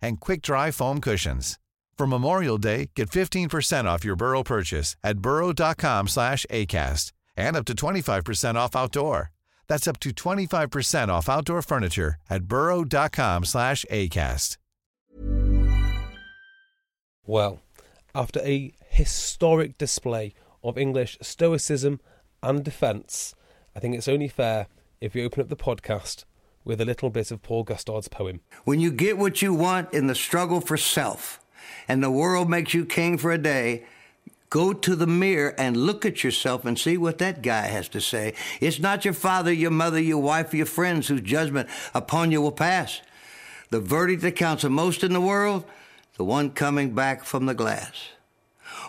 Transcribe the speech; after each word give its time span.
and 0.00 0.20
quick-dry 0.20 0.70
foam 0.70 1.00
cushions. 1.00 1.58
For 1.96 2.06
Memorial 2.06 2.58
Day, 2.58 2.90
get 2.94 3.10
15% 3.10 3.86
off 3.86 4.04
your 4.04 4.16
Burrow 4.16 4.42
purchase 4.42 4.96
at 5.02 5.18
burrow.com 5.18 6.08
slash 6.08 6.44
ACAST 6.50 7.12
and 7.36 7.56
up 7.56 7.64
to 7.66 7.74
25% 7.74 8.54
off 8.54 8.76
outdoor. 8.76 9.32
That's 9.66 9.88
up 9.88 9.98
to 10.00 10.10
25% 10.10 11.08
off 11.08 11.28
outdoor 11.28 11.62
furniture 11.62 12.16
at 12.30 12.44
burrow.com 12.44 13.44
slash 13.44 13.84
ACAST. 13.90 14.58
Well, 17.26 17.60
after 18.14 18.40
a 18.40 18.72
historic 18.88 19.76
display 19.78 20.34
of 20.62 20.78
English 20.78 21.18
stoicism 21.20 22.00
and 22.42 22.62
defence, 22.62 23.34
I 23.74 23.80
think 23.80 23.96
it's 23.96 24.06
only 24.06 24.28
fair 24.28 24.68
if 25.00 25.14
we 25.14 25.24
open 25.24 25.42
up 25.42 25.48
the 25.48 25.56
podcast 25.56 26.24
with 26.66 26.80
a 26.80 26.84
little 26.84 27.08
bit 27.08 27.30
of 27.30 27.42
Paul 27.42 27.62
Gustard's 27.62 28.08
poem. 28.08 28.40
When 28.64 28.80
you 28.80 28.90
get 28.90 29.16
what 29.16 29.40
you 29.40 29.54
want 29.54 29.94
in 29.94 30.08
the 30.08 30.14
struggle 30.14 30.60
for 30.60 30.76
self, 30.76 31.40
and 31.88 32.02
the 32.02 32.10
world 32.10 32.50
makes 32.50 32.74
you 32.74 32.84
king 32.84 33.16
for 33.16 33.30
a 33.30 33.38
day, 33.38 33.84
go 34.50 34.72
to 34.72 34.96
the 34.96 35.06
mirror 35.06 35.54
and 35.56 35.76
look 35.76 36.04
at 36.04 36.24
yourself 36.24 36.64
and 36.64 36.76
see 36.76 36.96
what 36.96 37.18
that 37.18 37.40
guy 37.40 37.68
has 37.68 37.88
to 37.90 38.00
say. 38.00 38.34
It's 38.60 38.80
not 38.80 39.04
your 39.04 39.14
father, 39.14 39.52
your 39.52 39.70
mother, 39.70 40.00
your 40.00 40.18
wife, 40.18 40.52
or 40.52 40.56
your 40.56 40.66
friends 40.66 41.06
whose 41.06 41.20
judgment 41.20 41.68
upon 41.94 42.32
you 42.32 42.42
will 42.42 42.52
pass. 42.52 43.00
The 43.70 43.80
verdict 43.80 44.22
that 44.22 44.36
counts 44.36 44.62
the 44.62 44.70
most 44.70 45.04
in 45.04 45.12
the 45.12 45.20
world, 45.20 45.64
the 46.16 46.24
one 46.24 46.50
coming 46.50 46.94
back 46.94 47.24
from 47.24 47.46
the 47.46 47.54
glass. 47.54 48.08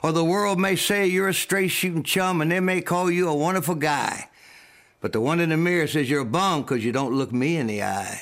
Or 0.02 0.12
the 0.12 0.26
world 0.26 0.60
may 0.60 0.76
say 0.76 1.06
you're 1.06 1.28
a 1.28 1.34
straight 1.34 1.70
shooting 1.70 2.04
chum 2.04 2.42
and 2.42 2.52
they 2.52 2.60
may 2.60 2.82
call 2.82 3.12
you 3.12 3.30
a 3.30 3.36
wonderful 3.36 3.76
guy. 3.76 4.30
But 5.00 5.14
the 5.14 5.22
one 5.22 5.40
in 5.40 5.50
the 5.50 5.58
mirror 5.58 5.88
says 5.88 6.10
you're 6.10 6.22
a 6.22 6.26
bum 6.26 6.62
because 6.64 6.84
you 6.84 6.92
don't 6.92 7.14
look 7.14 7.32
me 7.32 7.58
in 7.58 7.68
the 7.68 7.84
eye. 7.84 8.20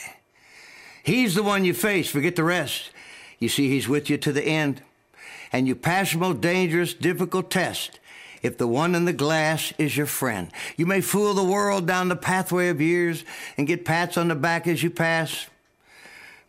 He's 1.04 1.36
the 1.36 1.44
one 1.44 1.66
you 1.66 1.74
face, 1.74 2.10
forget 2.10 2.36
the 2.36 2.44
rest. 2.44 2.90
You 3.40 3.50
see, 3.50 3.70
he's 3.70 3.88
with 3.88 4.10
you 4.10 4.18
to 4.18 4.32
the 4.32 4.44
end. 4.44 4.82
And 5.52 5.68
you 5.68 5.76
pass 5.76 6.12
the 6.12 6.18
most 6.18 6.42
dangerous, 6.42 6.94
difficult 6.94 7.50
test 7.50 8.00
if 8.42 8.58
the 8.58 8.68
one 8.68 8.94
in 8.94 9.06
the 9.06 9.14
glass 9.14 9.74
is 9.78 9.96
your 9.96 10.06
friend. 10.06 10.52
You 10.78 10.86
may 10.86 11.02
fool 11.02 11.34
the 11.34 11.44
world 11.44 11.88
down 11.88 12.10
the 12.10 12.16
pathway 12.16 12.70
of 12.70 12.82
years 12.82 13.24
and 13.58 13.68
get 13.68 13.86
pats 13.86 14.18
on 14.18 14.28
the 14.28 14.36
back 14.36 14.68
as 14.68 14.84
you 14.84 14.90
pass. 14.90 15.48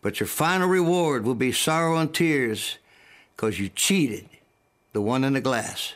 But 0.03 0.21
your 0.21 0.27
final 0.27 0.69
reward 0.69 1.25
will 1.25 1.35
be 1.35 1.53
sorrow 1.53 1.97
and 1.97 2.13
tears 2.13 2.79
because 3.35 3.59
you 3.59 3.69
cheated 3.69 4.29
the 4.93 5.01
one 5.01 5.25
in 5.25 5.35
the 5.35 5.41
glass. 5.41 5.95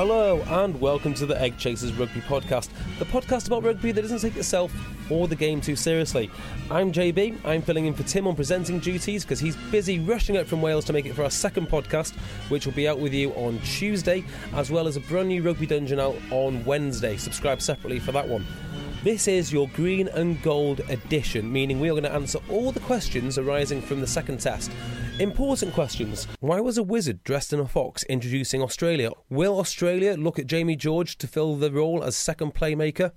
Hello 0.00 0.40
and 0.48 0.80
welcome 0.80 1.12
to 1.12 1.26
the 1.26 1.38
Egg 1.38 1.58
Chasers 1.58 1.92
Rugby 1.92 2.22
Podcast, 2.22 2.70
the 2.98 3.04
podcast 3.04 3.48
about 3.48 3.64
rugby 3.64 3.92
that 3.92 4.00
doesn't 4.00 4.20
take 4.20 4.34
itself 4.34 4.72
or 5.10 5.28
the 5.28 5.36
game 5.36 5.60
too 5.60 5.76
seriously. 5.76 6.30
I'm 6.70 6.90
JB, 6.90 7.44
I'm 7.44 7.60
filling 7.60 7.84
in 7.84 7.92
for 7.92 8.02
Tim 8.04 8.26
on 8.26 8.34
presenting 8.34 8.78
duties 8.78 9.26
because 9.26 9.40
he's 9.40 9.56
busy 9.70 9.98
rushing 9.98 10.38
out 10.38 10.46
from 10.46 10.62
Wales 10.62 10.86
to 10.86 10.94
make 10.94 11.04
it 11.04 11.12
for 11.12 11.22
our 11.22 11.30
second 11.30 11.68
podcast, 11.68 12.14
which 12.48 12.64
will 12.64 12.72
be 12.72 12.88
out 12.88 12.98
with 12.98 13.12
you 13.12 13.32
on 13.32 13.58
Tuesday, 13.58 14.24
as 14.54 14.70
well 14.70 14.88
as 14.88 14.96
a 14.96 15.00
brand 15.00 15.28
new 15.28 15.42
Rugby 15.42 15.66
Dungeon 15.66 16.00
out 16.00 16.16
on 16.30 16.64
Wednesday. 16.64 17.18
Subscribe 17.18 17.60
separately 17.60 17.98
for 17.98 18.12
that 18.12 18.26
one. 18.26 18.46
This 19.02 19.28
is 19.28 19.50
your 19.50 19.66
green 19.68 20.08
and 20.08 20.42
gold 20.42 20.80
edition, 20.90 21.50
meaning 21.50 21.80
we 21.80 21.88
are 21.88 21.94
going 21.94 22.02
to 22.02 22.12
answer 22.12 22.38
all 22.50 22.70
the 22.70 22.80
questions 22.80 23.38
arising 23.38 23.80
from 23.80 24.02
the 24.02 24.06
second 24.06 24.40
test. 24.40 24.70
Important 25.18 25.72
questions. 25.72 26.28
Why 26.40 26.60
was 26.60 26.76
a 26.76 26.82
wizard 26.82 27.24
dressed 27.24 27.54
in 27.54 27.60
a 27.60 27.66
fox 27.66 28.02
introducing 28.10 28.60
Australia? 28.60 29.12
Will 29.30 29.58
Australia 29.58 30.16
look 30.18 30.38
at 30.38 30.46
Jamie 30.46 30.76
George 30.76 31.16
to 31.16 31.26
fill 31.26 31.56
the 31.56 31.72
role 31.72 32.04
as 32.04 32.14
second 32.14 32.52
playmaker? 32.52 33.12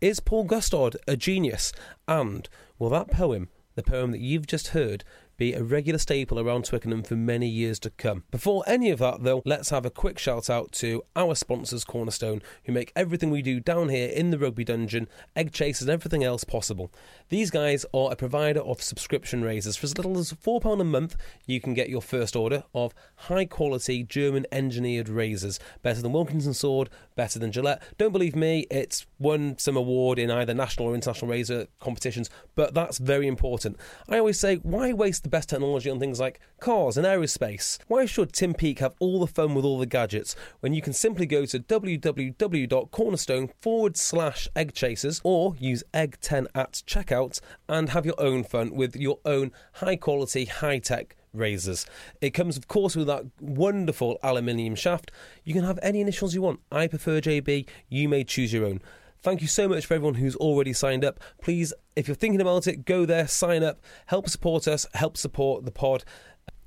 Is 0.00 0.20
Paul 0.20 0.44
Gustard 0.44 0.96
a 1.06 1.18
genius? 1.18 1.70
And 2.08 2.48
will 2.78 2.88
that 2.88 3.10
poem, 3.10 3.50
the 3.74 3.82
poem 3.82 4.12
that 4.12 4.20
you've 4.20 4.46
just 4.46 4.68
heard, 4.68 5.04
be 5.36 5.52
a 5.52 5.62
regular 5.62 5.98
staple 5.98 6.38
around 6.38 6.64
Twickenham 6.64 7.02
for 7.02 7.14
many 7.14 7.48
years 7.48 7.78
to 7.80 7.90
come. 7.90 8.24
Before 8.30 8.64
any 8.66 8.90
of 8.90 8.98
that, 9.00 9.22
though, 9.22 9.42
let's 9.44 9.70
have 9.70 9.84
a 9.84 9.90
quick 9.90 10.18
shout 10.18 10.48
out 10.48 10.72
to 10.72 11.02
our 11.14 11.34
sponsors, 11.34 11.84
Cornerstone, 11.84 12.42
who 12.64 12.72
make 12.72 12.92
everything 12.96 13.30
we 13.30 13.42
do 13.42 13.60
down 13.60 13.88
here 13.88 14.08
in 14.08 14.30
the 14.30 14.38
Rugby 14.38 14.64
Dungeon, 14.64 15.08
egg 15.34 15.52
chasers, 15.52 15.82
and 15.82 15.90
everything 15.90 16.24
else 16.24 16.44
possible. 16.44 16.90
These 17.28 17.50
guys 17.50 17.84
are 17.92 18.12
a 18.12 18.16
provider 18.16 18.60
of 18.60 18.82
subscription 18.82 19.42
razors. 19.42 19.76
For 19.76 19.84
as 19.84 19.96
little 19.96 20.18
as 20.18 20.32
£4 20.32 20.80
a 20.80 20.84
month, 20.84 21.16
you 21.46 21.60
can 21.60 21.74
get 21.74 21.90
your 21.90 22.02
first 22.02 22.36
order 22.36 22.64
of 22.74 22.94
high 23.16 23.44
quality 23.44 24.02
German 24.02 24.46
engineered 24.50 25.08
razors. 25.08 25.58
Better 25.82 26.02
than 26.02 26.12
Wilkinson 26.12 26.54
Sword, 26.54 26.88
better 27.14 27.38
than 27.38 27.52
Gillette. 27.52 27.82
Don't 27.98 28.12
believe 28.12 28.36
me, 28.36 28.66
it's 28.70 29.06
won 29.18 29.58
some 29.58 29.76
award 29.76 30.18
in 30.18 30.30
either 30.30 30.54
national 30.54 30.88
or 30.88 30.94
international 30.94 31.30
razor 31.30 31.66
competitions, 31.80 32.30
but 32.54 32.74
that's 32.74 32.98
very 32.98 33.26
important. 33.26 33.76
I 34.08 34.18
always 34.18 34.38
say, 34.38 34.56
why 34.56 34.92
waste 34.92 35.25
the 35.26 35.30
best 35.36 35.48
technology 35.48 35.90
on 35.90 35.98
things 35.98 36.20
like 36.20 36.38
cars 36.60 36.96
and 36.96 37.04
aerospace? 37.04 37.78
Why 37.88 38.06
should 38.06 38.32
Tim 38.32 38.54
Peake 38.54 38.78
have 38.78 38.94
all 39.00 39.18
the 39.18 39.26
fun 39.26 39.54
with 39.54 39.64
all 39.64 39.78
the 39.78 39.86
gadgets 39.86 40.36
when 40.60 40.72
you 40.72 40.80
can 40.80 40.92
simply 40.92 41.26
go 41.26 41.44
to 41.46 41.58
www.cornerstone 41.58 43.50
forward 43.60 43.96
slash 43.96 44.48
egg 44.54 44.72
chasers 44.72 45.20
or 45.24 45.56
use 45.58 45.82
egg10 45.92 46.46
at 46.54 46.82
checkout 46.86 47.40
and 47.68 47.88
have 47.88 48.06
your 48.06 48.14
own 48.18 48.44
fun 48.44 48.72
with 48.74 48.94
your 48.94 49.18
own 49.24 49.50
high 49.74 49.96
quality, 49.96 50.44
high 50.44 50.78
tech 50.78 51.16
razors. 51.32 51.86
It 52.20 52.30
comes, 52.30 52.56
of 52.56 52.68
course, 52.68 52.94
with 52.94 53.08
that 53.08 53.24
wonderful 53.40 54.18
aluminium 54.22 54.76
shaft. 54.76 55.10
You 55.42 55.54
can 55.54 55.64
have 55.64 55.80
any 55.82 56.00
initials 56.00 56.34
you 56.34 56.42
want. 56.42 56.60
I 56.70 56.86
prefer 56.86 57.20
JB, 57.20 57.66
you 57.88 58.08
may 58.08 58.22
choose 58.22 58.52
your 58.52 58.64
own. 58.64 58.80
Thank 59.26 59.42
you 59.42 59.48
so 59.48 59.66
much 59.66 59.86
for 59.86 59.94
everyone 59.94 60.14
who's 60.14 60.36
already 60.36 60.72
signed 60.72 61.04
up. 61.04 61.18
Please, 61.42 61.74
if 61.96 62.06
you're 62.06 62.14
thinking 62.14 62.40
about 62.40 62.68
it, 62.68 62.84
go 62.84 63.04
there, 63.04 63.26
sign 63.26 63.64
up, 63.64 63.80
help 64.06 64.28
support 64.28 64.68
us, 64.68 64.86
help 64.94 65.16
support 65.16 65.64
the 65.64 65.72
pod. 65.72 66.04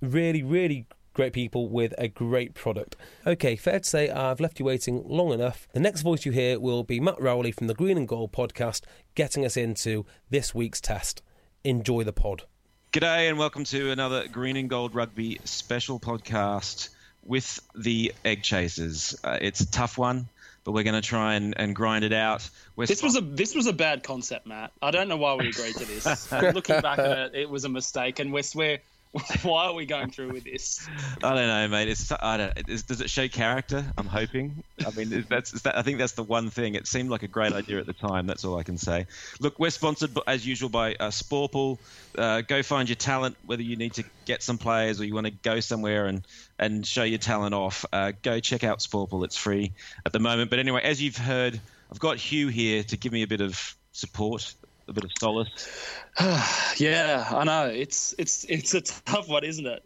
Really, 0.01 0.43
really 0.43 0.85
great 1.13 1.31
people 1.31 1.69
with 1.69 1.93
a 1.97 2.09
great 2.09 2.55
product. 2.55 2.97
Okay, 3.25 3.55
fair 3.55 3.79
to 3.79 3.87
say 3.87 4.09
I've 4.09 4.41
left 4.41 4.59
you 4.59 4.65
waiting 4.65 5.01
long 5.07 5.31
enough. 5.31 5.69
The 5.71 5.79
next 5.79 6.01
voice 6.01 6.25
you 6.25 6.33
hear 6.33 6.59
will 6.59 6.83
be 6.83 6.99
Matt 6.99 7.21
Rowley 7.21 7.53
from 7.53 7.67
the 7.67 7.73
Green 7.73 7.95
and 7.95 8.09
Gold 8.09 8.33
podcast, 8.33 8.81
getting 9.15 9.45
us 9.45 9.55
into 9.55 10.05
this 10.29 10.53
week's 10.53 10.81
test. 10.81 11.21
Enjoy 11.63 12.03
the 12.03 12.11
pod. 12.11 12.43
G'day 12.91 13.29
and 13.29 13.39
welcome 13.39 13.63
to 13.63 13.89
another 13.91 14.27
Green 14.27 14.57
and 14.57 14.69
Gold 14.69 14.93
Rugby 14.95 15.39
special 15.45 15.97
podcast 15.97 16.89
with 17.23 17.61
the 17.73 18.13
Egg 18.25 18.43
Chasers. 18.43 19.17
Uh, 19.23 19.37
it's 19.39 19.61
a 19.61 19.71
tough 19.71 19.97
one, 19.97 20.27
but 20.69 20.74
we're 20.74 20.84
going 20.84 21.02
to 21.02 21.02
try 21.02 21.34
and, 21.34 21.56
and 21.57 21.75
grind 21.75 22.06
it 22.06 22.13
out. 22.13 22.47
We're 22.75 22.85
This 22.85 23.01
was 23.01 23.16
a 23.16 23.21
this 23.21 23.56
was 23.56 23.66
a 23.66 23.74
bad 23.74 24.04
concept, 24.04 24.45
Matt. 24.45 24.71
I 24.83 24.92
don't 24.92 25.07
know 25.07 25.18
why 25.18 25.33
we 25.33 25.50
agreed 25.50 25.74
to 25.77 25.86
this. 25.86 26.31
Looking 26.31 26.80
back 26.81 27.00
at 27.00 27.18
it, 27.18 27.31
it 27.33 27.50
was 27.50 27.66
a 27.66 27.69
mistake, 27.69 28.19
and 28.19 28.31
we're 28.31 28.44
swear. 28.44 28.77
Why 29.41 29.65
are 29.65 29.73
we 29.73 29.88
going 29.88 30.11
through 30.11 30.33
with 30.33 30.44
this? 30.44 30.88
I 31.23 31.33
don't 31.33 31.47
know, 31.47 31.67
mate. 31.67 31.89
It's 31.89 32.11
I 32.11 32.38
don't. 32.38 32.85
Does 32.88 33.01
it 33.01 33.09
show 33.09 33.27
character? 33.27 33.83
I'm 33.97 34.06
hoping. 34.06 34.63
I 34.85 34.91
mean, 34.91 35.25
that's 35.27 35.51
that, 35.63 35.77
I 35.77 35.81
think 35.81 35.97
that's 35.97 36.13
the 36.13 36.23
one 36.23 36.51
thing. 36.51 36.75
It 36.75 36.85
seemed 36.85 37.09
like 37.09 37.23
a 37.23 37.27
great 37.27 37.51
idea 37.51 37.79
at 37.79 37.88
the 37.88 37.94
time. 37.94 38.27
That's 38.27 38.45
all 38.45 38.59
I 38.59 38.63
can 38.63 38.77
say. 38.77 39.07
Look, 39.39 39.57
we're 39.57 39.71
sponsored 39.71 40.11
as 40.27 40.45
usual 40.45 40.69
by 40.69 40.95
uh. 40.95 41.11
Uh, 42.17 42.41
go 42.41 42.61
find 42.61 42.88
your 42.88 42.95
talent. 42.97 43.35
Whether 43.45 43.63
you 43.63 43.77
need 43.77 43.94
to 43.94 44.03
get 44.25 44.44
some 44.44 44.59
players 44.59 45.01
or 45.01 45.06
you 45.06 45.15
want 45.15 45.25
to 45.25 45.31
go 45.31 45.59
somewhere 45.59 46.05
and 46.05 46.25
and 46.59 46.85
show 46.85 47.03
your 47.03 47.19
talent 47.19 47.55
off, 47.55 47.85
uh, 47.91 48.12
go 48.21 48.39
check 48.39 48.63
out 48.63 48.79
Sporple. 48.79 49.23
It's 49.23 49.38
free 49.38 49.73
at 50.05 50.13
the 50.13 50.19
moment. 50.19 50.51
But 50.51 50.59
anyway, 50.59 50.81
as 50.83 51.01
you've 51.01 51.17
heard, 51.17 51.59
I've 51.91 52.00
got 52.00 52.17
Hugh 52.17 52.50
here 52.50 52.83
to 52.83 52.97
give 52.97 53.12
me 53.12 53.23
a 53.23 53.27
bit 53.27 53.41
of 53.41 53.75
support, 53.91 54.53
a 54.89 54.94
bit 54.94 55.03
of 55.03 55.12
solace. 55.19 55.68
yeah, 56.77 57.27
I 57.30 57.44
know. 57.44 57.65
It's 57.68 58.13
it's 58.18 58.45
it's 58.45 58.74
a 58.74 58.81
tough 58.81 59.30
one, 59.30 59.44
isn't 59.44 59.65
it? 59.65 59.83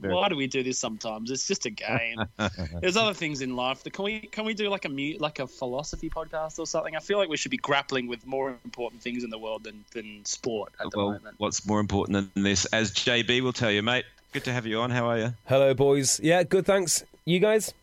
why 0.00 0.28
do 0.28 0.36
we 0.36 0.46
do 0.46 0.62
this 0.62 0.78
sometimes? 0.78 1.30
It's 1.30 1.46
just 1.46 1.66
a 1.66 1.70
game. 1.70 2.18
There's 2.80 2.96
other 2.96 3.14
things 3.14 3.40
in 3.40 3.56
life. 3.56 3.82
Can 3.84 4.04
we 4.04 4.20
can 4.20 4.44
we 4.44 4.54
do 4.54 4.68
like 4.68 4.84
a 4.84 4.88
mu- 4.88 5.16
like 5.18 5.38
a 5.38 5.46
philosophy 5.46 6.10
podcast 6.10 6.58
or 6.58 6.66
something? 6.66 6.94
I 6.94 7.00
feel 7.00 7.18
like 7.18 7.28
we 7.28 7.36
should 7.36 7.50
be 7.50 7.56
grappling 7.56 8.06
with 8.06 8.26
more 8.26 8.50
important 8.64 9.02
things 9.02 9.24
in 9.24 9.30
the 9.30 9.38
world 9.38 9.64
than, 9.64 9.84
than 9.92 10.24
sport 10.24 10.72
at 10.80 10.90
the 10.90 10.98
well, 10.98 11.12
moment. 11.12 11.34
what's 11.38 11.66
more 11.66 11.80
important 11.80 12.34
than 12.34 12.42
this? 12.42 12.64
As 12.66 12.92
JB 12.92 13.40
will 13.40 13.52
tell 13.52 13.70
you, 13.70 13.82
mate. 13.82 14.04
Good 14.32 14.44
to 14.44 14.52
have 14.52 14.66
you 14.66 14.80
on. 14.80 14.90
How 14.90 15.06
are 15.10 15.18
you? 15.18 15.34
Hello, 15.46 15.74
boys. 15.74 16.18
Yeah, 16.20 16.42
good. 16.42 16.64
Thanks. 16.64 17.04
You 17.24 17.38
guys? 17.38 17.74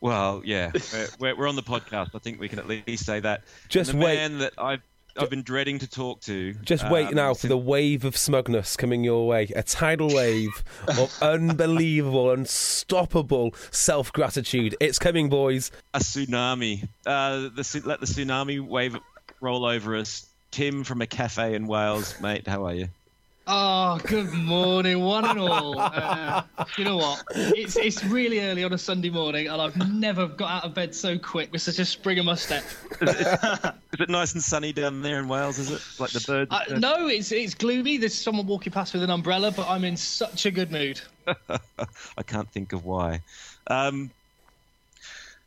Well, 0.00 0.42
yeah, 0.44 0.70
we're, 0.92 1.08
we're, 1.18 1.36
we're 1.36 1.48
on 1.48 1.56
the 1.56 1.62
podcast. 1.62 2.10
I 2.14 2.18
think 2.18 2.38
we 2.38 2.48
can 2.48 2.58
at 2.58 2.68
least 2.68 3.04
say 3.04 3.20
that. 3.20 3.42
Just 3.68 3.90
And 3.90 4.00
the 4.00 4.04
wait. 4.04 4.16
man 4.16 4.38
that 4.38 4.52
I've 4.58 4.82
I've 5.18 5.30
been 5.30 5.42
dreading 5.42 5.78
to 5.80 5.86
talk 5.88 6.20
to. 6.22 6.54
Just 6.54 6.88
wait 6.90 7.08
um, 7.08 7.14
now 7.14 7.34
for 7.34 7.46
the 7.46 7.56
wave 7.56 8.04
of 8.04 8.16
smugness 8.16 8.76
coming 8.76 9.04
your 9.04 9.26
way. 9.26 9.50
A 9.54 9.62
tidal 9.62 10.14
wave 10.14 10.64
of 10.88 11.22
unbelievable, 11.22 12.30
unstoppable 12.30 13.54
self 13.70 14.12
gratitude. 14.12 14.76
It's 14.80 14.98
coming, 14.98 15.28
boys. 15.28 15.70
a 15.94 16.00
tsunami. 16.00 16.88
Uh, 17.04 17.48
the 17.54 17.82
let 17.84 18.00
the 18.00 18.06
tsunami 18.06 18.60
wave 18.60 18.96
roll 19.40 19.64
over 19.64 19.96
us. 19.96 20.26
Tim 20.50 20.84
from 20.84 21.02
a 21.02 21.06
cafe 21.06 21.54
in 21.54 21.66
Wales, 21.66 22.18
mate. 22.20 22.46
How 22.46 22.64
are 22.66 22.74
you? 22.74 22.88
Oh, 23.48 23.98
good 23.98 24.32
morning, 24.32 25.00
one 25.00 25.24
and 25.24 25.38
all. 25.38 25.76
Uh, 25.96 26.42
you 26.76 26.84
know 26.84 26.96
what? 26.96 27.22
It's 27.34 27.76
it's 27.76 28.02
really 28.04 28.40
early 28.40 28.64
on 28.64 28.72
a 28.72 28.78
Sunday 28.78 29.10
morning, 29.10 29.48
and 29.48 29.60
I've 29.60 29.76
never 29.92 30.26
got 30.26 30.50
out 30.50 30.64
of 30.64 30.74
bed 30.74 30.94
so 30.94 31.18
quick 31.18 31.52
with 31.52 31.62
such 31.62 31.78
a 31.78 31.84
spring 31.84 32.18
of 32.18 32.24
my 32.24 32.34
step. 32.34 32.64
Is 33.00 33.16
it 34.00 34.08
nice 34.08 34.34
and 34.34 34.42
sunny 34.42 34.72
down 34.72 35.02
there 35.02 35.18
in 35.18 35.28
Wales? 35.28 35.58
Is 35.58 35.70
it 35.70 35.82
like 35.98 36.10
the 36.10 36.24
birds? 36.26 36.50
Uh, 36.50 36.78
no, 36.78 37.08
it's 37.08 37.32
it's 37.32 37.54
gloomy. 37.54 37.96
There's 37.96 38.14
someone 38.14 38.46
walking 38.46 38.72
past 38.72 38.92
with 38.92 39.02
an 39.02 39.10
umbrella, 39.10 39.50
but 39.50 39.68
I'm 39.68 39.84
in 39.84 39.96
such 39.96 40.46
a 40.46 40.50
good 40.50 40.70
mood. 40.70 41.00
I 41.48 42.22
can't 42.26 42.50
think 42.50 42.72
of 42.72 42.84
why. 42.84 43.20
Um, 43.68 44.10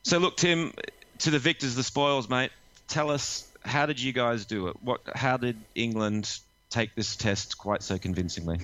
so 0.04 0.18
look, 0.18 0.38
Tim, 0.38 0.74
to 1.19 1.31
the 1.31 1.40
victors, 1.40 1.75
the 1.75 1.84
spoils, 1.84 2.30
mate. 2.30 2.52
Tell 2.88 3.12
us 3.12 3.48
how 3.63 3.86
did 3.86 4.00
you 4.00 4.13
guys 4.13 4.45
do 4.45 4.68
it? 4.68 4.78
What? 4.81 5.02
How 5.16 5.38
did 5.38 5.57
England 5.75 6.40
take 6.69 6.95
this 6.95 7.16
test 7.16 7.57
quite 7.57 7.83
so 7.83 7.98
convincingly? 7.98 8.60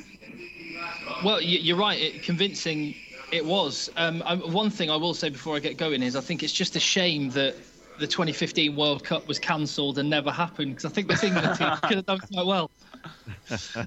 Well, 1.23 1.41
you're 1.41 1.77
right. 1.77 1.99
It, 1.99 2.23
convincing 2.23 2.95
it 3.31 3.45
was. 3.45 3.89
Um, 3.97 4.23
I, 4.25 4.35
one 4.35 4.69
thing 4.69 4.89
I 4.89 4.95
will 4.95 5.13
say 5.13 5.29
before 5.29 5.55
I 5.55 5.59
get 5.59 5.77
going 5.77 6.03
is 6.03 6.15
I 6.15 6.21
think 6.21 6.43
it's 6.43 6.53
just 6.53 6.75
a 6.75 6.79
shame 6.79 7.29
that 7.31 7.55
the 7.99 8.07
2015 8.07 8.75
World 8.75 9.03
Cup 9.03 9.27
was 9.27 9.39
cancelled 9.39 9.97
and 9.97 10.09
never 10.09 10.31
happened 10.31 10.71
because 10.71 10.85
I 10.85 10.89
think 10.89 11.07
the 11.07 11.25
England 11.25 11.57
team 11.57 11.69
could 11.83 11.97
have 11.97 12.05
done 12.05 12.19
quite 12.19 12.45
well. 12.45 12.69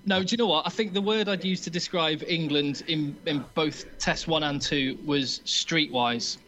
No, 0.07 0.23
do 0.23 0.33
you 0.33 0.37
know 0.37 0.47
what? 0.47 0.67
I 0.67 0.71
think 0.71 0.95
the 0.95 1.03
word 1.03 1.29
I'd 1.29 1.45
use 1.45 1.61
to 1.63 1.71
describe 1.71 2.23
England 2.27 2.85
in, 2.87 3.17
in 3.27 3.45
both 3.55 3.85
Test 3.99 4.29
1 4.29 4.43
and 4.43 4.63
2 4.63 4.99
was 5.05 5.41
streetwise. 5.45 6.39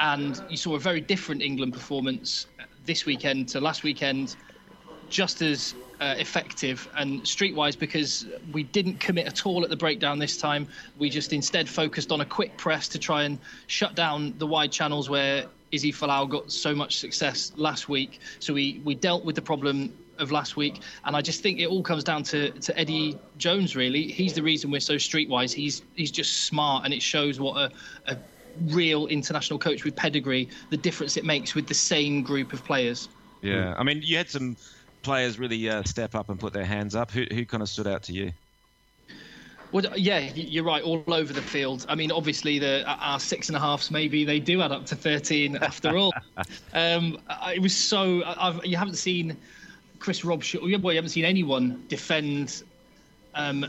And 0.00 0.42
you 0.48 0.56
saw 0.56 0.74
a 0.74 0.78
very 0.78 1.00
different 1.00 1.42
England 1.42 1.72
performance 1.72 2.46
this 2.86 3.06
weekend 3.06 3.48
to 3.50 3.60
last 3.60 3.82
weekend 3.82 4.36
just 5.08 5.42
as 5.42 5.74
uh, 6.00 6.14
effective 6.18 6.88
and 6.96 7.22
streetwise 7.22 7.78
because 7.78 8.26
we 8.52 8.62
didn't 8.62 9.00
commit 9.00 9.26
at 9.26 9.46
all 9.46 9.62
at 9.64 9.70
the 9.70 9.76
breakdown 9.76 10.18
this 10.18 10.36
time. 10.36 10.66
We 10.98 11.10
just 11.10 11.32
instead 11.32 11.68
focused 11.68 12.12
on 12.12 12.20
a 12.20 12.24
quick 12.24 12.56
press 12.56 12.88
to 12.88 12.98
try 12.98 13.24
and 13.24 13.38
shut 13.66 13.94
down 13.94 14.34
the 14.38 14.46
wide 14.46 14.72
channels 14.72 15.08
where 15.08 15.46
Izzy 15.72 15.92
Folau 15.92 16.28
got 16.28 16.52
so 16.52 16.74
much 16.74 16.98
success 16.98 17.52
last 17.56 17.88
week. 17.88 18.20
So 18.38 18.54
we, 18.54 18.80
we 18.84 18.94
dealt 18.94 19.24
with 19.24 19.34
the 19.34 19.42
problem 19.42 19.92
of 20.18 20.30
last 20.30 20.56
week, 20.56 20.80
and 21.04 21.16
I 21.16 21.20
just 21.20 21.42
think 21.42 21.58
it 21.58 21.66
all 21.66 21.82
comes 21.82 22.04
down 22.04 22.22
to, 22.24 22.50
to 22.50 22.78
Eddie 22.78 23.18
Jones. 23.36 23.74
Really, 23.74 24.06
he's 24.06 24.32
the 24.32 24.42
reason 24.42 24.70
we're 24.70 24.80
so 24.80 24.94
streetwise. 24.94 25.52
He's 25.52 25.82
he's 25.96 26.12
just 26.12 26.44
smart, 26.44 26.84
and 26.84 26.94
it 26.94 27.02
shows 27.02 27.40
what 27.40 27.56
a, 27.56 27.70
a 28.06 28.16
real 28.66 29.08
international 29.08 29.58
coach 29.58 29.84
with 29.84 29.96
pedigree 29.96 30.48
the 30.70 30.76
difference 30.76 31.16
it 31.16 31.24
makes 31.24 31.56
with 31.56 31.66
the 31.66 31.74
same 31.74 32.22
group 32.22 32.52
of 32.52 32.64
players. 32.64 33.08
Yeah, 33.42 33.74
I 33.76 33.82
mean, 33.82 34.00
you 34.02 34.16
had 34.16 34.30
some 34.30 34.56
players 35.04 35.38
really 35.38 35.68
uh, 35.68 35.82
step 35.84 36.14
up 36.14 36.28
and 36.28 36.40
put 36.40 36.52
their 36.52 36.64
hands 36.64 36.94
up. 36.94 37.10
Who, 37.10 37.24
who 37.30 37.44
kind 37.44 37.62
of 37.62 37.68
stood 37.68 37.86
out 37.86 38.02
to 38.04 38.12
you? 38.12 38.32
Well, 39.72 39.84
yeah, 39.96 40.18
you're 40.34 40.64
right. 40.64 40.82
All 40.82 41.02
over 41.08 41.32
the 41.32 41.42
field. 41.42 41.84
I 41.88 41.96
mean, 41.96 42.12
obviously, 42.12 42.60
the 42.60 42.84
our 42.86 43.18
six 43.18 43.48
and 43.48 43.56
a 43.56 43.60
halfs 43.60 43.90
maybe 43.90 44.24
they 44.24 44.38
do 44.38 44.62
add 44.62 44.70
up 44.70 44.86
to 44.86 44.96
thirteen 44.96 45.56
after 45.62 45.96
all. 45.96 46.12
um, 46.72 47.18
it 47.52 47.60
was 47.60 47.76
so. 47.76 48.22
I've, 48.24 48.64
you 48.64 48.76
haven't 48.76 48.94
seen 48.94 49.36
Chris 49.98 50.20
Robshaw. 50.20 50.80
Well, 50.80 50.92
you 50.92 50.98
haven't 50.98 51.10
seen 51.10 51.24
anyone 51.24 51.84
defend 51.88 52.62
um, 53.34 53.64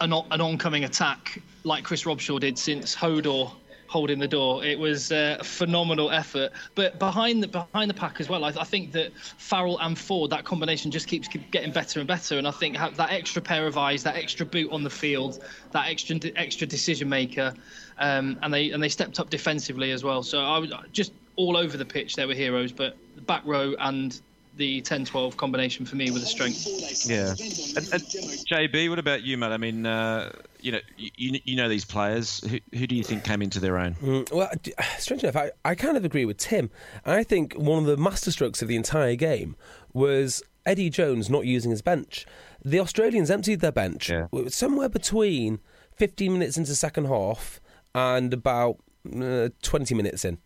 an, 0.00 0.12
an 0.12 0.40
oncoming 0.40 0.84
attack 0.84 1.40
like 1.62 1.84
Chris 1.84 2.04
Robshaw 2.04 2.40
did 2.40 2.58
since 2.58 2.96
Hodor 2.96 3.52
holding 3.90 4.20
the 4.20 4.28
door. 4.28 4.64
It 4.64 4.78
was 4.78 5.10
uh, 5.10 5.38
a 5.40 5.44
phenomenal 5.44 6.12
effort. 6.12 6.52
But 6.76 7.00
behind 7.00 7.42
the 7.42 7.48
behind 7.48 7.90
the 7.90 7.94
pack 7.94 8.20
as 8.20 8.28
well, 8.28 8.44
I, 8.44 8.48
I 8.50 8.64
think 8.64 8.92
that 8.92 9.12
Farrell 9.36 9.78
and 9.80 9.98
Ford, 9.98 10.30
that 10.30 10.44
combination 10.44 10.92
just 10.92 11.08
keeps 11.08 11.26
getting 11.26 11.72
better 11.72 11.98
and 11.98 12.06
better. 12.06 12.38
And 12.38 12.46
I 12.46 12.52
think 12.52 12.76
that 12.78 13.10
extra 13.10 13.42
pair 13.42 13.66
of 13.66 13.76
eyes, 13.76 14.04
that 14.04 14.14
extra 14.14 14.46
boot 14.46 14.70
on 14.70 14.84
the 14.84 14.90
field, 14.90 15.42
that 15.72 15.88
extra 15.88 16.18
extra 16.36 16.68
decision 16.68 17.08
maker, 17.08 17.52
um, 17.98 18.38
and 18.42 18.54
they 18.54 18.70
and 18.70 18.80
they 18.80 18.88
stepped 18.88 19.18
up 19.18 19.28
defensively 19.28 19.90
as 19.90 20.04
well. 20.04 20.22
So 20.22 20.38
I 20.38 20.58
was 20.58 20.72
just 20.92 21.12
all 21.34 21.56
over 21.56 21.76
the 21.76 21.84
pitch. 21.84 22.14
They 22.14 22.26
were 22.26 22.34
heroes, 22.34 22.70
but 22.70 22.96
the 23.16 23.22
back 23.22 23.42
row 23.44 23.74
and 23.80 24.20
the 24.56 24.82
10-12 24.82 25.36
combination 25.36 25.86
for 25.86 25.96
me 25.96 26.10
was 26.10 26.22
a 26.22 26.26
strength. 26.26 27.08
Yeah. 27.08 27.30
And, 27.30 27.92
and 27.92 28.02
JB, 28.02 28.90
what 28.90 28.98
about 28.98 29.22
you, 29.22 29.38
mate? 29.38 29.52
I 29.52 29.56
mean, 29.56 29.86
uh, 29.86 30.32
you 30.62 30.72
know, 30.72 30.80
you, 30.96 31.40
you 31.44 31.56
know 31.56 31.68
these 31.68 31.84
players. 31.84 32.40
Who, 32.48 32.58
who 32.78 32.86
do 32.86 32.94
you 32.94 33.02
think 33.04 33.24
came 33.24 33.42
into 33.42 33.60
their 33.60 33.78
own? 33.78 33.94
Mm, 33.96 34.32
well, 34.32 34.50
strange 34.98 35.22
enough, 35.24 35.36
I, 35.36 35.50
I 35.64 35.74
kind 35.74 35.96
of 35.96 36.04
agree 36.04 36.24
with 36.24 36.36
Tim. 36.36 36.70
I 37.04 37.22
think 37.24 37.54
one 37.54 37.78
of 37.78 37.84
the 37.86 37.96
masterstrokes 37.96 38.62
of 38.62 38.68
the 38.68 38.76
entire 38.76 39.14
game 39.16 39.56
was 39.92 40.42
Eddie 40.66 40.90
Jones 40.90 41.28
not 41.30 41.46
using 41.46 41.70
his 41.70 41.82
bench. 41.82 42.26
The 42.64 42.80
Australians 42.80 43.30
emptied 43.30 43.60
their 43.60 43.72
bench 43.72 44.10
Yeah. 44.10 44.26
somewhere 44.48 44.88
between 44.88 45.60
15 45.96 46.32
minutes 46.32 46.56
into 46.58 46.74
second 46.74 47.06
half 47.06 47.60
and 47.94 48.32
about 48.34 48.76
uh, 49.20 49.48
20 49.62 49.94
minutes 49.94 50.24
in. 50.24 50.38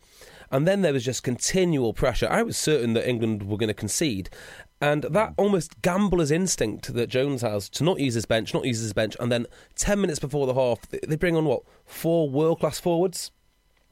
And 0.50 0.68
then 0.68 0.82
there 0.82 0.92
was 0.92 1.04
just 1.04 1.22
continual 1.24 1.92
pressure. 1.92 2.28
I 2.30 2.42
was 2.42 2.56
certain 2.56 2.92
that 2.92 3.08
England 3.08 3.42
were 3.48 3.56
going 3.56 3.68
to 3.68 3.74
concede. 3.74 4.30
And 4.84 5.04
that 5.04 5.32
almost 5.38 5.80
gambler's 5.80 6.30
instinct 6.30 6.92
that 6.92 7.08
Jones 7.08 7.40
has 7.42 7.68
to 7.70 7.84
not 7.84 8.00
use 8.00 8.12
his 8.14 8.26
bench, 8.26 8.52
not 8.52 8.64
use 8.66 8.80
his 8.80 8.92
bench, 8.92 9.16
and 9.18 9.32
then 9.32 9.46
10 9.76 9.98
minutes 10.00 10.18
before 10.18 10.46
the 10.46 10.52
half, 10.54 10.82
they- 10.90 11.16
bring 11.16 11.36
on 11.36 11.46
what? 11.46 11.62
Four 11.86 12.28
world 12.28 12.60
class 12.60 12.78
forwards? 12.80 13.30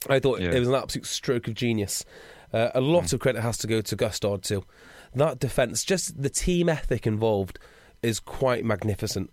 I 0.09 0.19
thought 0.19 0.41
Yeah. 0.41 0.51
it 0.51 0.59
was 0.59 0.69
an 0.69 0.75
absolute 0.75 1.07
stroke 1.07 1.49
of 1.49 1.55
genius. 1.55 2.05
Uh, 2.53 2.71
a 2.75 2.81
lot 2.83 3.13
of 3.15 3.21
credit 3.21 3.41
has 3.41 3.57
to 3.59 3.67
go 3.67 3.81
to 3.81 3.97
Gustard 3.97 4.43
too. 4.43 4.65
That 5.15 5.39
defence, 5.39 5.83
just 5.85 6.21
the 6.21 6.29
team 6.29 6.69
ethic 6.69 7.07
involved, 7.07 7.59
is 8.03 8.21
quite 8.21 8.65
magnificent. 8.65 9.31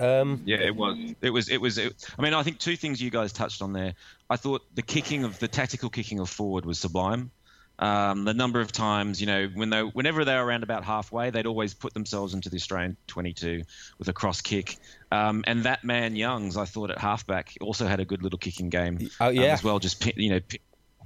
Um, 0.00 0.42
Yeah, 0.44 0.56
it 0.56 0.74
was. 0.74 0.98
It 1.22 1.30
was. 1.30 1.48
It 1.48 1.60
was. 1.60 1.78
It, 1.78 2.04
I 2.18 2.22
mean, 2.22 2.34
I 2.34 2.42
think 2.42 2.58
two 2.58 2.74
things 2.76 3.00
you 3.00 3.10
guys 3.10 3.32
touched 3.32 3.62
on 3.62 3.72
there. 3.72 3.94
I 4.28 4.36
thought 4.36 4.62
the 4.74 4.82
kicking 4.82 5.22
of 5.22 5.38
the 5.38 5.46
tactical 5.46 5.90
kicking 5.90 6.18
of 6.18 6.28
Ford 6.28 6.64
was 6.66 6.80
sublime. 6.80 7.30
Um, 7.78 8.24
the 8.24 8.32
number 8.32 8.60
of 8.60 8.72
times, 8.72 9.20
you 9.20 9.26
know, 9.26 9.48
when 9.52 9.68
they, 9.70 9.80
whenever 9.82 10.24
they 10.24 10.34
were 10.34 10.44
around 10.44 10.62
about 10.62 10.84
halfway, 10.84 11.30
they'd 11.30 11.46
always 11.46 11.74
put 11.74 11.92
themselves 11.92 12.32
into 12.32 12.48
the 12.48 12.56
Australian 12.56 12.96
22 13.06 13.64
with 13.98 14.08
a 14.08 14.12
cross 14.12 14.40
kick. 14.40 14.78
Um, 15.12 15.44
and 15.46 15.64
that 15.64 15.84
man 15.84 16.16
Youngs, 16.16 16.56
I 16.56 16.64
thought 16.64 16.90
at 16.90 16.98
halfback, 16.98 17.54
also 17.60 17.86
had 17.86 18.00
a 18.00 18.04
good 18.04 18.22
little 18.22 18.38
kicking 18.38 18.70
game 18.70 19.10
Oh, 19.20 19.28
um, 19.28 19.34
yeah. 19.34 19.42
as 19.52 19.62
well. 19.62 19.78
Just 19.78 20.04
you 20.16 20.30
know. 20.30 20.40
Pin, 20.40 20.60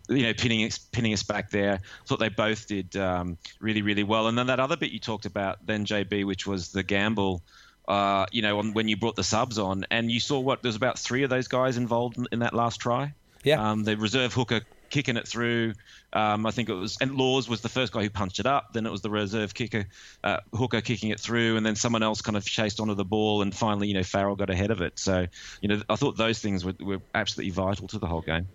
you 0.08 0.24
know, 0.24 0.34
pinning 0.34 0.64
us, 0.66 0.76
pinning 0.78 1.12
us 1.12 1.22
back 1.22 1.50
there. 1.50 1.80
Thought 2.06 2.18
they 2.18 2.30
both 2.30 2.66
did 2.66 2.96
um, 2.96 3.38
really, 3.60 3.82
really 3.82 4.02
well. 4.02 4.26
And 4.26 4.36
then 4.36 4.48
that 4.48 4.58
other 4.58 4.76
bit 4.76 4.90
you 4.90 4.98
talked 4.98 5.24
about, 5.24 5.64
then 5.64 5.84
JB, 5.86 6.24
which 6.26 6.48
was 6.48 6.72
the 6.72 6.82
gamble. 6.82 7.42
Uh, 7.86 8.26
you 8.32 8.42
know, 8.42 8.58
on, 8.58 8.72
when 8.72 8.88
you 8.88 8.96
brought 8.96 9.14
the 9.14 9.22
subs 9.22 9.56
on, 9.56 9.84
and 9.90 10.10
you 10.10 10.18
saw 10.18 10.40
what 10.40 10.62
there's 10.62 10.74
about 10.74 10.98
three 10.98 11.22
of 11.22 11.30
those 11.30 11.46
guys 11.46 11.76
involved 11.76 12.18
in, 12.18 12.26
in 12.32 12.38
that 12.40 12.54
last 12.54 12.78
try. 12.80 13.14
Yeah. 13.44 13.70
Um, 13.70 13.84
the 13.84 13.96
reserve 13.96 14.32
hooker 14.34 14.62
kicking 14.90 15.16
it 15.16 15.26
through. 15.26 15.72
Um, 16.12 16.44
I 16.44 16.50
think 16.50 16.68
it 16.68 16.74
was, 16.74 16.98
and 17.00 17.14
Lawes 17.14 17.48
was 17.48 17.60
the 17.60 17.68
first 17.68 17.92
guy 17.92 18.02
who 18.02 18.10
punched 18.10 18.40
it 18.40 18.46
up. 18.46 18.72
Then 18.72 18.84
it 18.84 18.90
was 18.90 19.00
the 19.00 19.10
reserve 19.10 19.54
kicker, 19.54 19.86
uh, 20.22 20.38
hooker 20.52 20.80
kicking 20.80 21.10
it 21.10 21.20
through, 21.20 21.56
and 21.56 21.64
then 21.64 21.76
someone 21.76 22.02
else 22.02 22.20
kind 22.20 22.36
of 22.36 22.44
chased 22.44 22.80
onto 22.80 22.94
the 22.94 23.04
ball, 23.04 23.42
and 23.42 23.54
finally, 23.54 23.88
you 23.88 23.94
know, 23.94 24.02
Farrell 24.02 24.36
got 24.36 24.50
ahead 24.50 24.70
of 24.70 24.80
it. 24.82 24.98
So, 24.98 25.26
you 25.60 25.68
know, 25.68 25.82
I 25.88 25.96
thought 25.96 26.16
those 26.16 26.40
things 26.40 26.64
were, 26.64 26.74
were 26.80 27.00
absolutely 27.14 27.52
vital 27.52 27.88
to 27.88 27.98
the 27.98 28.06
whole 28.06 28.22
game. 28.22 28.48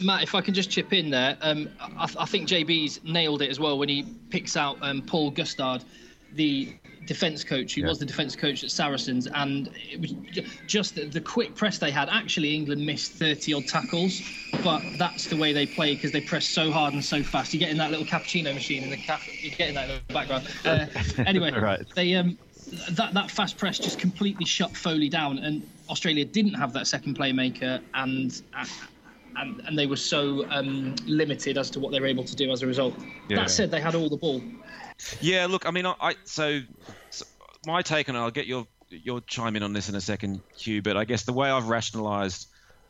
Matt, 0.00 0.22
if 0.22 0.34
I 0.34 0.40
can 0.42 0.52
just 0.52 0.70
chip 0.70 0.92
in 0.92 1.10
there, 1.10 1.38
um, 1.40 1.70
I, 1.80 2.08
I 2.18 2.26
think 2.26 2.48
JB's 2.48 3.02
nailed 3.02 3.42
it 3.42 3.50
as 3.50 3.58
well 3.58 3.78
when 3.78 3.88
he 3.88 4.04
picks 4.30 4.56
out 4.56 4.78
um, 4.82 5.02
Paul 5.02 5.30
Gustard, 5.30 5.84
the 6.36 6.72
defence 7.06 7.44
coach, 7.44 7.74
who 7.74 7.82
Yeah. 7.82 7.88
was 7.88 7.98
the 7.98 8.04
defence 8.06 8.34
coach 8.34 8.64
at 8.64 8.70
Saracens, 8.70 9.26
and 9.28 9.70
it 9.90 10.00
was 10.00 10.14
just 10.66 10.94
the, 10.96 11.04
the 11.04 11.20
quick 11.20 11.54
press 11.54 11.78
they 11.78 11.90
had. 11.90 12.08
Actually, 12.08 12.54
England 12.54 12.84
missed 12.84 13.12
30 13.12 13.54
odd 13.54 13.66
tackles, 13.66 14.22
but 14.64 14.82
that's 14.98 15.26
the 15.26 15.36
way 15.36 15.52
they 15.52 15.66
play 15.66 15.94
because 15.94 16.10
they 16.12 16.20
press 16.20 16.46
so 16.46 16.70
hard 16.70 16.94
and 16.94 17.04
so 17.04 17.22
fast. 17.22 17.54
You 17.54 17.60
get 17.60 17.70
in 17.70 17.76
that 17.78 17.90
little 17.90 18.06
cappuccino 18.06 18.52
machine 18.54 18.82
in 18.82 18.90
the 18.90 18.96
cafe, 18.96 19.38
you 19.40 19.50
get 19.50 19.68
in 19.68 19.74
that 19.76 19.88
in 19.90 20.00
the 20.08 20.14
background. 20.14 20.48
Uh, 20.64 20.86
anyway, 21.26 21.52
Right. 21.52 21.86
they 21.94 22.14
um, 22.14 22.36
that 22.90 23.14
that 23.14 23.30
fast 23.30 23.56
press 23.56 23.78
just 23.78 23.98
completely 23.98 24.44
shut 24.44 24.76
Foley 24.76 25.08
down, 25.08 25.38
and 25.38 25.68
Australia 25.88 26.24
didn't 26.24 26.54
have 26.54 26.72
that 26.72 26.86
second 26.88 27.16
playmaker, 27.16 27.80
and 27.94 28.42
and, 29.38 29.60
and 29.66 29.78
they 29.78 29.86
were 29.86 29.96
so 29.96 30.48
um, 30.50 30.94
limited 31.06 31.58
as 31.58 31.68
to 31.70 31.78
what 31.78 31.92
they 31.92 32.00
were 32.00 32.06
able 32.06 32.24
to 32.24 32.34
do 32.34 32.50
as 32.50 32.62
a 32.62 32.66
result. 32.66 32.94
Yeah. 33.28 33.36
That 33.36 33.50
said, 33.50 33.70
they 33.70 33.80
had 33.82 33.94
all 33.94 34.08
the 34.08 34.16
ball. 34.16 34.42
Yeah, 35.20 35.46
look, 35.46 35.66
I 35.66 35.70
mean, 35.70 35.86
I, 35.86 35.94
I 36.00 36.14
so, 36.24 36.60
so 37.10 37.24
my 37.66 37.82
take 37.82 38.08
on 38.08 38.16
it, 38.16 38.18
I'll 38.18 38.30
get 38.30 38.46
your 38.46 38.66
your 38.88 39.20
chime 39.22 39.56
in 39.56 39.62
on 39.62 39.72
this 39.72 39.88
in 39.88 39.94
a 39.94 40.00
second, 40.00 40.40
Hugh. 40.56 40.82
But 40.82 40.96
I 40.96 41.04
guess 41.04 41.24
the 41.24 41.32
way 41.32 41.50
I've 41.50 41.68
rationalised 41.68 42.48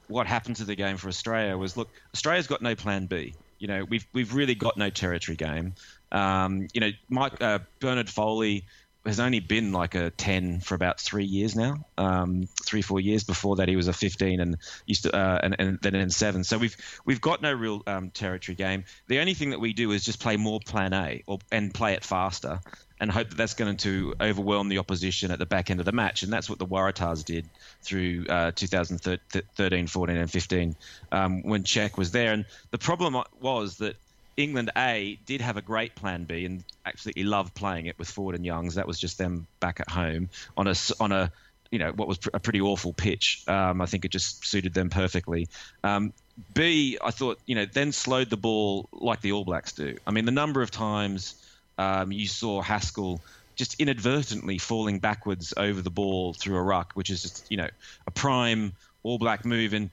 what 0.09 0.27
happened 0.27 0.57
to 0.57 0.65
the 0.65 0.77
game 0.77 0.97
for 0.97 1.09
Australia 1.09 1.57
was, 1.57 1.77
look, 1.77 1.89
Australia's 2.15 2.47
got 2.47 2.63
no 2.63 2.75
plan 2.75 3.07
B. 3.07 3.35
You 3.59 3.69
know, 3.69 3.85
we've 3.85 4.07
we've 4.13 4.35
really 4.35 4.55
got 4.55 4.77
no 4.77 4.91
territory 4.91 5.37
game. 5.37 5.75
Um, 6.13 6.69
you 6.73 6.81
know, 6.81 6.91
Mike 7.09 7.41
uh, 7.41 7.61
Bernard 7.81 8.09
Foley 8.09 8.65
has 9.07 9.21
only 9.21 9.41
been 9.41 9.73
like 9.73 9.95
a 9.95 10.11
10 10.11 10.61
for 10.61 10.75
about 10.75 11.01
three 11.01 11.25
years 11.25 11.55
now, 11.55 11.85
um, 11.97 12.49
three 12.65 12.83
four 12.83 13.01
years. 13.01 13.25
Before 13.25 13.57
that, 13.57 13.69
he 13.69 13.77
was 13.77 13.89
a 13.89 13.93
15 13.93 14.41
and 14.41 14.57
used 14.87 15.05
to 15.05 15.15
uh, 15.15 15.41
and, 15.43 15.57
and 15.59 15.79
then 15.81 15.95
in 15.95 16.11
seven. 16.11 16.45
So 16.45 16.59
we've 16.59 16.77
we've 17.05 17.21
got 17.21 17.43
no 17.43 17.53
real 17.53 17.83
um, 17.87 18.11
territory 18.11 18.57
game. 18.57 18.85
The 19.09 19.21
only 19.21 19.35
thing 19.35 19.51
that 19.51 19.61
we 19.61 19.73
do 19.73 19.93
is 19.93 20.05
just 20.05 20.21
play 20.21 20.37
more 20.37 20.61
Plan 20.61 20.93
A 20.93 21.23
or 21.27 21.39
and 21.51 21.73
play 21.73 21.95
it 21.95 22.05
faster 22.05 22.61
and 22.99 23.11
hope 23.11 23.29
that 23.29 23.37
that's 23.37 23.55
going 23.55 23.77
to 23.77 24.15
overwhelm 24.21 24.69
the 24.69 24.79
opposition 24.79 25.31
at 25.31 25.39
the 25.39 25.47
back 25.47 25.71
end 25.71 25.81
of 25.81 25.87
the 25.87 25.93
match. 25.93 26.23
And 26.23 26.33
that's 26.33 26.49
what 26.49 26.59
the 26.59 26.67
Waratahs 26.67 27.25
did 27.25 27.49
through 27.83 28.27
uh, 28.29 28.53
2013, 28.55 29.87
14, 29.87 30.17
and 30.17 30.31
15 30.31 30.77
um, 31.13 31.43
when 31.43 31.63
Cheika 31.63 31.99
was 31.99 32.11
there. 32.11 32.33
And 32.33 32.47
the 32.71 32.79
problem 32.79 33.23
was 33.41 33.77
that 33.79 33.97
England 34.37 34.71
A 34.77 35.19
did 35.25 35.41
have 35.41 35.57
a 35.57 35.63
great 35.63 35.95
plan 35.95 36.25
B 36.25 36.45
and 36.45 36.63
absolutely 36.85 37.25
loved 37.25 37.55
playing 37.55 37.87
it 37.87 37.99
with 37.99 38.09
Ford 38.09 38.35
and 38.35 38.45
Youngs. 38.45 38.75
That 38.75 38.87
was 38.87 38.99
just 38.99 39.17
them 39.19 39.47
back 39.61 39.81
at 39.81 39.89
home 39.89 40.29
on 40.57 40.67
a 40.67 40.75
on 41.01 41.13
a 41.13 41.33
you 41.71 41.79
know 41.79 41.93
what 41.93 42.07
was 42.07 42.19
a 42.35 42.41
pretty 42.41 42.61
awful 42.61 42.93
pitch. 42.93 43.43
Um, 43.49 43.81
I 43.81 43.87
think 43.87 44.05
it 44.05 44.11
just 44.11 44.45
suited 44.47 44.75
them 44.75 44.91
perfectly. 44.91 45.49
Um, 45.83 46.13
B, 46.53 46.99
I 47.03 47.11
thought 47.11 47.39
you 47.47 47.55
know 47.55 47.65
then 47.65 47.93
slowed 47.93 48.29
the 48.29 48.37
ball 48.37 48.89
like 48.93 49.23
the 49.23 49.33
All 49.33 49.45
Blacks 49.45 49.73
do. 49.73 49.97
I 50.07 50.11
mean 50.11 50.27
the 50.27 50.33
number 50.33 50.61
of 50.61 50.71
times 50.71 51.35
um, 51.79 52.13
you 52.13 52.29
saw 52.29 52.61
Haskell 52.61 53.21
just 53.55 53.81
inadvertently 53.81 54.59
falling 54.59 54.99
backwards 54.99 55.55
over 55.57 55.81
the 55.81 55.91
ball 55.91 56.35
through 56.35 56.57
a 56.57 56.63
ruck, 56.63 56.93
which 56.93 57.09
is 57.09 57.23
just 57.23 57.47
you 57.51 57.57
know 57.57 57.69
a 58.07 58.11
prime 58.11 58.75
All 59.03 59.19
Black 59.19 59.45
move 59.45 59.73
and. 59.73 59.91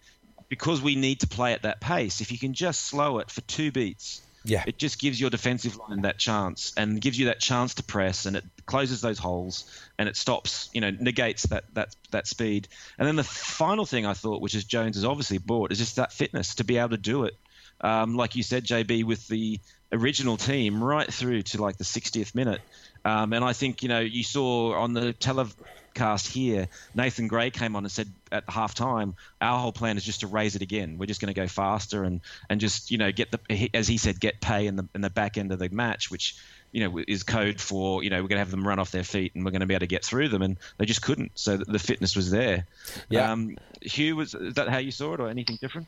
Because 0.49 0.83
we 0.83 0.95
need 0.95 1.21
to 1.21 1.27
play 1.27 1.53
at 1.53 1.63
that 1.63 1.81
pace, 1.81 2.21
if 2.21 2.31
you 2.31 2.37
can 2.37 2.53
just 2.53 2.81
slow 2.81 3.17
it 3.17 3.31
for 3.31 3.41
two 3.41 3.71
beats, 3.71 4.21
Yeah. 4.45 4.63
it 4.67 4.77
just 4.77 4.99
gives 4.99 5.19
your 5.19 5.29
defensive 5.29 5.77
line 5.77 6.01
that 6.01 6.17
chance 6.17 6.73
and 6.75 6.99
gives 6.99 7.17
you 7.17 7.27
that 7.27 7.39
chance 7.39 7.75
to 7.75 7.83
press 7.83 8.25
and 8.25 8.35
it 8.35 8.43
closes 8.65 8.99
those 8.99 9.17
holes 9.17 9.65
and 9.97 10.09
it 10.09 10.17
stops, 10.17 10.69
you 10.73 10.81
know, 10.81 10.91
negates 10.91 11.43
that 11.43 11.63
that 11.73 11.95
that 12.11 12.27
speed. 12.27 12.67
And 12.97 13.07
then 13.07 13.15
the 13.15 13.23
final 13.23 13.85
thing 13.85 14.05
I 14.05 14.13
thought, 14.13 14.41
which 14.41 14.55
is 14.55 14.65
Jones 14.65 14.97
has 14.97 15.05
obviously 15.05 15.37
bought, 15.37 15.71
is 15.71 15.77
just 15.77 15.95
that 15.95 16.11
fitness 16.11 16.55
to 16.55 16.63
be 16.63 16.77
able 16.77 16.89
to 16.89 16.97
do 16.97 17.23
it. 17.23 17.35
Um, 17.81 18.15
like 18.15 18.35
you 18.35 18.43
said, 18.43 18.65
JB, 18.65 19.03
with 19.03 19.27
the 19.27 19.59
original 19.93 20.37
team 20.37 20.83
right 20.83 21.11
through 21.11 21.43
to 21.43 21.61
like 21.61 21.77
the 21.77 21.83
60th 21.83 22.35
minute. 22.35 22.61
Um, 23.05 23.33
and 23.33 23.43
I 23.43 23.53
think, 23.53 23.83
you 23.83 23.89
know, 23.89 23.99
you 23.99 24.23
saw 24.23 24.73
on 24.73 24.93
the 24.93 25.13
telecast 25.13 26.27
here, 26.27 26.67
Nathan 26.95 27.27
Grey 27.27 27.51
came 27.51 27.75
on 27.75 27.83
and 27.83 27.91
said 27.91 28.11
at 28.31 28.43
half 28.49 28.73
time, 28.73 29.15
our 29.39 29.59
whole 29.59 29.71
plan 29.71 29.97
is 29.97 30.03
just 30.03 30.21
to 30.21 30.27
raise 30.27 30.55
it 30.55 30.61
again. 30.61 30.97
We're 30.97 31.05
just 31.05 31.21
going 31.21 31.33
to 31.33 31.39
go 31.39 31.47
faster 31.47 32.03
and, 32.03 32.21
and 32.49 32.59
just, 32.59 32.91
you 32.91 32.97
know, 32.97 33.11
get 33.11 33.31
the, 33.31 33.69
as 33.73 33.87
he 33.87 33.97
said, 33.97 34.19
get 34.19 34.41
pay 34.41 34.67
in 34.67 34.75
the, 34.77 34.87
in 34.95 35.01
the 35.01 35.09
back 35.09 35.37
end 35.37 35.51
of 35.51 35.59
the 35.59 35.69
match, 35.69 36.09
which, 36.09 36.35
you 36.71 36.87
know, 36.87 37.03
is 37.07 37.23
code 37.23 37.61
for, 37.61 38.03
you 38.03 38.09
know, 38.09 38.17
we're 38.17 38.29
going 38.29 38.37
to 38.37 38.45
have 38.45 38.51
them 38.51 38.67
run 38.67 38.79
off 38.79 38.91
their 38.91 39.03
feet 39.03 39.35
and 39.35 39.45
we're 39.45 39.51
going 39.51 39.61
to 39.61 39.67
be 39.67 39.75
able 39.75 39.81
to 39.81 39.87
get 39.87 40.03
through 40.03 40.29
them. 40.29 40.41
And 40.41 40.57
they 40.77 40.85
just 40.85 41.01
couldn't. 41.01 41.31
So 41.35 41.57
the 41.57 41.79
fitness 41.79 42.15
was 42.15 42.31
there. 42.31 42.65
Yeah. 43.09 43.31
Um, 43.31 43.57
Hugh, 43.81 44.15
was 44.15 44.33
is 44.33 44.55
that 44.55 44.69
how 44.69 44.77
you 44.77 44.91
saw 44.91 45.13
it 45.13 45.19
or 45.19 45.27
anything 45.27 45.57
different? 45.61 45.87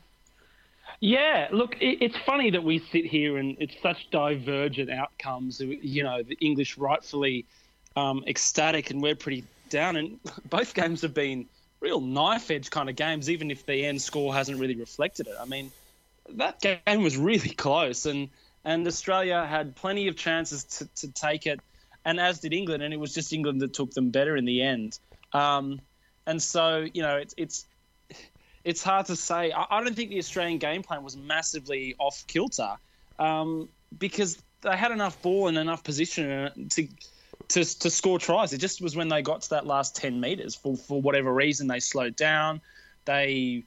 Yeah, 1.00 1.48
look, 1.52 1.76
it, 1.80 1.98
it's 2.02 2.16
funny 2.24 2.50
that 2.50 2.64
we 2.64 2.78
sit 2.78 3.04
here 3.04 3.36
and 3.36 3.56
it's 3.60 3.74
such 3.82 4.10
divergent 4.10 4.90
outcomes. 4.90 5.60
You 5.60 6.02
know, 6.02 6.22
the 6.22 6.36
English 6.40 6.78
rightfully 6.78 7.44
um, 7.96 8.24
ecstatic 8.26 8.90
and 8.90 9.02
we're 9.02 9.16
pretty 9.16 9.44
down. 9.68 9.96
And 9.96 10.18
both 10.50 10.74
games 10.74 11.02
have 11.02 11.14
been 11.14 11.46
real 11.80 12.00
knife 12.00 12.50
edge 12.50 12.70
kind 12.70 12.88
of 12.88 12.96
games, 12.96 13.28
even 13.30 13.50
if 13.50 13.66
the 13.66 13.84
end 13.84 14.00
score 14.00 14.34
hasn't 14.34 14.58
really 14.58 14.76
reflected 14.76 15.26
it. 15.26 15.34
I 15.38 15.44
mean, 15.44 15.70
that 16.30 16.60
game 16.60 17.02
was 17.02 17.16
really 17.16 17.50
close, 17.64 18.06
and 18.06 18.28
and 18.64 18.86
Australia 18.86 19.46
had 19.46 19.76
plenty 19.76 20.08
of 20.08 20.16
chances 20.16 20.64
to, 20.64 20.88
to 20.96 21.12
take 21.12 21.46
it, 21.46 21.60
and 22.04 22.18
as 22.18 22.40
did 22.40 22.52
England, 22.52 22.82
and 22.82 22.92
it 22.92 22.98
was 22.98 23.14
just 23.14 23.32
England 23.32 23.60
that 23.60 23.74
took 23.74 23.92
them 23.92 24.10
better 24.10 24.36
in 24.36 24.44
the 24.44 24.62
end. 24.62 24.98
Um, 25.32 25.80
and 26.26 26.42
so, 26.42 26.86
you 26.92 27.02
know, 27.02 27.16
it's 27.16 27.34
it's 27.36 27.66
it's 28.66 28.82
hard 28.82 29.06
to 29.06 29.16
say. 29.16 29.52
I, 29.52 29.64
I 29.70 29.82
don't 29.82 29.94
think 29.94 30.10
the 30.10 30.18
Australian 30.18 30.58
game 30.58 30.82
plan 30.82 31.04
was 31.04 31.16
massively 31.16 31.94
off 31.98 32.26
kilter 32.26 32.74
um, 33.18 33.68
because 33.96 34.42
they 34.62 34.76
had 34.76 34.90
enough 34.90 35.22
ball 35.22 35.46
and 35.46 35.56
enough 35.56 35.84
position 35.84 36.68
to, 36.70 36.88
to 37.48 37.64
to 37.64 37.90
score 37.90 38.18
tries. 38.18 38.52
It 38.52 38.58
just 38.58 38.82
was 38.82 38.96
when 38.96 39.08
they 39.08 39.22
got 39.22 39.42
to 39.42 39.50
that 39.50 39.66
last 39.66 39.94
ten 39.94 40.20
meters 40.20 40.56
for 40.56 40.76
for 40.76 41.00
whatever 41.00 41.32
reason 41.32 41.68
they 41.68 41.78
slowed 41.78 42.16
down. 42.16 42.60
They 43.04 43.62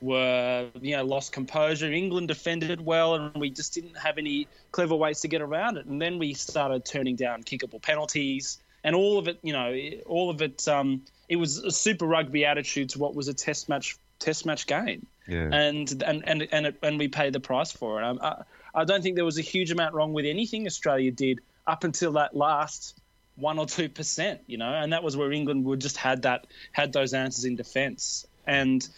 were 0.00 0.68
you 0.80 0.96
know 0.96 1.04
lost 1.04 1.32
composure. 1.32 1.90
England 1.90 2.28
defended 2.28 2.80
well, 2.80 3.16
and 3.16 3.34
we 3.34 3.50
just 3.50 3.74
didn't 3.74 3.96
have 3.98 4.16
any 4.16 4.46
clever 4.70 4.94
ways 4.94 5.20
to 5.22 5.28
get 5.28 5.42
around 5.42 5.76
it. 5.76 5.86
And 5.86 6.00
then 6.00 6.18
we 6.18 6.34
started 6.34 6.84
turning 6.84 7.16
down 7.16 7.42
kickable 7.42 7.82
penalties, 7.82 8.58
and 8.84 8.94
all 8.94 9.18
of 9.18 9.26
it, 9.26 9.40
you 9.42 9.52
know, 9.52 9.76
all 10.06 10.30
of 10.30 10.40
it. 10.40 10.68
Um, 10.68 11.02
it 11.28 11.34
was 11.34 11.58
a 11.58 11.72
super 11.72 12.06
rugby 12.06 12.44
attitude 12.44 12.90
to 12.90 13.00
what 13.00 13.16
was 13.16 13.26
a 13.26 13.34
test 13.34 13.68
match 13.68 13.96
test 14.18 14.46
match 14.46 14.66
game, 14.66 15.06
Yeah. 15.26 15.48
and 15.52 16.02
and 16.02 16.26
and 16.26 16.48
and, 16.50 16.66
it, 16.66 16.76
and 16.82 16.98
we 16.98 17.08
pay 17.08 17.30
the 17.30 17.40
price 17.40 17.72
for 17.72 18.00
it. 18.00 18.04
Um, 18.04 18.18
I, 18.22 18.42
I 18.74 18.84
don't 18.84 19.02
think 19.02 19.16
there 19.16 19.24
was 19.24 19.38
a 19.38 19.42
huge 19.42 19.70
amount 19.70 19.94
wrong 19.94 20.12
with 20.12 20.26
anything 20.26 20.66
Australia 20.66 21.10
did 21.10 21.40
up 21.66 21.84
until 21.84 22.12
that 22.12 22.36
last 22.36 22.98
one 23.36 23.58
or 23.58 23.66
two 23.66 23.88
percent, 23.88 24.40
you 24.46 24.56
know, 24.56 24.72
and 24.72 24.92
that 24.92 25.02
was 25.02 25.16
where 25.16 25.32
England 25.32 25.64
would 25.64 25.80
just 25.80 25.96
had 25.96 26.22
that 26.22 26.46
had 26.72 26.92
those 26.92 27.12
answers 27.14 27.44
in 27.44 27.56
defence, 27.56 28.26
and 28.46 28.88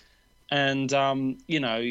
and 0.50 0.92
um, 0.92 1.38
you 1.46 1.60
know, 1.60 1.84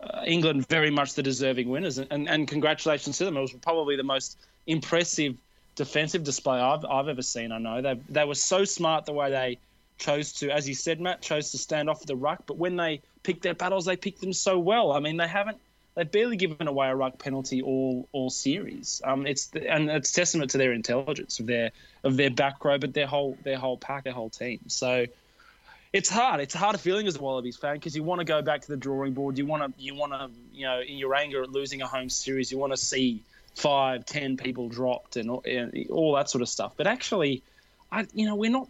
uh, 0.00 0.22
England 0.26 0.66
very 0.68 0.90
much 0.90 1.14
the 1.14 1.22
deserving 1.22 1.68
winners, 1.68 1.98
and, 1.98 2.08
and 2.10 2.28
and 2.28 2.48
congratulations 2.48 3.18
to 3.18 3.24
them. 3.24 3.36
It 3.36 3.40
was 3.40 3.52
probably 3.52 3.96
the 3.96 4.02
most 4.02 4.36
impressive 4.66 5.36
defensive 5.76 6.24
display 6.24 6.58
I've 6.58 6.84
I've 6.84 7.08
ever 7.08 7.22
seen. 7.22 7.52
I 7.52 7.58
know 7.58 7.82
they 7.82 8.00
they 8.08 8.24
were 8.24 8.34
so 8.34 8.64
smart 8.64 9.06
the 9.06 9.12
way 9.12 9.30
they 9.30 9.58
chose 9.98 10.32
to, 10.34 10.50
as 10.50 10.68
you 10.68 10.74
said, 10.74 11.00
Matt, 11.00 11.22
chose 11.22 11.50
to 11.52 11.58
stand 11.58 11.88
off 11.88 12.04
the 12.04 12.16
ruck. 12.16 12.42
But 12.46 12.58
when 12.58 12.76
they 12.76 13.00
pick 13.22 13.42
their 13.42 13.54
battles, 13.54 13.84
they 13.84 13.96
pick 13.96 14.18
them 14.20 14.32
so 14.32 14.58
well. 14.58 14.92
I 14.92 15.00
mean, 15.00 15.16
they 15.16 15.28
haven't. 15.28 15.58
They've 15.94 16.10
barely 16.10 16.36
given 16.36 16.68
away 16.68 16.88
a 16.88 16.94
ruck 16.94 17.18
penalty 17.18 17.62
all 17.62 18.06
all 18.12 18.28
series. 18.28 19.00
Um, 19.02 19.26
it's 19.26 19.50
and 19.52 19.88
it's 19.88 20.12
testament 20.12 20.50
to 20.50 20.58
their 20.58 20.72
intelligence 20.72 21.40
of 21.40 21.46
their 21.46 21.70
of 22.04 22.16
their 22.16 22.30
back 22.30 22.62
row, 22.64 22.76
but 22.78 22.92
their 22.92 23.06
whole 23.06 23.38
their 23.44 23.56
whole 23.56 23.78
pack, 23.78 24.04
their 24.04 24.12
whole 24.12 24.28
team. 24.28 24.60
So 24.68 25.06
it's 25.92 26.10
hard. 26.10 26.40
It's 26.40 26.54
a 26.54 26.58
hard 26.58 26.78
feeling 26.78 27.06
as 27.06 27.16
a 27.16 27.20
Wallabies 27.20 27.56
fan 27.56 27.76
because 27.76 27.96
you 27.96 28.02
want 28.02 28.18
to 28.18 28.26
go 28.26 28.42
back 28.42 28.60
to 28.60 28.68
the 28.68 28.76
drawing 28.76 29.14
board. 29.14 29.38
You 29.38 29.46
want 29.46 29.62
to 29.62 29.82
you 29.82 29.94
want 29.94 30.12
to 30.12 30.30
you 30.52 30.66
know 30.66 30.80
in 30.80 30.98
your 30.98 31.14
anger 31.14 31.42
at 31.42 31.50
losing 31.50 31.80
a 31.80 31.86
home 31.86 32.10
series, 32.10 32.52
you 32.52 32.58
want 32.58 32.74
to 32.74 32.76
see 32.76 33.22
five, 33.54 34.04
ten 34.04 34.36
people 34.36 34.68
dropped 34.68 35.16
and 35.16 35.30
all, 35.30 35.42
and 35.46 35.86
all 35.90 36.14
that 36.16 36.28
sort 36.28 36.42
of 36.42 36.48
stuff. 36.50 36.74
But 36.76 36.86
actually, 36.86 37.42
I 37.90 38.06
you 38.12 38.26
know 38.26 38.34
we're 38.34 38.50
not. 38.50 38.68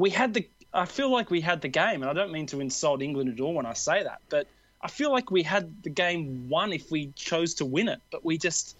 It, 0.00 0.02
we 0.02 0.10
had 0.10 0.34
the. 0.34 0.48
I 0.72 0.84
feel 0.84 1.10
like 1.10 1.30
we 1.30 1.40
had 1.40 1.60
the 1.60 1.68
game, 1.68 2.02
and 2.02 2.10
I 2.10 2.12
don't 2.12 2.30
mean 2.32 2.46
to 2.46 2.60
insult 2.60 3.02
England 3.02 3.28
at 3.30 3.40
all 3.40 3.54
when 3.54 3.66
I 3.66 3.72
say 3.72 4.02
that, 4.04 4.20
but 4.28 4.46
I 4.80 4.88
feel 4.88 5.10
like 5.10 5.30
we 5.30 5.42
had 5.42 5.82
the 5.82 5.90
game 5.90 6.48
won 6.48 6.72
if 6.72 6.90
we 6.90 7.12
chose 7.16 7.54
to 7.54 7.66
win 7.66 7.88
it. 7.88 8.00
But 8.10 8.24
we 8.24 8.38
just. 8.38 8.76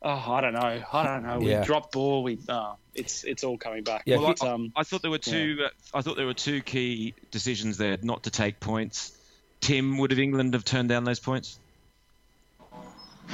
Oh, 0.00 0.10
I 0.10 0.40
don't 0.40 0.52
know. 0.52 0.82
I 0.92 1.06
don't 1.06 1.24
know. 1.24 1.38
We 1.40 1.50
Yeah. 1.50 1.64
dropped 1.64 1.92
ball. 1.92 2.22
We. 2.22 2.38
Uh, 2.48 2.74
it's 2.94 3.24
it's 3.24 3.44
all 3.44 3.56
coming 3.58 3.82
back. 3.84 4.02
Yeah, 4.06 4.18
Well, 4.18 4.34
But, 4.38 4.44
I, 4.44 4.50
um, 4.50 4.72
I 4.76 4.84
thought 4.84 5.02
there 5.02 5.10
were 5.10 5.18
two. 5.18 5.58
Uh, 5.64 5.68
I 5.96 6.02
thought 6.02 6.16
there 6.16 6.26
were 6.26 6.34
two 6.34 6.60
key 6.62 7.14
decisions 7.30 7.78
there 7.78 7.96
not 8.02 8.24
to 8.24 8.30
take 8.30 8.60
points. 8.60 9.16
Tim, 9.60 9.98
would 9.98 10.10
have 10.12 10.20
England 10.20 10.54
have 10.54 10.64
turned 10.64 10.88
down 10.88 11.04
those 11.04 11.18
points? 11.18 11.58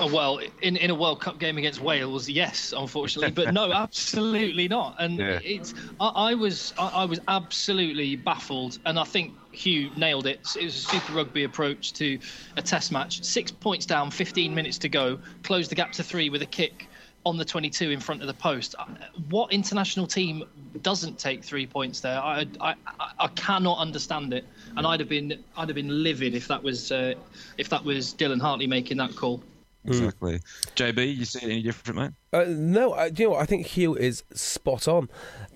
Oh, 0.00 0.08
well, 0.08 0.40
in, 0.60 0.76
in 0.76 0.90
a 0.90 0.94
World 0.94 1.20
Cup 1.20 1.38
game 1.38 1.56
against 1.56 1.80
Wales, 1.80 2.28
yes, 2.28 2.74
unfortunately, 2.76 3.30
but 3.30 3.52
no, 3.54 3.72
absolutely 3.74 4.66
not. 4.66 4.96
And 4.98 5.18
Yeah. 5.18 5.38
it's 5.44 5.72
I, 6.00 6.08
I 6.08 6.34
was 6.34 6.72
I, 6.76 6.88
I 6.88 7.04
was 7.04 7.20
absolutely 7.28 8.16
baffled, 8.16 8.78
and 8.86 8.98
I 8.98 9.04
think 9.04 9.36
Hugh 9.52 9.90
nailed 9.96 10.26
it. 10.26 10.56
It 10.56 10.64
was 10.64 10.76
a 10.76 10.80
Super 10.80 11.12
Rugby 11.12 11.44
approach 11.44 11.92
to 11.94 12.18
a 12.56 12.62
Test 12.62 12.90
match. 12.90 13.22
Six 13.22 13.52
points 13.52 13.86
down, 13.86 14.10
15 14.10 14.52
minutes 14.52 14.78
to 14.78 14.88
go. 14.88 15.20
Close 15.44 15.68
the 15.68 15.76
gap 15.76 15.92
to 15.92 16.02
three 16.02 16.28
with 16.28 16.42
a 16.42 16.46
kick 16.46 16.90
on 17.24 17.36
the 17.36 17.44
22 17.44 17.90
in 17.90 18.00
front 18.00 18.20
of 18.20 18.26
the 18.26 18.34
post. 18.34 18.74
Uh, 18.78 18.84
What 19.28 19.52
international 19.52 20.06
team 20.08 20.42
doesn't 20.82 21.18
take 21.18 21.44
three 21.44 21.66
points 21.68 22.00
there? 22.00 22.18
I 22.20 22.46
I, 22.60 22.74
I, 22.98 23.06
I 23.20 23.28
cannot 23.28 23.78
understand 23.78 24.32
it, 24.34 24.50
and 24.76 24.86
I'd 24.86 24.98
have 24.98 25.08
been 25.08 25.44
I'd 25.56 25.68
have 25.68 25.76
been 25.76 26.02
livid 26.02 26.34
if 26.34 26.48
that 26.48 26.62
was 26.64 26.90
uh, 26.90 27.14
if 27.58 27.68
that 27.68 27.84
was 27.84 28.12
Dylan 28.12 28.40
Hartley 28.40 28.66
making 28.66 28.96
that 28.96 29.14
call. 29.14 29.44
Exactly. 29.84 30.40
JB, 30.76 31.16
you 31.16 31.24
see 31.24 31.40
it 31.40 31.44
any 31.44 31.62
different, 31.62 31.98
mate? 31.98 32.10
Uh, 32.32 32.44
no, 32.48 32.92
I, 32.92 33.10
do 33.10 33.22
you 33.22 33.28
know 33.28 33.34
what? 33.34 33.42
I 33.42 33.46
think 33.46 33.66
Hugh 33.66 33.94
is 33.94 34.22
spot 34.32 34.88
on. 34.88 35.08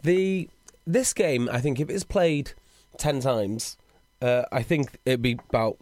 The 0.02 0.48
this 0.86 1.12
game, 1.12 1.48
I 1.52 1.60
think, 1.60 1.80
if 1.80 1.90
it's 1.90 2.04
played 2.04 2.52
ten 2.96 3.20
times, 3.20 3.76
uh, 4.22 4.44
I 4.52 4.62
think 4.62 4.98
it'd 5.04 5.22
be 5.22 5.38
about 5.48 5.76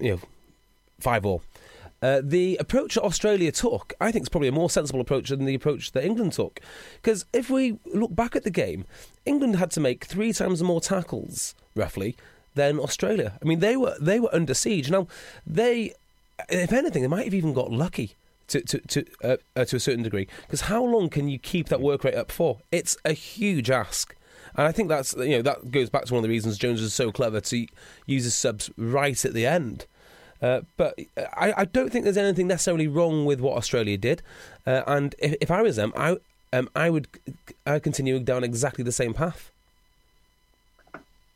you 0.00 0.12
know 0.12 0.20
five 1.00 1.26
all. 1.26 1.42
Uh, 2.02 2.20
the 2.22 2.56
approach 2.60 2.94
that 2.94 3.02
Australia 3.02 3.50
took, 3.50 3.94
I 4.00 4.12
think, 4.12 4.24
is 4.24 4.28
probably 4.28 4.48
a 4.48 4.52
more 4.52 4.68
sensible 4.68 5.00
approach 5.00 5.30
than 5.30 5.44
the 5.46 5.54
approach 5.54 5.92
that 5.92 6.04
England 6.04 6.34
took. 6.34 6.60
Because 7.00 7.24
if 7.32 7.48
we 7.48 7.78
look 7.86 8.14
back 8.14 8.36
at 8.36 8.44
the 8.44 8.50
game, 8.50 8.84
England 9.24 9.56
had 9.56 9.70
to 9.72 9.80
make 9.80 10.04
three 10.04 10.32
times 10.32 10.62
more 10.62 10.80
tackles, 10.80 11.54
roughly, 11.74 12.14
than 12.54 12.78
Australia. 12.78 13.38
I 13.42 13.46
mean, 13.46 13.60
they 13.60 13.76
were 13.76 13.96
they 14.00 14.20
were 14.20 14.34
under 14.34 14.52
siege. 14.52 14.90
Now, 14.90 15.06
they, 15.46 15.94
if 16.48 16.72
anything, 16.72 17.02
they 17.02 17.08
might 17.08 17.24
have 17.24 17.34
even 17.34 17.52
got 17.52 17.70
lucky 17.70 18.16
to 18.48 18.60
to 18.60 18.78
to, 18.78 19.04
uh, 19.22 19.36
uh, 19.54 19.64
to 19.64 19.76
a 19.76 19.80
certain 19.80 20.02
degree. 20.02 20.28
Because 20.42 20.62
how 20.62 20.82
long 20.84 21.08
can 21.08 21.28
you 21.28 21.38
keep 21.38 21.68
that 21.68 21.80
work 21.80 22.04
rate 22.04 22.14
up 22.14 22.30
for? 22.30 22.60
It's 22.70 22.96
a 23.04 23.12
huge 23.12 23.70
ask. 23.70 24.14
And 24.56 24.66
I 24.66 24.72
think 24.72 24.88
that's 24.88 25.14
you 25.14 25.36
know 25.36 25.42
that 25.42 25.70
goes 25.70 25.90
back 25.90 26.06
to 26.06 26.14
one 26.14 26.18
of 26.18 26.22
the 26.22 26.28
reasons 26.28 26.58
Jones 26.58 26.80
is 26.80 26.94
so 26.94 27.12
clever 27.12 27.40
to 27.40 27.66
use 28.06 28.24
his 28.24 28.34
subs 28.34 28.70
right 28.76 29.22
at 29.24 29.34
the 29.34 29.46
end. 29.46 29.86
Uh, 30.40 30.60
but 30.76 30.98
I, 31.34 31.54
I, 31.56 31.64
don't 31.64 31.90
think 31.90 32.04
there's 32.04 32.18
anything 32.18 32.46
necessarily 32.46 32.86
wrong 32.86 33.24
with 33.24 33.40
what 33.40 33.56
Australia 33.56 33.96
did. 33.96 34.20
Uh, 34.66 34.82
and 34.86 35.14
if, 35.18 35.34
if, 35.40 35.50
I 35.50 35.62
was 35.62 35.76
them, 35.76 35.94
I, 35.96 36.18
um, 36.52 36.68
I 36.76 36.90
would 36.90 37.08
uh, 37.64 37.80
continue 37.82 38.18
down 38.20 38.44
exactly 38.44 38.84
the 38.84 38.92
same 38.92 39.14
path. 39.14 39.50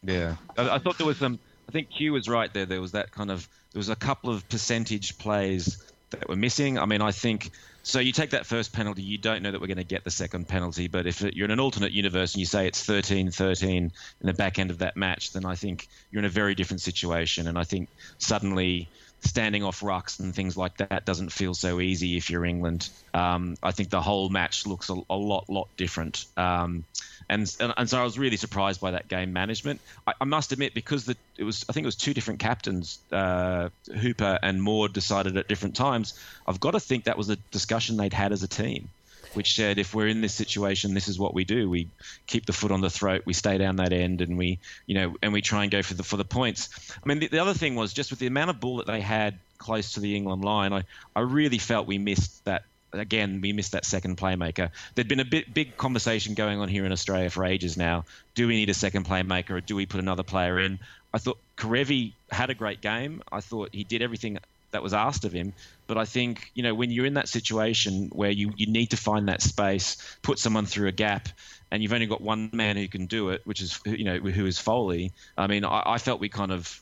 Yeah, 0.03 0.37
I, 0.59 0.75
I 0.75 0.79
thought 0.79 0.99
there 0.99 1.07
was 1.07 1.17
some. 1.17 1.39
I 1.71 1.73
think 1.73 1.91
Hugh 1.91 2.15
was 2.15 2.29
right 2.29 2.53
there. 2.53 2.67
There 2.67 2.81
was 2.81 2.93
that 2.93 3.13
kind 3.13 3.31
of. 3.31 3.49
There 3.73 3.79
was 3.79 3.91
a 3.91 3.95
couple 3.95 4.31
of 4.31 4.49
percentage 4.49 5.19
plays 5.19 5.81
that 6.11 6.29
were 6.29 6.35
missing. 6.35 6.81
I 6.81 6.87
mean, 6.87 7.01
I 7.01 7.13
think 7.13 7.53
so. 7.85 8.01
You 8.01 8.11
take 8.11 8.31
that 8.31 8.45
first 8.45 8.73
penalty, 8.73 9.03
you 9.03 9.19
don't 9.19 9.41
know 9.45 9.53
that 9.53 9.61
we're 9.61 9.69
going 9.69 9.77
to 9.77 9.85
get 9.85 10.03
the 10.03 10.11
second 10.11 10.49
penalty. 10.49 10.89
But 10.89 11.07
if 11.07 11.21
you're 11.21 11.45
in 11.45 11.53
an 11.53 11.61
alternate 11.61 11.93
universe 11.93 12.35
and 12.35 12.41
you 12.41 12.47
say 12.47 12.67
it's 12.67 12.85
13-13 12.85 13.63
in 13.63 13.93
the 14.21 14.33
back 14.33 14.59
end 14.59 14.73
of 14.73 14.79
that 14.79 14.97
match, 14.97 15.33
then 15.33 15.45
I 15.45 15.55
think 15.55 15.87
you're 16.11 16.19
in 16.19 16.25
a 16.25 16.29
very 16.29 16.57
different 16.57 16.81
situation. 16.81 17.47
And 17.47 17.57
I 17.57 17.63
think 17.63 17.89
suddenly 18.19 18.89
standing 19.21 19.63
off 19.63 19.81
rucks 19.81 20.19
and 20.19 20.35
things 20.35 20.57
like 20.57 20.79
that 20.79 21.05
doesn't 21.05 21.31
feel 21.31 21.55
so 21.55 21.81
easy 21.81 22.17
if 22.17 22.31
you're 22.31 22.45
England. 22.45 22.89
Um, 23.15 23.55
I 23.63 23.71
think 23.71 23.91
the 23.91 24.01
whole 24.01 24.29
match 24.29 24.67
looks 24.67 24.91
a, 24.91 25.01
a 25.09 25.15
lot, 25.15 25.49
lot 25.49 25.69
different. 25.77 26.25
Um, 26.37 26.85
and, 27.31 27.57
and, 27.61 27.73
and 27.77 27.89
so 27.89 28.01
I 28.01 28.03
was 28.03 28.19
really 28.19 28.37
surprised 28.37 28.81
by 28.81 28.91
that 28.91 29.07
game 29.07 29.33
management. 29.33 29.81
I, 30.05 30.15
I 30.21 30.25
must 30.25 30.51
admit 30.51 30.75
because 30.75 31.05
the, 31.05 31.17
it 31.39 31.45
was 31.45 31.65
I 31.69 31.73
think 31.73 31.85
it 31.85 31.87
was 31.87 31.95
two 31.95 32.13
different 32.13 32.41
captains, 32.41 32.99
uh, 33.13 33.69
Hooper 34.01 34.39
and 34.43 34.61
Moore, 34.61 34.89
decided 34.89 35.37
at 35.37 35.47
different 35.47 35.77
times. 35.77 36.19
I've 36.47 36.59
got 36.59 36.73
to 36.73 36.81
think 36.81 37.05
that 37.05 37.17
was 37.17 37.31
a 37.31 37.37
discussion 37.53 37.97
they'd 37.97 38.13
had 38.13 38.33
as 38.33 38.43
a 38.43 38.49
team, 38.49 38.89
which 39.35 39.55
said 39.55 39.79
if 39.79 39.95
we're 39.95 40.09
in 40.09 40.23
this 40.23 40.35
situation, 40.35 40.93
this 40.93 41.07
is 41.07 41.21
what 41.21 41.33
we 41.33 41.45
do. 41.45 41.71
We 41.71 41.89
keep 42.27 42.47
the 42.47 42.53
foot 42.53 42.73
on 42.73 42.81
the 42.81 42.91
throat, 42.91 43.23
we 43.25 43.33
stay 43.33 43.59
down 43.59 43.77
that 43.77 43.93
end, 43.93 44.23
and 44.23 44.37
we 44.37 44.59
you 44.87 44.97
know 44.97 45.15
and 45.23 45.33
we 45.33 45.41
try 45.41 45.63
and 45.63 45.71
go 45.71 45.83
for 45.83 45.95
the 45.95 46.03
for 46.03 46.17
the 46.17 46.25
points. 46.25 46.69
I 47.03 47.09
mean 47.09 47.21
the, 47.21 47.29
the 47.29 47.39
other 47.39 47.55
thing 47.55 47.77
was 47.77 47.93
just 47.93 48.11
with 48.11 48.19
the 48.19 48.27
amount 48.27 48.51
of 48.51 48.59
ball 48.59 48.79
that 48.79 48.89
they 48.89 49.01
had 49.01 49.39
close 49.61 49.93
to 49.93 50.01
the 50.01 50.17
England 50.17 50.45
line, 50.45 50.73
I, 50.73 50.83
I 51.15 51.21
really 51.21 51.59
felt 51.59 51.87
we 51.87 51.99
missed 51.99 52.45
that 52.47 52.65
again, 52.93 53.41
we 53.41 53.53
missed 53.53 53.73
that 53.73 53.85
second 53.85 54.17
playmaker. 54.17 54.71
There'd 54.95 55.09
been 55.09 55.21
a 55.21 55.25
bit, 55.25 55.53
big 55.53 55.77
conversation 55.77 56.35
going 56.35 56.59
on 56.61 56.69
here 56.69 56.85
in 56.85 56.93
Australia 56.93 57.31
for 57.31 57.45
ages 57.45 57.77
now. 57.77 58.05
Do 58.35 58.47
we 58.47 58.57
need 58.57 58.71
a 58.71 58.75
second 58.75 59.07
playmaker 59.07 59.51
or 59.51 59.61
do 59.61 59.77
we 59.77 59.87
put 59.87 60.01
another 60.01 60.23
player 60.23 60.59
in? 60.59 60.79
I 61.13 61.19
thought 61.19 61.39
Kerevi 61.57 62.13
had 62.31 62.51
a 62.51 62.55
great 62.55 62.81
game. 62.81 63.23
I 63.31 63.41
thought 63.41 63.71
he 63.73 63.85
did 63.85 64.03
everything 64.03 64.39
that 64.71 64.83
was 64.83 64.95
asked 64.95 65.25
of 65.25 65.33
him. 65.33 65.53
But 65.87 65.99
I 65.99 66.05
think, 66.05 66.51
you 66.55 66.63
know, 66.63 66.75
when 66.75 66.91
you're 66.91 67.07
in 67.07 67.15
that 67.15 67.29
situation 67.29 68.11
where 68.13 68.31
you, 68.31 68.53
you 68.57 68.67
need 68.67 68.91
to 68.91 68.97
find 68.97 69.29
that 69.29 69.43
space, 69.43 69.97
put 70.23 70.39
someone 70.39 70.67
through 70.67 70.89
a 70.89 70.93
gap, 70.93 71.29
and 71.71 71.83
you've 71.83 71.93
only 71.93 72.07
got 72.07 72.21
one 72.21 72.51
man 72.53 72.77
who 72.77 72.89
can 72.89 73.07
do 73.07 73.31
it, 73.31 73.43
which 73.45 73.61
is, 73.61 73.81
you 73.85 74.05
know, 74.05 74.19
who 74.19 74.47
is 74.47 74.59
Foley. 74.59 75.13
I 75.37 75.47
mean, 75.47 75.65
I, 75.65 75.83
I 75.85 75.99
felt 75.99 76.21
we 76.21 76.29
kind 76.29 76.53
of, 76.53 76.81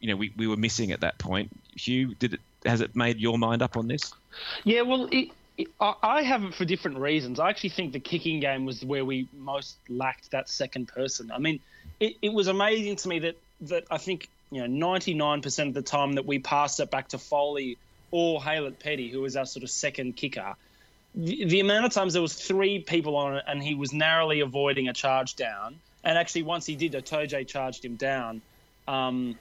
you 0.00 0.08
know, 0.08 0.16
we, 0.16 0.32
we 0.36 0.46
were 0.46 0.56
missing 0.56 0.92
at 0.92 1.00
that 1.00 1.18
point. 1.18 1.50
Hugh, 1.74 2.14
did 2.14 2.34
it, 2.34 2.40
has 2.64 2.80
it 2.80 2.96
made 2.96 3.18
your 3.18 3.38
mind 3.38 3.62
up 3.62 3.76
on 3.76 3.88
this? 3.88 4.12
Yeah, 4.64 4.82
well, 4.82 5.08
it, 5.10 5.30
it, 5.56 5.68
I 5.80 6.22
have 6.22 6.44
it 6.44 6.54
for 6.54 6.64
different 6.64 6.98
reasons. 6.98 7.38
I 7.38 7.50
actually 7.50 7.70
think 7.70 7.92
the 7.92 8.00
kicking 8.00 8.40
game 8.40 8.64
was 8.64 8.84
where 8.84 9.04
we 9.04 9.28
most 9.36 9.76
lacked 9.88 10.30
that 10.30 10.48
second 10.48 10.88
person. 10.88 11.30
I 11.30 11.38
mean, 11.38 11.60
it, 11.98 12.16
it 12.22 12.32
was 12.32 12.46
amazing 12.46 12.96
to 12.96 13.08
me 13.08 13.18
that 13.20 13.36
that 13.62 13.84
I 13.90 13.98
think 13.98 14.28
you 14.50 14.66
know 14.66 14.86
99% 14.86 15.68
of 15.68 15.74
the 15.74 15.82
time 15.82 16.14
that 16.14 16.26
we 16.26 16.38
passed 16.38 16.80
it 16.80 16.90
back 16.90 17.08
to 17.08 17.18
Foley 17.18 17.76
or 18.10 18.40
Haylett 18.40 18.78
Petty, 18.78 19.10
who 19.10 19.20
was 19.20 19.36
our 19.36 19.46
sort 19.46 19.62
of 19.62 19.70
second 19.70 20.16
kicker. 20.16 20.54
The, 21.14 21.44
the 21.44 21.60
amount 21.60 21.86
of 21.86 21.92
times 21.92 22.12
there 22.12 22.22
was 22.22 22.34
three 22.34 22.80
people 22.80 23.16
on 23.16 23.36
it, 23.36 23.44
and 23.46 23.62
he 23.62 23.74
was 23.74 23.92
narrowly 23.92 24.40
avoiding 24.40 24.88
a 24.88 24.92
charge 24.92 25.36
down. 25.36 25.78
And 26.02 26.16
actually, 26.16 26.44
once 26.44 26.66
he 26.66 26.76
did, 26.76 26.92
Itoje 26.92 27.46
charged 27.46 27.84
him 27.84 27.96
down. 27.96 28.40
Um, 28.88 29.38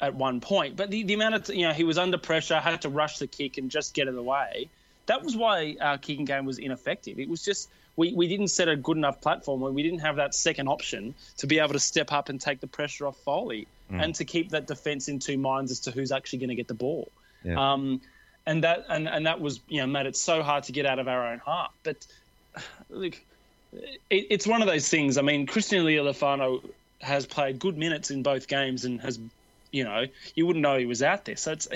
at 0.00 0.14
one 0.14 0.40
point. 0.40 0.76
But 0.76 0.90
the, 0.90 1.02
the 1.02 1.14
amount 1.14 1.34
of, 1.34 1.54
you 1.54 1.66
know, 1.66 1.72
he 1.72 1.84
was 1.84 1.98
under 1.98 2.18
pressure, 2.18 2.58
had 2.58 2.82
to 2.82 2.88
rush 2.88 3.18
the 3.18 3.26
kick 3.26 3.58
and 3.58 3.70
just 3.70 3.94
get 3.94 4.08
it 4.08 4.14
away. 4.14 4.68
That 5.06 5.22
was 5.22 5.36
why 5.36 5.76
our 5.80 5.98
kicking 5.98 6.24
game 6.24 6.44
was 6.44 6.58
ineffective. 6.58 7.18
It 7.18 7.28
was 7.28 7.42
just, 7.42 7.68
we, 7.96 8.12
we 8.12 8.28
didn't 8.28 8.48
set 8.48 8.68
a 8.68 8.76
good 8.76 8.96
enough 8.96 9.20
platform 9.20 9.60
where 9.60 9.72
we 9.72 9.82
didn't 9.82 10.00
have 10.00 10.16
that 10.16 10.34
second 10.34 10.68
option 10.68 11.14
to 11.38 11.46
be 11.46 11.58
able 11.58 11.72
to 11.72 11.80
step 11.80 12.12
up 12.12 12.28
and 12.28 12.40
take 12.40 12.60
the 12.60 12.66
pressure 12.66 13.06
off 13.06 13.16
Foley 13.18 13.66
mm. 13.90 14.02
and 14.02 14.14
to 14.16 14.24
keep 14.24 14.50
that 14.50 14.66
defence 14.66 15.08
in 15.08 15.18
two 15.18 15.38
minds 15.38 15.70
as 15.70 15.80
to 15.80 15.90
who's 15.90 16.12
actually 16.12 16.40
going 16.40 16.50
to 16.50 16.54
get 16.54 16.68
the 16.68 16.74
ball. 16.74 17.08
Yeah. 17.42 17.72
Um, 17.72 18.00
and 18.46 18.64
that 18.64 18.86
and, 18.88 19.06
and 19.08 19.26
that 19.26 19.40
was 19.40 19.60
you 19.68 19.80
know 19.80 19.86
made 19.86 20.06
it 20.06 20.16
so 20.16 20.42
hard 20.42 20.64
to 20.64 20.72
get 20.72 20.86
out 20.86 20.98
of 20.98 21.06
our 21.06 21.28
own 21.28 21.40
half. 21.44 21.72
But 21.82 22.06
look, 22.90 23.14
it, 23.72 24.26
it's 24.30 24.46
one 24.46 24.62
of 24.62 24.68
those 24.68 24.88
things. 24.88 25.18
I 25.18 25.22
mean, 25.22 25.46
Christian 25.46 25.84
Leali'ifano 25.84 26.62
has 27.00 27.26
played 27.26 27.58
good 27.58 27.76
minutes 27.76 28.10
in 28.10 28.22
both 28.22 28.48
games 28.48 28.84
and 28.84 29.00
has 29.02 29.20
you 29.70 29.84
know, 29.84 30.04
you 30.34 30.46
wouldn't 30.46 30.62
know 30.62 30.78
he 30.78 30.86
was 30.86 31.02
out 31.02 31.24
there. 31.24 31.36
So 31.36 31.52
it's 31.52 31.68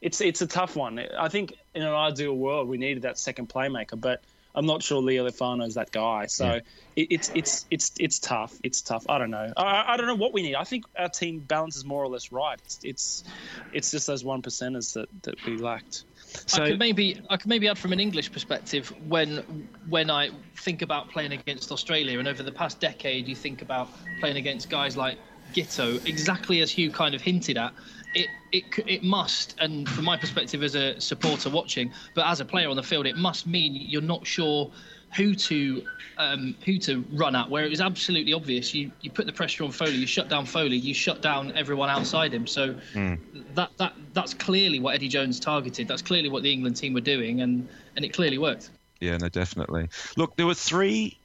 it's 0.00 0.20
it's 0.20 0.42
a 0.42 0.46
tough 0.46 0.76
one. 0.76 0.98
I 1.18 1.28
think 1.28 1.54
in 1.74 1.82
an 1.82 1.94
ideal 1.94 2.34
world 2.34 2.68
we 2.68 2.78
needed 2.78 3.02
that 3.02 3.18
second 3.18 3.48
playmaker, 3.48 4.00
but 4.00 4.22
I'm 4.56 4.64
not 4.64 4.82
sure 4.82 5.02
Leali'ifano 5.02 5.66
is 5.66 5.74
that 5.74 5.92
guy. 5.92 6.26
So 6.26 6.46
yeah. 6.46 6.60
it, 6.96 7.08
it's 7.10 7.30
it's 7.34 7.66
it's 7.70 7.92
it's 7.98 8.18
tough. 8.18 8.54
It's 8.64 8.80
tough. 8.80 9.04
I 9.08 9.18
don't 9.18 9.30
know. 9.30 9.52
I, 9.56 9.84
I 9.88 9.96
don't 9.98 10.06
know 10.06 10.14
what 10.14 10.32
we 10.32 10.42
need. 10.42 10.54
I 10.54 10.64
think 10.64 10.86
our 10.98 11.10
team 11.10 11.40
balance 11.40 11.76
is 11.76 11.84
more 11.84 12.02
or 12.02 12.08
less 12.08 12.32
right. 12.32 12.58
It's 12.64 12.80
it's, 12.82 13.24
it's 13.72 13.90
just 13.90 14.06
those 14.06 14.24
one 14.24 14.40
percenters 14.40 14.94
that, 14.94 15.08
that 15.22 15.44
we 15.44 15.58
lacked. 15.58 16.04
So, 16.46 16.62
I 16.62 16.70
could 16.70 16.78
maybe 16.78 17.20
I 17.28 17.36
could 17.36 17.48
maybe 17.48 17.68
add 17.68 17.78
from 17.78 17.92
an 17.92 18.00
English 18.00 18.32
perspective 18.32 18.92
when 19.06 19.68
when 19.88 20.10
I 20.10 20.30
think 20.56 20.82
about 20.82 21.10
playing 21.10 21.32
against 21.32 21.70
Australia 21.70 22.18
and 22.18 22.26
over 22.26 22.42
the 22.42 22.52
past 22.52 22.80
decade 22.80 23.28
you 23.28 23.36
think 23.36 23.62
about 23.62 23.88
playing 24.20 24.36
against 24.36 24.68
guys 24.70 24.96
like 24.96 25.18
Giteau, 25.54 26.04
exactly 26.06 26.60
as 26.60 26.70
Hugh 26.70 26.90
kind 26.90 27.14
of 27.14 27.20
hinted 27.20 27.56
at, 27.56 27.72
it, 28.14 28.28
it 28.52 28.64
it 28.86 29.02
must, 29.02 29.56
and 29.60 29.88
from 29.88 30.04
my 30.04 30.16
perspective 30.16 30.62
as 30.62 30.74
a 30.74 30.98
supporter 31.00 31.50
watching, 31.50 31.92
but 32.14 32.26
as 32.26 32.40
a 32.40 32.44
player 32.44 32.68
on 32.68 32.76
the 32.76 32.82
field, 32.82 33.06
it 33.06 33.16
must 33.16 33.46
mean 33.46 33.74
you're 33.74 34.00
not 34.00 34.26
sure 34.26 34.70
who 35.14 35.34
to 35.34 35.84
um, 36.18 36.54
who 36.64 36.78
to 36.78 37.04
run 37.12 37.36
at. 37.36 37.50
Where 37.50 37.64
it 37.64 37.70
was 37.70 37.80
absolutely 37.80 38.32
obvious, 38.32 38.74
you 38.74 38.90
you 39.02 39.10
put 39.10 39.26
the 39.26 39.32
pressure 39.32 39.64
on 39.64 39.70
Foley, 39.70 39.96
you 39.96 40.06
shut 40.06 40.28
down 40.28 40.46
Foley, 40.46 40.76
you 40.76 40.94
shut 40.94 41.20
down 41.20 41.52
everyone 41.56 41.90
outside 41.90 42.32
him. 42.32 42.46
So 42.46 42.74
mm. 42.94 43.18
that 43.54 43.70
that 43.76 43.94
that's 44.14 44.34
clearly 44.34 44.80
what 44.80 44.94
Eddie 44.94 45.08
Jones 45.08 45.38
targeted. 45.38 45.86
That's 45.88 46.02
clearly 46.02 46.28
what 46.28 46.42
the 46.42 46.52
England 46.52 46.76
team 46.76 46.94
were 46.94 47.00
doing, 47.00 47.42
and 47.42 47.68
and 47.96 48.04
it 48.04 48.12
clearly 48.12 48.38
worked. 48.38 48.70
Yeah, 49.00 49.18
no, 49.18 49.28
definitely. 49.28 49.90
Look, 50.16 50.36
there 50.36 50.46
were 50.46 50.54
three 50.54 51.18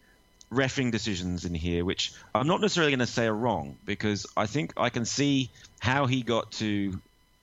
refing 0.52 0.92
decisions 0.92 1.46
in 1.46 1.54
here, 1.54 1.86
which 1.86 2.14
I'm 2.36 2.48
not 2.48 2.62
necessarily 2.62 2.92
going 2.92 3.00
to 3.00 3.08
say 3.08 3.26
are 3.26 3.34
wrong 3.34 3.78
because 3.86 4.26
I 4.36 4.48
think 4.48 4.74
I 4.78 4.90
can 4.90 5.06
see 5.06 5.50
how 5.80 6.06
he 6.06 6.24
got 6.24 6.52
to 6.54 7.00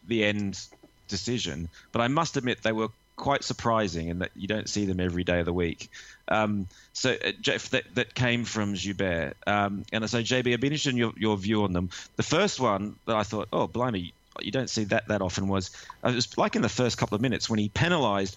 the 0.07 0.25
end 0.25 0.61
decision, 1.09 1.69
but 1.93 2.01
I 2.01 2.09
must 2.09 2.37
admit 2.37 2.63
they 2.63 2.73
were 2.73 2.89
quite 3.17 3.45
surprising 3.45 4.09
in 4.09 4.21
that 4.21 4.31
you 4.37 4.47
don't 4.47 4.69
see 4.69 4.85
them 4.85 5.01
every 5.01 5.25
day 5.25 5.41
of 5.41 5.47
the 5.47 5.53
week. 5.53 5.91
Um, 6.29 6.69
so, 6.93 7.13
uh, 7.13 7.33
Jeff, 7.41 7.71
that, 7.71 7.85
that 7.95 8.15
came 8.15 8.45
from 8.45 8.75
Joubert. 8.75 9.37
Um, 9.47 9.85
and 9.93 10.09
so, 10.09 10.21
JB, 10.21 10.53
I'd 10.53 10.61
be 10.61 10.69
interested 10.69 10.91
in 10.91 10.97
your, 10.97 11.13
your 11.17 11.37
view 11.37 11.65
on 11.65 11.73
them. 11.73 11.91
The 12.17 12.23
first 12.23 12.61
one 12.61 12.97
that 13.07 13.17
I 13.17 13.25
thought, 13.25 13.49
oh, 13.53 13.67
blimey, 13.67 14.13
you 14.41 14.53
don't 14.53 14.71
see 14.71 14.85
that 14.85 15.09
that 15.09 15.21
often 15.21 15.49
was, 15.49 15.71
uh, 16.05 16.11
it 16.11 16.15
was 16.15 16.39
like 16.39 16.57
in 16.57 16.63
the 16.63 16.69
first 16.69 16.97
couple 16.97 17.17
of 17.17 17.21
minutes 17.21 17.51
when 17.51 17.59
he 17.59 17.69
penalised 17.69 18.37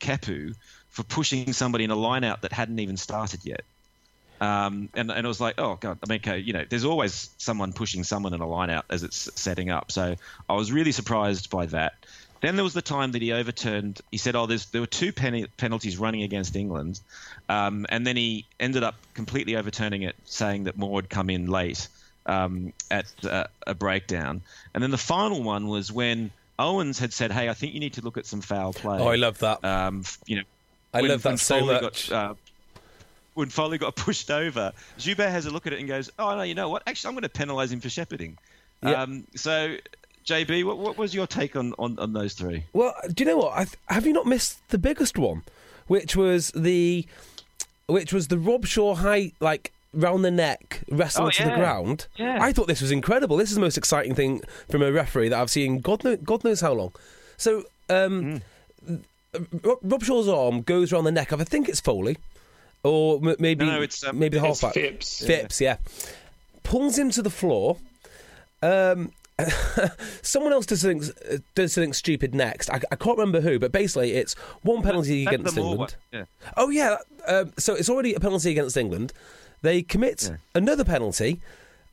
Kepu 0.00 0.54
for 0.90 1.02
pushing 1.04 1.52
somebody 1.52 1.84
in 1.84 1.90
a 1.90 1.96
line 1.96 2.24
out 2.24 2.42
that 2.42 2.52
hadn't 2.52 2.80
even 2.80 2.96
started 2.96 3.44
yet. 3.44 3.62
Um, 4.40 4.88
and, 4.94 5.10
and 5.10 5.24
it 5.24 5.28
was 5.28 5.40
like, 5.40 5.54
oh 5.58 5.76
god, 5.80 5.98
I 6.02 6.08
mean, 6.08 6.20
okay, 6.20 6.38
you 6.38 6.52
know, 6.52 6.64
there's 6.68 6.84
always 6.84 7.30
someone 7.38 7.72
pushing 7.72 8.04
someone 8.04 8.34
in 8.34 8.40
a 8.40 8.46
line 8.46 8.70
out 8.70 8.84
as 8.90 9.02
it's 9.02 9.28
setting 9.34 9.70
up. 9.70 9.90
So 9.90 10.14
I 10.48 10.54
was 10.54 10.70
really 10.70 10.92
surprised 10.92 11.50
by 11.50 11.66
that. 11.66 11.94
Then 12.40 12.54
there 12.54 12.62
was 12.62 12.74
the 12.74 12.82
time 12.82 13.12
that 13.12 13.22
he 13.22 13.32
overturned. 13.32 14.00
He 14.12 14.16
said, 14.16 14.36
"Oh, 14.36 14.46
there 14.46 14.80
were 14.80 14.86
two 14.86 15.12
pen- 15.12 15.48
penalties 15.56 15.98
running 15.98 16.22
against 16.22 16.54
England," 16.54 17.00
um, 17.48 17.84
and 17.88 18.06
then 18.06 18.16
he 18.16 18.46
ended 18.60 18.84
up 18.84 18.94
completely 19.14 19.56
overturning 19.56 20.02
it, 20.02 20.14
saying 20.24 20.64
that 20.64 20.78
Moore 20.78 21.00
had 21.00 21.10
come 21.10 21.30
in 21.30 21.46
late 21.48 21.88
um, 22.26 22.72
at 22.92 23.06
uh, 23.24 23.48
a 23.66 23.74
breakdown. 23.74 24.42
And 24.72 24.82
then 24.84 24.92
the 24.92 24.98
final 24.98 25.42
one 25.42 25.66
was 25.66 25.90
when 25.90 26.30
Owens 26.60 27.00
had 27.00 27.12
said, 27.12 27.32
"Hey, 27.32 27.48
I 27.48 27.54
think 27.54 27.74
you 27.74 27.80
need 27.80 27.94
to 27.94 28.02
look 28.02 28.16
at 28.16 28.24
some 28.24 28.40
foul 28.40 28.72
play." 28.72 28.98
Oh, 29.00 29.08
I 29.08 29.16
love 29.16 29.38
that. 29.40 29.64
Um, 29.64 30.04
you 30.26 30.36
know, 30.36 30.42
I 30.94 31.02
when- 31.02 31.10
love 31.10 31.22
that 31.24 31.40
so 31.40 31.58
Foley 31.58 31.80
much. 31.80 32.10
Got, 32.10 32.30
uh, 32.30 32.34
when 33.38 33.48
Foley 33.50 33.78
got 33.78 33.94
pushed 34.06 34.30
over, 34.30 34.72
Joubert 34.98 35.30
has 35.30 35.46
a 35.46 35.50
look 35.50 35.66
at 35.68 35.72
it 35.72 35.78
and 35.78 35.86
goes, 35.88 36.10
"Oh 36.18 36.34
no, 36.36 36.42
you 36.42 36.54
know 36.54 36.68
what? 36.68 36.82
Actually, 36.86 37.08
I'm 37.08 37.14
going 37.14 37.22
to 37.22 37.28
penalise 37.28 37.70
him 37.70 37.80
for 37.80 37.88
shepherding." 37.88 38.36
Yeah. 38.82 39.02
Um, 39.02 39.24
so, 39.36 39.76
JB, 40.26 40.64
what, 40.64 40.78
what 40.78 40.98
was 40.98 41.14
your 41.14 41.26
take 41.26 41.54
on, 41.56 41.72
on, 41.78 41.98
on 41.98 42.12
those 42.12 42.34
three? 42.34 42.64
Well, 42.72 42.94
do 43.14 43.22
you 43.24 43.30
know 43.30 43.36
what? 43.38 43.52
I 43.54 43.64
th- 43.64 43.76
have 43.86 44.06
you 44.06 44.12
not 44.12 44.26
missed 44.26 44.58
the 44.70 44.78
biggest 44.78 45.16
one, 45.16 45.42
which 45.86 46.16
was 46.16 46.50
the, 46.50 47.06
which 47.86 48.12
was 48.12 48.28
the 48.28 48.36
Robshaw 48.36 48.96
high 48.96 49.32
like 49.40 49.72
round 49.94 50.24
the 50.24 50.30
neck 50.30 50.82
wrestle 50.90 51.26
Oh, 51.26 51.30
to 51.30 51.44
the 51.44 51.54
ground. 51.54 52.06
Yeah. 52.16 52.38
I 52.40 52.52
thought 52.52 52.66
this 52.68 52.80
was 52.82 52.90
incredible. 52.92 53.36
This 53.36 53.48
is 53.48 53.54
the 53.54 53.60
most 53.60 53.78
exciting 53.78 54.14
thing 54.14 54.42
from 54.70 54.82
a 54.82 54.92
referee 54.92 55.30
that 55.30 55.40
I've 55.40 55.50
seen. 55.50 55.78
God 55.80 56.04
knows, 56.04 56.18
God 56.22 56.44
knows 56.44 56.60
how 56.60 56.72
long. 56.74 56.92
So, 57.36 57.64
um, 57.88 58.42
Rob, 59.62 59.80
Robshaw's 59.82 60.28
arm 60.28 60.62
goes 60.62 60.92
around 60.92 61.04
the 61.04 61.12
neck 61.12 61.32
of 61.32 61.40
I 61.40 61.44
think 61.44 61.68
it's 61.68 61.80
Foley, 61.80 62.16
or 62.82 63.16
m- 63.26 63.36
maybe 63.38 63.64
No, 63.64 63.76
no, 63.76 63.82
it's, 63.82 64.02
um, 64.04 64.18
maybe 64.18 64.38
the 64.38 64.46
halfback 64.46 64.74
Phipps. 64.74 65.24
Phipps, 65.24 65.60
yeah. 65.60 65.76
Pulls 66.62 66.98
him 66.98 67.10
to 67.10 67.22
the 67.22 67.30
floor. 67.30 67.76
Um, 68.62 69.12
someone 70.22 70.52
else 70.52 70.66
does 70.66 70.80
something, 70.80 71.08
does 71.54 71.72
something 71.72 71.92
stupid 71.92 72.34
next. 72.34 72.70
I, 72.70 72.80
I 72.90 72.96
can't 72.96 73.16
remember 73.18 73.40
who, 73.40 73.58
but 73.58 73.72
basically 73.72 74.12
it's 74.12 74.34
one 74.62 74.82
penalty 74.82 75.24
That's 75.24 75.36
against 75.36 75.56
England. 75.58 75.96
yeah. 76.12 76.24
Oh 76.56 76.70
yeah, 76.70 76.96
um, 77.26 77.52
so 77.56 77.74
it's 77.74 77.88
already 77.88 78.14
a 78.14 78.20
penalty 78.20 78.50
against 78.50 78.76
England. 78.76 79.12
They 79.62 79.82
commit 79.82 80.28
Yeah. 80.30 80.36
another 80.54 80.84
penalty, 80.84 81.40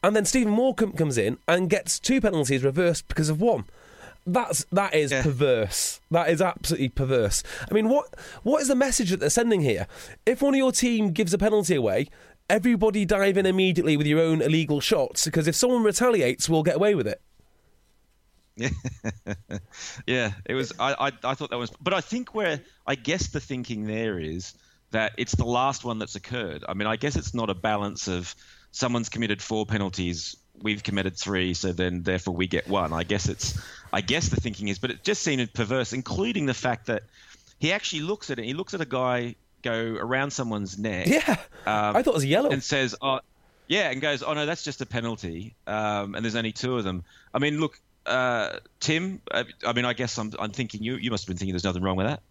and 0.04 0.16
then 0.16 0.26
Stephen 0.26 0.52
Morecambe 0.54 0.94
comes 0.94 1.18
in 1.18 1.38
and 1.48 1.70
gets 1.70 2.00
two 2.00 2.20
penalties 2.22 2.64
reversed 2.64 3.08
because 3.08 3.30
of 3.30 3.40
one. 3.42 3.66
That's 4.26 4.66
that 4.72 4.96
is 4.96 5.12
Yeah. 5.12 5.22
perverse. 5.24 6.00
That 6.10 6.30
is 6.30 6.42
absolutely 6.42 6.90
perverse. 6.90 7.44
I 7.70 7.74
mean, 7.74 7.90
what 7.90 8.16
what 8.44 8.62
is 8.62 8.68
the 8.70 8.76
message 8.76 9.12
that 9.12 9.20
they're 9.20 9.30
sending 9.30 9.62
here? 9.62 9.88
If 10.26 10.42
one 10.42 10.54
of 10.54 10.58
your 10.58 10.72
team 10.72 11.12
gives 11.12 11.34
a 11.34 11.38
penalty 11.38 11.76
away, 11.76 12.08
everybody 12.50 13.06
dive 13.06 13.38
in 13.38 13.46
immediately 13.46 13.98
with 13.98 14.08
your 14.08 14.20
own 14.20 14.42
illegal 14.42 14.80
shots 14.80 15.26
because 15.26 15.48
if 15.48 15.56
someone 15.56 15.84
retaliates, 15.84 16.50
we'll 16.50 16.64
get 16.64 16.76
away 16.76 16.96
with 16.96 17.08
it. 17.08 17.22
Yeah, 18.58 18.70
yeah. 20.08 20.32
it 20.46 20.54
was. 20.56 20.72
I, 20.80 20.94
I 20.94 21.12
I 21.24 21.34
thought 21.36 21.50
that 21.52 21.58
was, 21.58 21.72
but 21.82 21.94
I 21.94 22.02
think 22.02 22.34
where 22.34 22.62
I 22.88 22.96
guess 22.96 23.28
the 23.28 23.40
thinking 23.40 23.86
there 23.86 24.18
is 24.20 24.54
that 24.92 25.12
it's 25.18 25.36
the 25.36 25.46
last 25.46 25.84
one 25.84 26.00
that's 26.00 26.16
occurred. 26.16 26.64
I 26.68 26.74
mean, 26.74 26.88
I 26.88 26.96
guess 26.96 27.16
it's 27.16 27.34
not 27.34 27.50
a 27.50 27.54
balance 27.56 28.08
of 28.08 28.34
someone's 28.72 29.10
committed 29.10 29.42
four 29.42 29.66
penalties, 29.66 30.38
we've 30.62 30.84
committed 30.84 31.16
three, 31.18 31.54
so 31.54 31.72
then 31.74 32.04
therefore 32.04 32.34
we 32.36 32.48
get 32.48 32.68
one. 32.68 32.94
I 32.94 33.04
guess 33.04 33.28
it's. 33.30 33.60
I 33.94 34.02
guess 34.02 34.30
the 34.30 34.36
thinking 34.36 34.68
is, 34.68 34.78
but 34.80 34.92
it 34.92 35.04
just 35.04 35.22
seemed 35.22 35.54
perverse, 35.54 35.94
including 35.94 36.46
the 36.48 36.54
fact 36.54 36.88
that 36.88 37.04
he 37.60 37.72
actually 37.72 38.02
looks 38.02 38.30
at 38.30 38.40
it. 38.40 38.46
He 38.46 38.54
looks 38.54 38.74
at 38.74 38.82
a 38.82 38.86
guy 38.86 39.36
go 39.62 39.74
around 40.00 40.32
someone's 40.32 40.78
neck. 40.78 41.08
Yeah, 41.08 41.24
Um, 41.66 41.96
I 41.96 42.02
thought 42.04 42.08
it 42.12 42.14
was 42.14 42.26
yellow. 42.26 42.50
and 42.50 42.62
says, 42.64 42.96
"Oh, 43.02 43.20
yeah," 43.68 43.90
and 43.92 44.02
goes, 44.02 44.22
"Oh 44.22 44.34
no, 44.34 44.46
that's 44.46 44.64
just 44.64 44.82
a 44.82 44.86
penalty." 44.86 45.56
Um, 45.66 46.14
and 46.16 46.26
there's 46.26 46.36
only 46.36 46.52
two 46.52 46.78
of 46.78 46.84
them. 46.84 47.04
I 47.34 47.40
mean, 47.40 47.60
look, 47.60 47.80
uh, 48.06 48.58
Tim. 48.80 49.22
Uh, 49.32 49.46
I 49.66 49.74
mean, 49.74 49.86
I 49.86 49.94
guess 49.94 50.18
I'm, 50.18 50.32
I'm 50.40 50.52
thinking 50.52 50.84
you. 50.84 50.96
You 50.98 51.10
must 51.12 51.24
have 51.24 51.28
been 51.30 51.38
thinking 51.38 51.54
there's 51.54 51.64
nothing 51.64 51.82
wrong 51.84 51.96
with 51.96 52.08
that. 52.08 52.22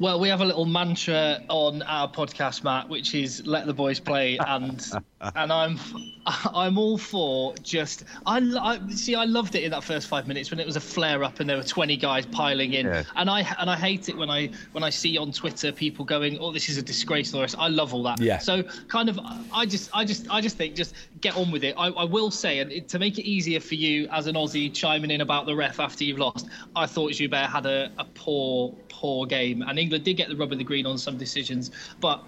Well, 0.00 0.18
we 0.18 0.30
have 0.30 0.40
a 0.40 0.46
little 0.46 0.64
mantra 0.64 1.42
on 1.50 1.82
our 1.82 2.10
podcast, 2.10 2.64
Matt, 2.64 2.88
which 2.88 3.14
is 3.14 3.46
"Let 3.46 3.66
the 3.66 3.74
boys 3.74 4.00
play," 4.00 4.38
and 4.38 4.82
and 5.36 5.52
I'm 5.52 5.78
I'm 6.26 6.78
all 6.78 6.96
for 6.96 7.54
just 7.56 8.04
I, 8.24 8.38
I 8.38 8.80
see 8.94 9.14
I 9.14 9.24
loved 9.24 9.56
it 9.56 9.62
in 9.62 9.70
that 9.72 9.84
first 9.84 10.08
five 10.08 10.26
minutes 10.26 10.50
when 10.50 10.58
it 10.58 10.64
was 10.64 10.76
a 10.76 10.80
flare 10.80 11.22
up 11.22 11.40
and 11.40 11.50
there 11.50 11.58
were 11.58 11.62
20 11.62 11.98
guys 11.98 12.24
piling 12.24 12.72
in, 12.72 12.86
Yeah. 12.86 13.02
and 13.16 13.28
I 13.28 13.42
and 13.58 13.68
I 13.68 13.76
hate 13.76 14.08
it 14.08 14.16
when 14.16 14.30
I 14.30 14.48
when 14.72 14.82
I 14.82 14.88
see 14.88 15.18
on 15.18 15.32
Twitter 15.32 15.70
people 15.70 16.06
going, 16.06 16.38
"Oh, 16.38 16.50
this 16.50 16.70
is 16.70 16.78
a 16.78 16.82
disgrace," 16.82 17.34
Loris. 17.34 17.54
I 17.58 17.68
love 17.68 17.92
all 17.92 18.02
that. 18.04 18.22
Yeah. 18.22 18.38
So 18.38 18.62
kind 18.88 19.10
of 19.10 19.20
I 19.52 19.66
just 19.66 19.90
I 19.92 20.06
just 20.06 20.30
I 20.30 20.40
just 20.40 20.56
think 20.56 20.76
just 20.76 20.94
get 21.20 21.36
on 21.36 21.50
with 21.50 21.62
it. 21.62 21.74
I, 21.76 21.88
I 21.88 22.04
will 22.04 22.30
say, 22.30 22.60
and 22.60 22.88
to 22.88 22.98
make 22.98 23.18
it 23.18 23.26
easier 23.28 23.60
for 23.60 23.74
you 23.74 24.08
as 24.08 24.26
an 24.26 24.34
Aussie 24.34 24.72
chiming 24.72 25.10
in 25.10 25.20
about 25.20 25.44
the 25.44 25.54
ref 25.54 25.78
after 25.78 26.04
you've 26.04 26.18
lost, 26.18 26.48
I 26.74 26.86
thought 26.86 27.12
Joubert 27.12 27.50
had 27.50 27.66
a, 27.66 27.92
a 27.98 28.04
poor 28.14 28.74
poor 28.88 29.26
game, 29.26 29.60
and 29.60 29.78
England 29.78 29.89
did 29.98 30.16
get 30.16 30.28
the 30.28 30.36
rub 30.36 30.52
of 30.52 30.58
the 30.58 30.64
green 30.64 30.86
on 30.86 30.98
some 30.98 31.16
decisions, 31.16 31.70
but. 32.00 32.22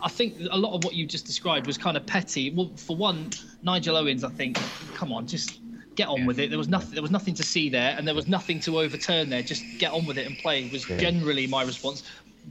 I 0.00 0.08
think 0.08 0.34
a 0.50 0.58
lot 0.58 0.74
of 0.74 0.84
what 0.84 0.94
you 0.94 1.06
just 1.06 1.24
described 1.24 1.66
was 1.66 1.78
kind 1.78 1.96
of 1.96 2.04
petty. 2.04 2.50
Well, 2.50 2.70
for 2.76 2.94
one, 2.94 3.30
Nigel 3.62 3.96
Owens, 3.96 4.22
I 4.22 4.28
think, 4.28 4.58
come 4.94 5.12
on, 5.14 5.26
just 5.26 5.60
get 5.94 6.08
on 6.08 6.26
with 6.26 6.38
it. 6.38 6.50
There 6.50 6.58
was 6.58 6.68
nothing. 6.68 6.92
There 6.92 7.02
was 7.02 7.10
nothing 7.10 7.34
to 7.34 7.42
see 7.42 7.68
there, 7.68 7.94
and 7.96 8.06
there 8.06 8.14
was 8.14 8.28
nothing 8.28 8.60
to 8.60 8.78
overturn 8.80 9.30
there. 9.30 9.42
Just 9.42 9.64
get 9.78 9.92
on 9.92 10.04
with 10.04 10.18
it 10.18 10.26
and 10.26 10.36
play 10.38 10.68
was 10.70 10.84
generally 10.84 11.46
my 11.46 11.62
response. 11.62 12.02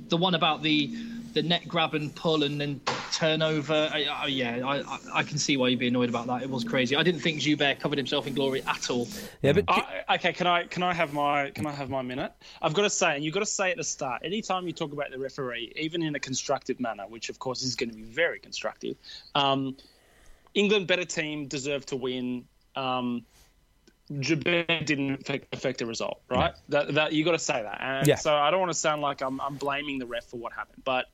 The 0.10 0.18
one 0.18 0.36
about 0.36 0.62
the 0.62 0.96
the 1.34 1.42
net 1.42 1.68
grab 1.68 1.96
and 1.96 2.14
pull 2.16 2.44
and 2.44 2.62
then 2.62 2.80
turnover, 3.12 3.90
I, 3.92 4.04
I, 4.04 4.26
yeah, 4.28 4.62
I, 4.64 4.82
I, 4.82 5.00
I 5.16 5.24
can 5.24 5.38
see 5.38 5.58
why 5.58 5.70
you'd 5.70 5.80
be 5.80 5.88
annoyed 5.88 6.10
about 6.10 6.28
that. 6.28 6.44
It 6.44 6.50
was 6.50 6.64
crazy. 6.64 6.96
I 6.96 7.04
didn't 7.04 7.22
think 7.22 7.40
Joubert 7.40 7.80
covered 7.80 7.98
himself 7.98 8.28
in 8.28 8.34
glory 8.34 8.62
at 8.64 8.90
all. 8.90 9.08
yeah, 9.42 9.54
but 9.54 9.66
I, 9.68 10.04
okay, 10.16 10.34
can 10.34 10.48
I 10.48 10.66
can 10.66 10.84
I 10.84 10.94
have 10.94 11.14
my 11.14 11.50
can 11.52 11.66
I 11.66 11.72
have 11.72 11.90
my 11.90 12.02
minute? 12.02 12.32
I've 12.62 12.74
got 12.74 12.84
to 12.84 12.90
say, 12.90 13.16
and 13.16 13.24
you've 13.24 13.34
got 13.34 13.42
to 13.42 13.46
say 13.48 13.72
at 13.72 13.78
the 13.78 13.84
start. 13.84 14.22
Anytime 14.24 14.68
you 14.68 14.74
talk 14.74 14.94
about 14.94 15.12
the 15.12 15.20
referee, 15.20 15.74
even 15.76 16.04
in 16.04 16.16
a 16.16 16.20
constructive 16.20 16.80
manner, 16.80 17.04
which 17.08 17.30
of 17.30 17.40
course 17.40 17.64
is 17.64 17.76
going 17.76 17.90
to 17.90 17.96
be 17.96 18.04
very 18.04 18.40
constructive, 18.40 18.96
um, 19.36 19.76
England 20.54 20.88
better 20.88 21.06
team 21.06 21.48
deserved 21.48 21.90
to 21.90 21.96
win. 21.96 22.46
Um, 22.76 23.26
Joubert 24.12 24.86
didn't 24.86 25.22
affect, 25.22 25.54
affect 25.54 25.80
the 25.80 25.86
result, 25.86 26.22
right? 26.30 26.54
That, 26.70 26.94
that 26.96 27.14
you 27.14 27.24
got 27.24 27.32
to 27.32 27.40
say 27.40 27.62
that. 27.62 27.78
And 27.82 28.08
Yeah. 28.08 28.16
so 28.16 28.36
I 28.36 28.52
don't 28.52 28.60
want 28.60 28.72
to 28.72 28.78
sound 28.78 29.02
like 29.02 29.22
I'm, 29.22 29.40
I'm 29.40 29.58
blaming 29.58 30.00
the 30.00 30.06
ref 30.06 30.26
for 30.26 30.38
what 30.38 30.54
happened, 30.54 30.84
but 30.84 31.06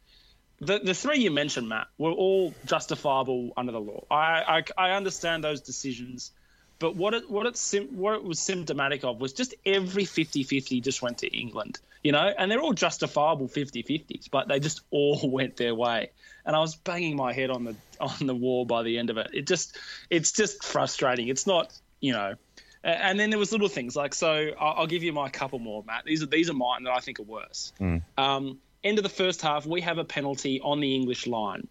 the 0.62 0.80
the 0.80 0.94
three 0.94 1.20
you 1.20 1.32
mentioned, 1.32 1.70
Matt, 1.70 1.88
were 1.98 2.12
all 2.12 2.54
justifiable 2.66 3.54
under 3.56 3.72
the 3.72 3.80
law. 3.80 4.06
I 4.12 4.64
I, 4.78 4.90
I 4.90 4.92
understand 4.92 5.44
those 5.44 5.62
decisions, 5.62 6.32
but 6.80 6.96
what 6.96 7.14
it 7.14 7.30
what 7.30 7.46
it 7.46 7.56
sim, 7.58 7.88
what 7.96 8.16
it 8.16 8.24
was 8.24 8.40
symptomatic 8.40 9.04
of 9.04 9.22
was 9.22 9.34
just 9.34 9.54
every 9.66 10.04
50-50 10.04 10.84
just 10.84 11.02
went 11.02 11.20
to 11.20 11.28
England, 11.28 11.80
you 12.04 12.12
know, 12.12 12.34
and 12.38 12.52
they're 12.52 12.62
all 12.62 12.74
justifiable 12.74 13.48
50-50s, 13.48 14.30
but 14.32 14.48
they 14.48 14.60
just 14.60 14.82
all 14.92 15.30
went 15.30 15.56
their 15.56 15.76
way. 15.76 16.12
And 16.46 16.56
I 16.56 16.60
was 16.60 16.76
banging 16.76 17.16
my 17.16 17.32
head 17.32 17.50
on 17.52 17.64
the 17.64 17.76
on 18.00 18.28
the 18.28 18.36
wall 18.36 18.66
by 18.66 18.84
the 18.84 18.98
end 18.98 19.10
of 19.10 19.18
it. 19.18 19.30
It 19.34 19.48
just 19.48 19.78
it's 20.10 20.32
just 20.32 20.64
frustrating. 20.64 21.30
It's 21.30 21.48
not, 21.48 21.72
you 22.02 22.12
know. 22.12 22.36
And 22.84 23.20
then 23.20 23.30
there 23.30 23.40
was 23.40 23.52
little 23.52 23.68
things 23.68 23.96
like 23.96 24.14
so. 24.14 24.52
I'll, 24.60 24.74
I'll 24.80 24.88
give 24.88 25.04
you 25.04 25.12
my 25.12 25.30
couple 25.30 25.60
more, 25.60 25.84
Matt. 25.86 26.06
These 26.06 26.24
are 26.24 26.28
these 26.28 26.50
are 26.50 26.54
mine 26.54 26.84
that 26.84 26.94
I 26.94 27.00
think 27.00 27.20
are 27.20 27.24
worse. 27.24 27.74
Um, 28.18 28.60
end 28.84 28.98
of 29.00 29.04
the 29.04 29.10
first 29.10 29.42
half, 29.42 29.66
we 29.66 29.82
have 29.82 29.98
a 29.98 30.06
penalty 30.06 30.62
on 30.62 30.80
the 30.80 30.96
English 30.96 31.28
line. 31.28 31.68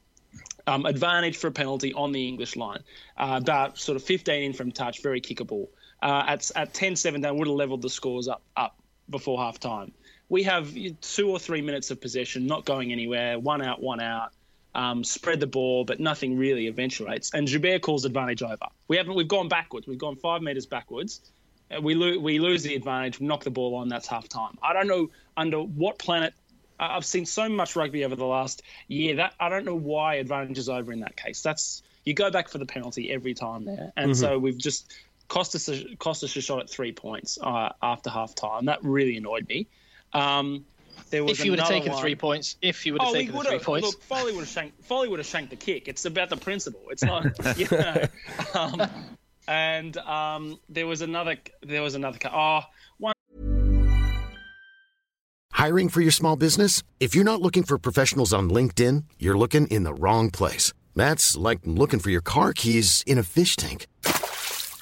Um, 0.66 0.84
advantage 0.84 1.38
for 1.38 1.46
a 1.46 1.52
penalty 1.52 1.94
on 1.94 2.12
the 2.12 2.28
English 2.28 2.56
line. 2.56 2.82
Uh, 3.16 3.38
about 3.40 3.78
sort 3.78 3.96
of 3.96 4.02
15 4.02 4.42
in 4.42 4.52
from 4.52 4.70
touch, 4.70 5.02
very 5.02 5.20
kickable. 5.20 5.68
Uh, 6.02 6.24
at 6.26 6.50
at 6.54 6.74
10-7, 6.74 7.22
they 7.22 7.30
would 7.30 7.46
have 7.48 7.56
levelled 7.56 7.82
the 7.82 7.90
scores 7.90 8.28
up 8.28 8.42
up 8.56 8.76
before 9.08 9.38
half 9.38 9.58
time. 9.58 9.92
We 10.28 10.42
have 10.42 10.76
two 11.00 11.30
or 11.30 11.38
three 11.38 11.62
minutes 11.62 11.90
of 11.90 12.02
possession, 12.02 12.46
not 12.46 12.66
going 12.66 12.92
anywhere, 12.92 13.38
one 13.38 13.62
out, 13.62 13.82
one 13.82 14.00
out. 14.00 14.32
Um, 14.78 15.02
spread 15.02 15.40
the 15.40 15.46
ball, 15.48 15.84
but 15.84 15.98
nothing 15.98 16.38
really 16.38 16.68
eventuates. 16.68 17.34
And 17.34 17.48
Joubert 17.48 17.82
calls 17.82 18.04
advantage 18.04 18.42
over. 18.42 18.66
We 18.86 18.96
haven't. 18.96 19.16
We've 19.16 19.26
gone 19.26 19.48
backwards. 19.48 19.88
We've 19.88 19.98
gone 19.98 20.14
five 20.16 20.40
meters 20.40 20.66
backwards. 20.66 21.20
Uh, 21.74 21.80
We 21.80 21.94
lo- 21.96 22.18
we 22.18 22.38
lose 22.38 22.62
the 22.62 22.74
advantage. 22.76 23.20
Knock 23.20 23.42
the 23.42 23.50
ball 23.50 23.74
on. 23.74 23.88
That's 23.88 24.06
half 24.06 24.28
time. 24.28 24.56
I 24.62 24.72
don't 24.72 24.86
know 24.86 25.10
under 25.36 25.58
what 25.60 25.98
planet. 25.98 26.32
I've 26.80 27.04
seen 27.04 27.26
so 27.26 27.48
much 27.48 27.74
rugby 27.74 28.04
over 28.04 28.14
the 28.14 28.24
last 28.38 28.62
year 28.86 29.16
that 29.16 29.34
I 29.40 29.48
don't 29.48 29.64
know 29.64 29.74
why 29.74 30.14
advantage 30.14 30.58
is 30.58 30.68
over 30.68 30.92
in 30.92 31.00
that 31.00 31.16
case. 31.16 31.42
That's 31.42 31.82
you 32.04 32.14
go 32.14 32.30
back 32.30 32.48
for 32.48 32.58
the 32.58 32.66
penalty 32.66 33.10
every 33.10 33.34
time 33.34 33.64
there, 33.64 33.92
and 33.96 34.16
so 34.16 34.38
we've 34.38 34.58
just 34.68 34.94
cost 35.26 35.56
us 35.56 35.68
a, 35.68 35.96
cost 35.96 36.22
us 36.22 36.36
a 36.36 36.40
shot 36.40 36.60
at 36.60 36.70
three 36.70 36.92
points 36.92 37.36
uh, 37.42 37.70
after 37.82 38.10
half 38.10 38.36
time. 38.36 38.66
That 38.66 38.78
really 38.84 39.16
annoyed 39.16 39.48
me. 39.48 39.66
Um, 40.12 40.64
there 41.10 41.24
was 41.24 41.38
If 41.38 41.44
you 41.44 41.52
would 41.52 41.60
have 41.60 41.68
taken 41.68 41.92
one- 41.92 42.00
three 42.00 42.14
points, 42.14 42.56
if 42.62 42.84
you 42.86 42.92
would 42.94 43.02
have 43.02 43.10
Oh, 43.10 43.14
taken 43.14 43.40
three 43.40 43.58
points, 43.58 43.86
Look, 43.88 44.02
Foley 44.02 44.32
would 44.32 44.40
have 44.40 44.48
shanked. 44.48 44.84
Foley 44.84 45.08
would 45.08 45.18
have 45.18 45.26
shanked 45.26 45.50
the 45.50 45.56
kick. 45.56 45.88
It's 45.88 46.04
about 46.04 46.28
the 46.30 46.36
principle. 46.36 46.82
It's 46.90 47.02
not. 47.02 47.24
You 47.58 47.66
know. 47.70 48.04
um, 48.54 48.82
and 49.46 49.96
um, 49.98 50.58
there 50.68 50.86
was 50.86 51.00
another. 51.02 51.36
There 51.62 51.82
was 51.82 51.94
another. 51.94 52.18
ca- 52.18 52.30
Oh, 52.32 52.66
one. 52.98 53.12
Hiring 55.52 55.88
for 55.88 56.00
your 56.00 56.12
small 56.12 56.36
business? 56.36 56.82
If 57.00 57.14
you're 57.14 57.24
not 57.24 57.40
looking 57.40 57.62
for 57.64 57.78
professionals 57.78 58.32
on 58.32 58.48
LinkedIn, 58.50 59.04
you're 59.18 59.36
looking 59.38 59.66
in 59.68 59.82
the 59.82 59.94
wrong 59.94 60.30
place. 60.30 60.72
That's 60.94 61.36
like 61.36 61.60
looking 61.64 61.98
for 62.00 62.10
your 62.10 62.20
car 62.20 62.52
keys 62.52 63.02
in 63.06 63.18
a 63.18 63.22
fish 63.22 63.56
tank. 63.56 63.86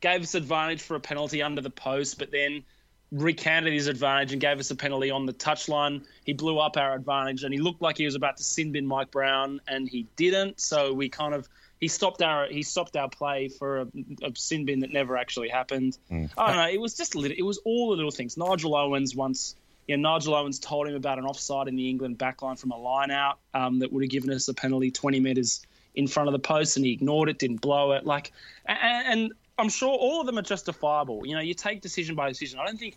gave 0.00 0.22
us 0.22 0.34
advantage 0.34 0.82
for 0.82 0.94
a 0.96 1.00
penalty 1.00 1.42
under 1.42 1.60
the 1.60 1.70
post, 1.70 2.18
but 2.18 2.30
then 2.30 2.62
recanted 3.12 3.72
his 3.72 3.86
advantage 3.88 4.32
and 4.32 4.40
gave 4.40 4.58
us 4.58 4.70
a 4.70 4.76
penalty 4.76 5.10
on 5.10 5.26
the 5.26 5.32
touchline. 5.32 6.04
He 6.24 6.32
blew 6.32 6.58
up 6.58 6.76
our 6.76 6.94
advantage 6.94 7.42
and 7.42 7.52
he 7.52 7.60
looked 7.60 7.82
like 7.82 7.98
he 7.98 8.04
was 8.04 8.14
about 8.14 8.36
to 8.36 8.44
sin 8.44 8.72
bin 8.72 8.86
Mike 8.86 9.10
Brown 9.10 9.60
and 9.66 9.88
he 9.88 10.06
didn't. 10.16 10.60
So 10.60 10.92
we 10.92 11.08
kind 11.08 11.34
of 11.34 11.48
he 11.80 11.88
stopped 11.88 12.22
our 12.22 12.46
he 12.46 12.62
stopped 12.62 12.96
our 12.96 13.08
play 13.08 13.48
for 13.48 13.80
a, 13.80 13.86
a 14.22 14.32
sin 14.36 14.64
bin 14.64 14.80
that 14.80 14.92
never 14.92 15.16
actually 15.16 15.48
happened. 15.48 15.98
Mm. 16.10 16.30
I 16.38 16.48
don't 16.48 16.56
know. 16.56 16.68
It 16.68 16.80
was 16.80 16.94
just 16.94 17.14
lit- 17.14 17.38
it 17.38 17.42
was 17.42 17.58
all 17.64 17.90
the 17.90 17.96
little 17.96 18.10
things. 18.10 18.36
Nigel 18.36 18.76
Owens 18.76 19.14
once. 19.16 19.56
You 19.88 19.96
know, 19.96 20.12
Nigel 20.12 20.36
Owens 20.36 20.60
told 20.60 20.86
him 20.86 20.94
about 20.94 21.18
an 21.18 21.24
offside 21.24 21.66
in 21.66 21.74
the 21.74 21.88
England 21.88 22.16
backline 22.16 22.56
from 22.56 22.70
a 22.70 22.76
line 22.76 23.10
out 23.10 23.38
um, 23.54 23.80
that 23.80 23.92
would 23.92 24.04
have 24.04 24.10
given 24.10 24.30
us 24.30 24.46
a 24.46 24.54
penalty 24.54 24.92
20 24.92 25.18
metres 25.18 25.62
in 25.96 26.06
front 26.06 26.28
of 26.28 26.32
the 26.32 26.38
post, 26.38 26.76
and 26.76 26.86
he 26.86 26.92
ignored 26.92 27.28
it, 27.28 27.40
didn't 27.40 27.60
blow 27.60 27.92
it. 27.92 28.06
Like, 28.06 28.30
and 28.66 29.32
I'm 29.60 29.68
sure 29.68 29.90
all 29.90 30.20
of 30.20 30.26
them 30.26 30.38
are 30.38 30.42
justifiable. 30.42 31.26
You 31.26 31.34
know, 31.34 31.40
you 31.40 31.54
take 31.54 31.80
decision 31.80 32.14
by 32.16 32.28
decision. 32.28 32.58
I 32.58 32.66
don't 32.66 32.78
think 32.78 32.96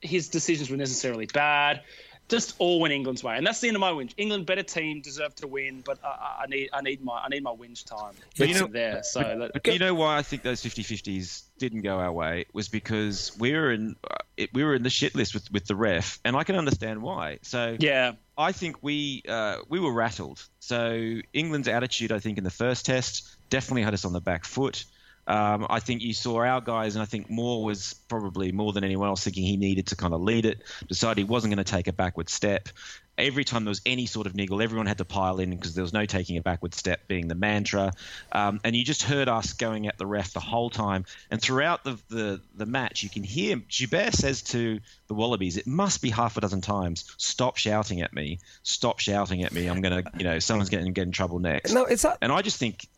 his 0.00 0.28
decisions 0.28 0.70
were 0.70 0.76
necessarily 0.76 1.26
bad. 1.26 1.82
Just 2.28 2.54
all 2.60 2.78
went 2.78 2.92
England's 2.94 3.24
way, 3.24 3.36
and 3.36 3.44
that's 3.44 3.60
the 3.60 3.66
end 3.66 3.76
of 3.76 3.80
my 3.80 3.90
whinge. 3.90 4.12
England, 4.16 4.46
better 4.46 4.62
team, 4.62 5.00
deserve 5.00 5.34
to 5.36 5.48
win, 5.48 5.82
but 5.84 5.98
I, 6.04 6.42
I 6.42 6.46
need, 6.46 6.70
I 6.72 6.80
need 6.80 7.02
my, 7.02 7.18
I 7.24 7.28
need 7.28 7.42
my 7.42 7.50
whinge 7.50 7.84
time. 7.84 8.14
But 8.38 8.48
you 8.48 8.54
know- 8.54 8.68
there. 8.68 9.02
So 9.02 9.20
But, 9.20 9.66
let- 9.66 9.66
you 9.66 9.80
know 9.80 9.94
why 9.94 10.16
I 10.18 10.22
think 10.22 10.44
those 10.44 10.62
50-50s 10.62 11.42
didn't 11.58 11.80
go 11.80 11.98
our 11.98 12.12
way 12.12 12.44
was 12.52 12.68
because 12.68 13.36
we 13.40 13.52
were 13.52 13.72
in 13.72 13.96
uh, 14.08 14.14
it, 14.36 14.50
we 14.54 14.62
were 14.62 14.74
in 14.76 14.84
the 14.84 14.90
shit 14.90 15.16
list 15.16 15.34
with, 15.34 15.50
with 15.50 15.64
the 15.66 15.74
ref, 15.74 16.20
and 16.24 16.36
I 16.36 16.44
can 16.44 16.54
understand 16.54 17.02
why. 17.02 17.40
So 17.42 17.76
yeah, 17.80 18.12
I 18.38 18.52
think 18.52 18.76
we 18.80 19.22
uh, 19.28 19.56
we 19.68 19.80
were 19.80 19.92
rattled. 19.92 20.40
So 20.60 21.18
England's 21.32 21.66
attitude, 21.66 22.12
I 22.12 22.20
think, 22.20 22.38
in 22.38 22.44
the 22.44 22.50
first 22.50 22.86
test 22.86 23.28
definitely 23.50 23.82
had 23.82 23.92
us 23.92 24.04
on 24.04 24.12
the 24.12 24.20
back 24.20 24.44
foot. 24.44 24.84
Um, 25.30 25.68
I 25.70 25.78
think 25.78 26.02
you 26.02 26.12
saw 26.12 26.42
our 26.42 26.60
guys, 26.60 26.96
and 26.96 27.02
I 27.02 27.06
think 27.06 27.30
Moore 27.30 27.62
was 27.62 27.94
probably 28.08 28.50
more 28.50 28.72
than 28.72 28.82
anyone 28.82 29.08
else 29.08 29.22
thinking 29.22 29.44
he 29.44 29.56
needed 29.56 29.86
to 29.86 29.96
kind 29.96 30.12
of 30.12 30.20
lead 30.20 30.44
it. 30.44 30.62
Decided 30.88 31.18
he 31.18 31.24
wasn't 31.24 31.54
going 31.54 31.64
to 31.64 31.72
take 31.72 31.86
a 31.86 31.92
backward 31.92 32.28
step. 32.28 32.68
Every 33.16 33.44
time 33.44 33.62
there 33.62 33.70
was 33.70 33.80
any 33.86 34.06
sort 34.06 34.26
of 34.26 34.34
niggle, 34.34 34.60
everyone 34.60 34.86
had 34.86 34.98
to 34.98 35.04
pile 35.04 35.38
in 35.38 35.50
because 35.50 35.74
there 35.76 35.84
was 35.84 35.92
no 35.92 36.04
taking 36.04 36.36
a 36.36 36.42
backward 36.42 36.74
step 36.74 37.06
being 37.06 37.28
the 37.28 37.36
mantra. 37.36 37.92
Um, 38.32 38.58
and 38.64 38.74
you 38.74 38.84
just 38.84 39.04
heard 39.04 39.28
us 39.28 39.52
going 39.52 39.86
at 39.86 39.98
the 39.98 40.06
ref 40.06 40.32
the 40.32 40.40
whole 40.40 40.68
time. 40.68 41.04
And 41.30 41.40
throughout 41.40 41.84
the, 41.84 41.96
the, 42.08 42.40
the 42.56 42.66
match, 42.66 43.04
you 43.04 43.10
can 43.10 43.22
hear 43.22 43.62
Joubert 43.68 44.14
says 44.14 44.42
to 44.42 44.80
the 45.06 45.14
Wallabies, 45.14 45.58
it 45.58 45.66
must 45.66 46.02
be 46.02 46.10
half 46.10 46.38
a 46.38 46.40
dozen 46.40 46.60
times, 46.60 47.04
stop 47.18 47.56
shouting 47.56 48.00
at 48.00 48.12
me, 48.12 48.40
stop 48.64 48.98
shouting 48.98 49.44
at 49.44 49.52
me. 49.52 49.68
I'm 49.68 49.80
going 49.80 50.02
to, 50.02 50.10
you 50.18 50.24
know, 50.24 50.40
someone's 50.40 50.70
going 50.70 50.86
to 50.86 50.90
get 50.90 51.02
in 51.02 51.12
trouble 51.12 51.38
next. 51.38 51.72
No, 51.72 51.84
it's 51.84 52.02
that. 52.02 52.18
And 52.20 52.32
I 52.32 52.42
just 52.42 52.56
think, 52.56 52.88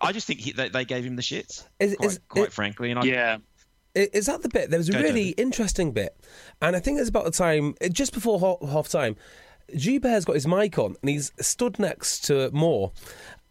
I 0.00 0.12
just 0.12 0.26
think 0.26 0.40
he, 0.40 0.52
they, 0.52 0.68
they 0.68 0.84
gave 0.84 1.04
him 1.04 1.16
the 1.16 1.22
shits, 1.22 1.64
Is- 1.80 1.94
quite, 1.96 2.10
is- 2.10 2.20
quite 2.28 2.44
it- 2.46 2.52
frankly. 2.52 2.90
And 2.90 3.00
I, 3.00 3.04
yeah. 3.04 3.38
Is 3.94 4.26
that 4.26 4.42
the 4.42 4.48
bit? 4.48 4.70
There 4.70 4.78
was 4.78 4.88
a 4.88 4.92
Go, 4.92 4.98
really 5.00 5.30
Toby. 5.32 5.42
interesting 5.42 5.92
bit, 5.92 6.16
and 6.60 6.74
I 6.74 6.80
think 6.80 6.98
it's 6.98 7.08
about 7.08 7.24
the 7.26 7.30
time 7.30 7.76
just 7.92 8.12
before 8.12 8.40
half, 8.40 8.60
half 8.68 8.88
time. 8.88 9.14
Gilbert's 9.78 10.24
got 10.24 10.34
his 10.34 10.48
mic 10.48 10.78
on, 10.80 10.96
and 11.00 11.08
he's 11.10 11.30
stood 11.40 11.78
next 11.78 12.24
to 12.24 12.50
Moore, 12.52 12.90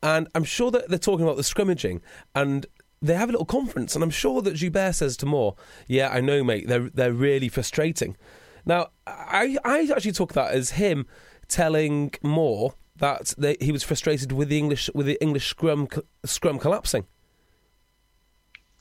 and 0.02 0.28
I'm 0.36 0.44
sure 0.44 0.70
that 0.72 0.90
they're 0.90 1.00
talking 1.00 1.24
about 1.24 1.38
the 1.38 1.44
scrimmaging, 1.44 2.02
and 2.36 2.66
they 3.02 3.14
have 3.16 3.30
a 3.30 3.32
little 3.32 3.46
conference, 3.46 3.96
and 3.96 4.04
I'm 4.04 4.10
sure 4.10 4.42
that 4.42 4.58
Gilbert 4.58 4.96
says 4.96 5.16
to 5.18 5.26
Moore, 5.26 5.56
"Yeah, 5.88 6.10
I 6.10 6.20
know, 6.20 6.44
mate. 6.44 6.68
They're 6.68 6.90
they're 6.90 7.14
really 7.14 7.48
frustrating." 7.48 8.18
Now, 8.66 8.90
I 9.08 9.58
I 9.64 9.88
actually 9.96 10.12
took 10.12 10.34
that 10.34 10.52
as 10.54 10.72
him 10.72 11.08
telling 11.48 12.12
Moore 12.22 12.74
that 12.98 13.34
they, 13.38 13.58
he 13.60 13.72
was 13.72 13.84
frustrated 13.84 14.32
with 14.32 14.50
the 14.50 14.58
English 14.58 14.90
with 14.94 15.06
the 15.06 15.18
English 15.22 15.48
scrum 15.50 15.88
scrum 16.26 16.60
collapsing. 16.60 17.06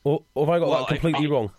Or, 0.05 0.25
or 0.35 0.47
have 0.47 0.55
I 0.55 0.59
got 0.59 0.69
Well, 0.69 0.79
that 0.81 0.89
completely 0.89 1.27
I- 1.27 1.31
wrong? 1.31 1.53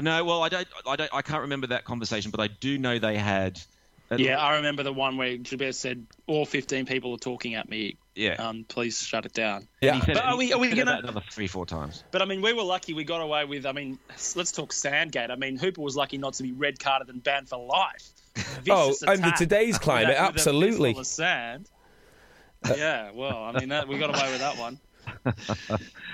No, 0.00 0.24
well, 0.24 0.42
I 0.42 0.48
don't, 0.48 0.66
I 0.86 0.96
don't, 0.96 1.10
I 1.12 1.20
can't 1.20 1.42
remember 1.42 1.66
that 1.66 1.84
conversation, 1.84 2.30
but 2.30 2.40
I 2.40 2.46
do 2.46 2.78
know 2.78 2.98
they 2.98 3.18
had. 3.18 3.60
At 4.12 4.20
Yeah, 4.20 4.38
I 4.40 4.56
remember 4.56 4.82
the 4.82 4.92
one 4.92 5.16
where 5.16 5.36
Gilbert 5.36 5.74
said, 5.74 6.06
"All 6.26 6.44
15 6.46 6.86
people 6.86 7.12
are 7.14 7.18
talking 7.18 7.54
at 7.54 7.68
me. 7.68 7.96
Yeah. 8.14 8.34
um, 8.34 8.64
please 8.68 9.00
shut 9.02 9.24
it 9.26 9.32
down." 9.32 9.66
Yeah. 9.80 9.94
He 9.94 10.00
said 10.02 10.14
But 10.14 10.24
it- 10.24 10.28
are 10.28 10.36
we- 10.36 10.52
are 10.52 10.58
we 10.58 10.68
gonna- 10.68 10.98
another 11.02 11.22
three, 11.30 11.46
four 11.46 11.64
times? 11.66 12.04
But 12.10 12.22
I 12.22 12.24
mean, 12.26 12.42
we 12.42 12.52
were 12.52 12.62
lucky. 12.62 12.92
We 12.94 13.04
got 13.04 13.20
away 13.22 13.44
with. 13.44 13.64
I 13.66 13.72
mean, 13.72 13.98
let's 14.36 14.52
talk 14.52 14.72
Sandgate. 14.72 15.30
I 15.30 15.36
mean, 15.36 15.56
Hooper 15.56 15.80
was 15.80 15.96
lucky 15.96 16.18
not 16.18 16.34
to 16.34 16.42
be 16.42 16.52
red 16.52 16.78
carded 16.78 17.08
and 17.08 17.22
banned 17.22 17.48
for 17.48 17.58
life. 17.58 18.10
Oh, 18.70 18.86
Vicious 18.88 19.02
under 19.02 19.26
attack 19.28 19.38
today's 19.38 19.74
with 19.74 19.82
climate, 19.82 20.16
a- 20.18 20.22
with 20.22 20.36
absolutely. 20.36 20.90
fistful 20.90 21.04
sand. 21.04 21.68
yeah, 22.76 23.10
well, 23.12 23.42
I 23.44 23.58
mean, 23.58 23.70
that, 23.70 23.88
we 23.88 23.98
got 23.98 24.10
away 24.16 24.30
with 24.30 24.40
that 24.40 24.56
one. 24.56 24.78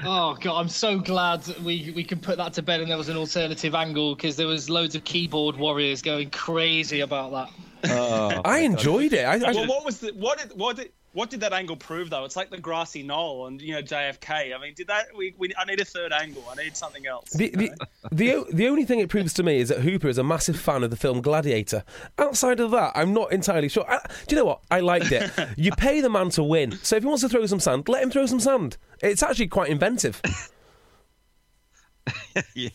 Oh 0.05 0.37
god, 0.41 0.61
I'm 0.61 0.69
so 0.69 0.99
glad 0.99 1.45
we 1.65 1.93
we 1.95 2.05
can 2.05 2.21
put 2.21 2.37
that 2.37 2.53
to 2.55 2.63
bed 2.63 2.81
and 2.81 2.89
there 2.89 2.97
was 2.97 3.09
an 3.09 3.17
alternative 3.17 3.75
angle 3.75 4.15
because 4.15 4.37
there 4.37 4.47
was 4.47 4.71
loads 4.71 4.95
of 4.95 5.03
keyboard 5.03 5.57
warriors 5.57 6.03
going 6.03 6.31
crazy 6.31 7.01
about 7.01 7.33
that. 7.33 7.51
Oh, 7.91 8.41
I 8.45 8.61
enjoyed 8.61 9.13
it. 9.13 9.25
I, 9.25 9.35
I, 9.35 9.53
well, 9.53 9.69
what 9.69 9.85
was 9.85 10.01
the 10.01 10.13
what 10.15 10.39
did 10.39 10.57
what 10.59 10.77
did 10.77 10.91
what 11.19 11.31
did 11.31 11.41
that 11.41 11.53
angle 11.53 11.75
prove 11.75 12.11
though? 12.11 12.25
It's 12.25 12.37
like 12.37 12.49
the 12.49 12.61
grassy 12.61 13.03
knoll 13.03 13.49
and 13.49 13.61
you 13.61 13.75
know 13.75 13.83
JFK. 13.83 14.55
I 14.55 14.63
mean, 14.63 14.73
did 14.75 14.87
that? 14.87 15.09
We, 15.17 15.35
we 15.37 15.53
I 15.59 15.65
need 15.65 15.81
a 15.81 15.85
third 15.85 16.13
angle. 16.13 16.45
I 16.49 16.55
need 16.55 16.77
something 16.77 17.09
else. 17.09 17.31
the, 17.31 17.51
the, 17.51 17.73
the, 18.13 18.47
the 18.53 18.69
only 18.69 18.85
thing 18.85 19.01
it 19.01 19.09
proves 19.09 19.35
to 19.35 19.43
me 19.43 19.59
is 19.59 19.69
that 19.71 19.81
Hooper 19.81 20.07
is 20.07 20.19
a 20.19 20.23
massive 20.23 20.61
fan 20.61 20.85
of 20.85 20.91
the 20.91 20.97
film 20.97 21.21
Gladiator. 21.21 21.83
Outside 22.19 22.61
of 22.61 22.71
that, 22.71 22.93
I'm 22.95 23.13
not 23.13 23.33
entirely 23.33 23.69
sure. 23.69 23.85
I, 23.91 23.99
do 24.29 24.37
you 24.37 24.41
know 24.41 24.45
what? 24.45 24.61
I 24.71 24.79
liked 24.79 25.11
it. 25.11 25.29
you 25.57 25.73
pay 25.73 26.01
the 26.01 26.09
man 26.09 26.31
to 26.31 26.45
win. 26.45 26.79
So 26.85 26.95
if 26.95 27.03
he 27.03 27.09
wants 27.09 27.23
to 27.23 27.29
throw 27.29 27.45
some 27.47 27.59
sand, 27.59 27.89
let 27.89 28.01
him 28.01 28.13
throw 28.13 28.27
some 28.27 28.39
sand. 28.39 28.77
It's 29.03 29.25
actually 29.25 29.49
quite 29.49 29.71
inventive. 29.71 30.23
yeah. 32.55 32.69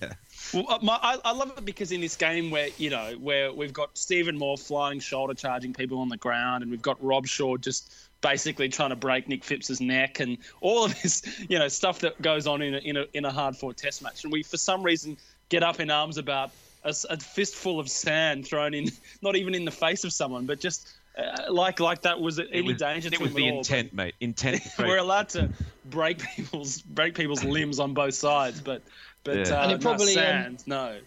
Well, 0.54 0.66
uh, 0.68 0.80
my, 0.82 1.00
I, 1.02 1.18
I 1.24 1.32
love 1.32 1.54
it 1.58 1.64
because 1.64 1.94
in 1.94 2.02
this 2.02 2.18
game 2.18 2.52
where 2.52 2.68
you 2.78 2.90
know 2.90 3.16
where 3.22 3.54
we've 3.54 3.72
got 3.72 3.98
Stephen 3.98 4.38
Moore 4.38 4.58
flying 4.58 5.00
shoulder 5.00 5.34
charging 5.34 5.74
people 5.74 6.00
on 6.00 6.10
the 6.10 6.18
ground, 6.18 6.62
and 6.62 6.70
we've 6.70 6.82
got 6.82 7.02
Robshaw 7.02 7.62
just 7.62 8.10
basically 8.24 8.70
trying 8.70 8.90
to 8.90 8.96
break 8.96 9.28
Nick 9.28 9.44
Phipps's 9.44 9.80
neck, 9.80 10.20
and 10.20 10.40
all 10.62 10.84
of 10.86 11.00
this 11.04 11.22
you 11.48 11.60
know 11.60 11.68
stuff 11.68 12.00
that 12.00 12.20
goes 12.24 12.48
on 12.48 12.64
in 12.64 12.74
a, 12.74 12.78
in 12.80 12.98
a, 12.98 13.06
in 13.14 13.26
a 13.26 13.32
hard 13.32 13.56
fought 13.56 13.78
Test 13.78 14.02
match, 14.02 14.24
and 14.24 14.34
we 14.34 14.42
for 14.42 14.58
some 14.58 14.82
reason 14.82 15.18
get 15.50 15.62
up 15.62 15.80
in 15.80 15.92
arms 15.92 16.18
about 16.18 16.52
a 16.86 17.18
fistful 17.18 17.80
of 17.80 17.90
sand 17.90 18.46
thrown 18.46 18.74
in, 18.74 18.90
not 19.22 19.36
even 19.36 19.54
in 19.56 19.64
the 19.64 19.72
face 19.72 20.04
of 20.04 20.12
someone, 20.12 20.48
but 20.48 20.60
just. 20.60 20.92
Uh, 21.16 21.54
like 21.54 21.80
like 21.80 22.02
that 22.02 22.20
was 22.20 22.40
any 22.40 22.50
It 22.52 22.66
was, 22.66 22.78
danger 22.78 23.08
it 23.10 23.14
to 23.14 23.20
was 23.22 23.30
him 23.30 23.36
the 23.36 23.48
at 23.48 23.52
all, 23.52 23.58
intent, 23.60 23.94
mate. 23.94 24.16
Intent. 24.20 24.64
but 24.76 24.88
We're 24.88 24.98
allowed 24.98 25.30
to 25.30 25.48
break 25.86 26.24
people's 26.36 26.82
break 26.82 27.14
people's 27.14 27.44
limbs 27.44 27.80
on 27.80 27.94
both 27.94 28.16
sides, 28.16 28.60
but 28.62 28.82
but 29.24 29.36
Yeah. 29.36 29.60
uh, 29.60 29.62
And 29.62 29.72
it 29.74 29.76
not 29.76 29.82
probably, 29.84 30.18
um, 30.18 30.24
sand, 30.24 30.64
no. 30.66 31.00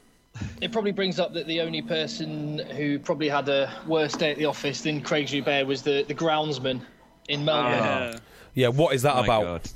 It 0.61 0.71
probably 0.71 0.93
brings 0.93 1.19
up 1.19 1.35
that 1.35 1.49
the 1.49 1.61
only 1.61 1.83
person 1.83 2.59
who 2.77 3.01
probably 3.01 3.29
had 3.29 3.49
a 3.49 3.69
worse 3.89 4.13
day 4.13 4.31
at 4.31 4.39
the 4.39 4.45
office 4.45 4.83
than 4.83 5.01
Craig 5.01 5.27
Joubert 5.27 5.67
was 5.67 5.83
the, 5.83 6.05
the 6.07 6.15
groundsman 6.15 6.83
in 7.29 7.45
Melbourne. 7.45 7.73
Yeah. 7.73 8.19
Yeah, 8.55 8.69
what 8.69 8.95
is 8.95 9.03
that 9.03 9.15
My 9.15 9.25
about? 9.25 9.45
God. 9.45 9.71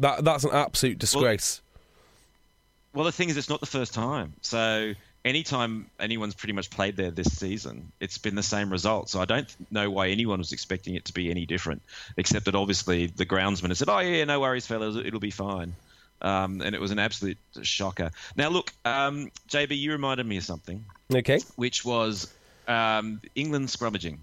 That 0.00 0.24
That's 0.24 0.44
an 0.44 0.50
absolute 0.52 0.98
disgrace. 0.98 1.60
Well, 2.94 3.04
the 3.04 3.12
thing 3.12 3.28
is, 3.28 3.36
it's 3.36 3.48
not 3.48 3.60
the 3.60 3.66
first 3.66 3.94
time. 3.94 4.34
So 4.42 4.94
anytime 5.24 5.90
anyone's 5.98 6.34
pretty 6.34 6.52
much 6.52 6.70
played 6.70 6.96
there 6.96 7.10
this 7.10 7.38
season, 7.38 7.92
it's 8.00 8.18
been 8.18 8.34
the 8.34 8.42
same 8.42 8.70
result. 8.70 9.08
So 9.08 9.20
I 9.20 9.24
don't 9.24 9.48
know 9.70 9.90
why 9.90 10.08
anyone 10.08 10.38
was 10.38 10.52
expecting 10.52 10.94
it 10.94 11.06
to 11.06 11.12
be 11.12 11.30
any 11.30 11.46
different, 11.46 11.82
except 12.16 12.46
that 12.46 12.54
obviously 12.54 13.06
the 13.06 13.26
groundsman 13.26 13.68
has 13.68 13.78
said, 13.78 13.88
"Oh 13.88 13.98
yeah, 14.00 14.24
no 14.24 14.40
worries, 14.40 14.66
fellas, 14.66 14.96
it'll 14.96 15.20
be 15.20 15.30
fine." 15.30 15.74
Um, 16.20 16.60
and 16.62 16.74
it 16.74 16.80
was 16.80 16.90
an 16.90 16.98
absolute 16.98 17.38
shocker. 17.62 18.10
Now, 18.36 18.48
look, 18.48 18.72
um, 18.84 19.30
JB, 19.48 19.78
you 19.78 19.92
reminded 19.92 20.26
me 20.26 20.38
of 20.38 20.44
something, 20.44 20.84
okay. 21.14 21.38
which 21.54 21.84
was 21.84 22.32
um, 22.66 23.20
England 23.36 23.68
scrummaging. 23.68 24.18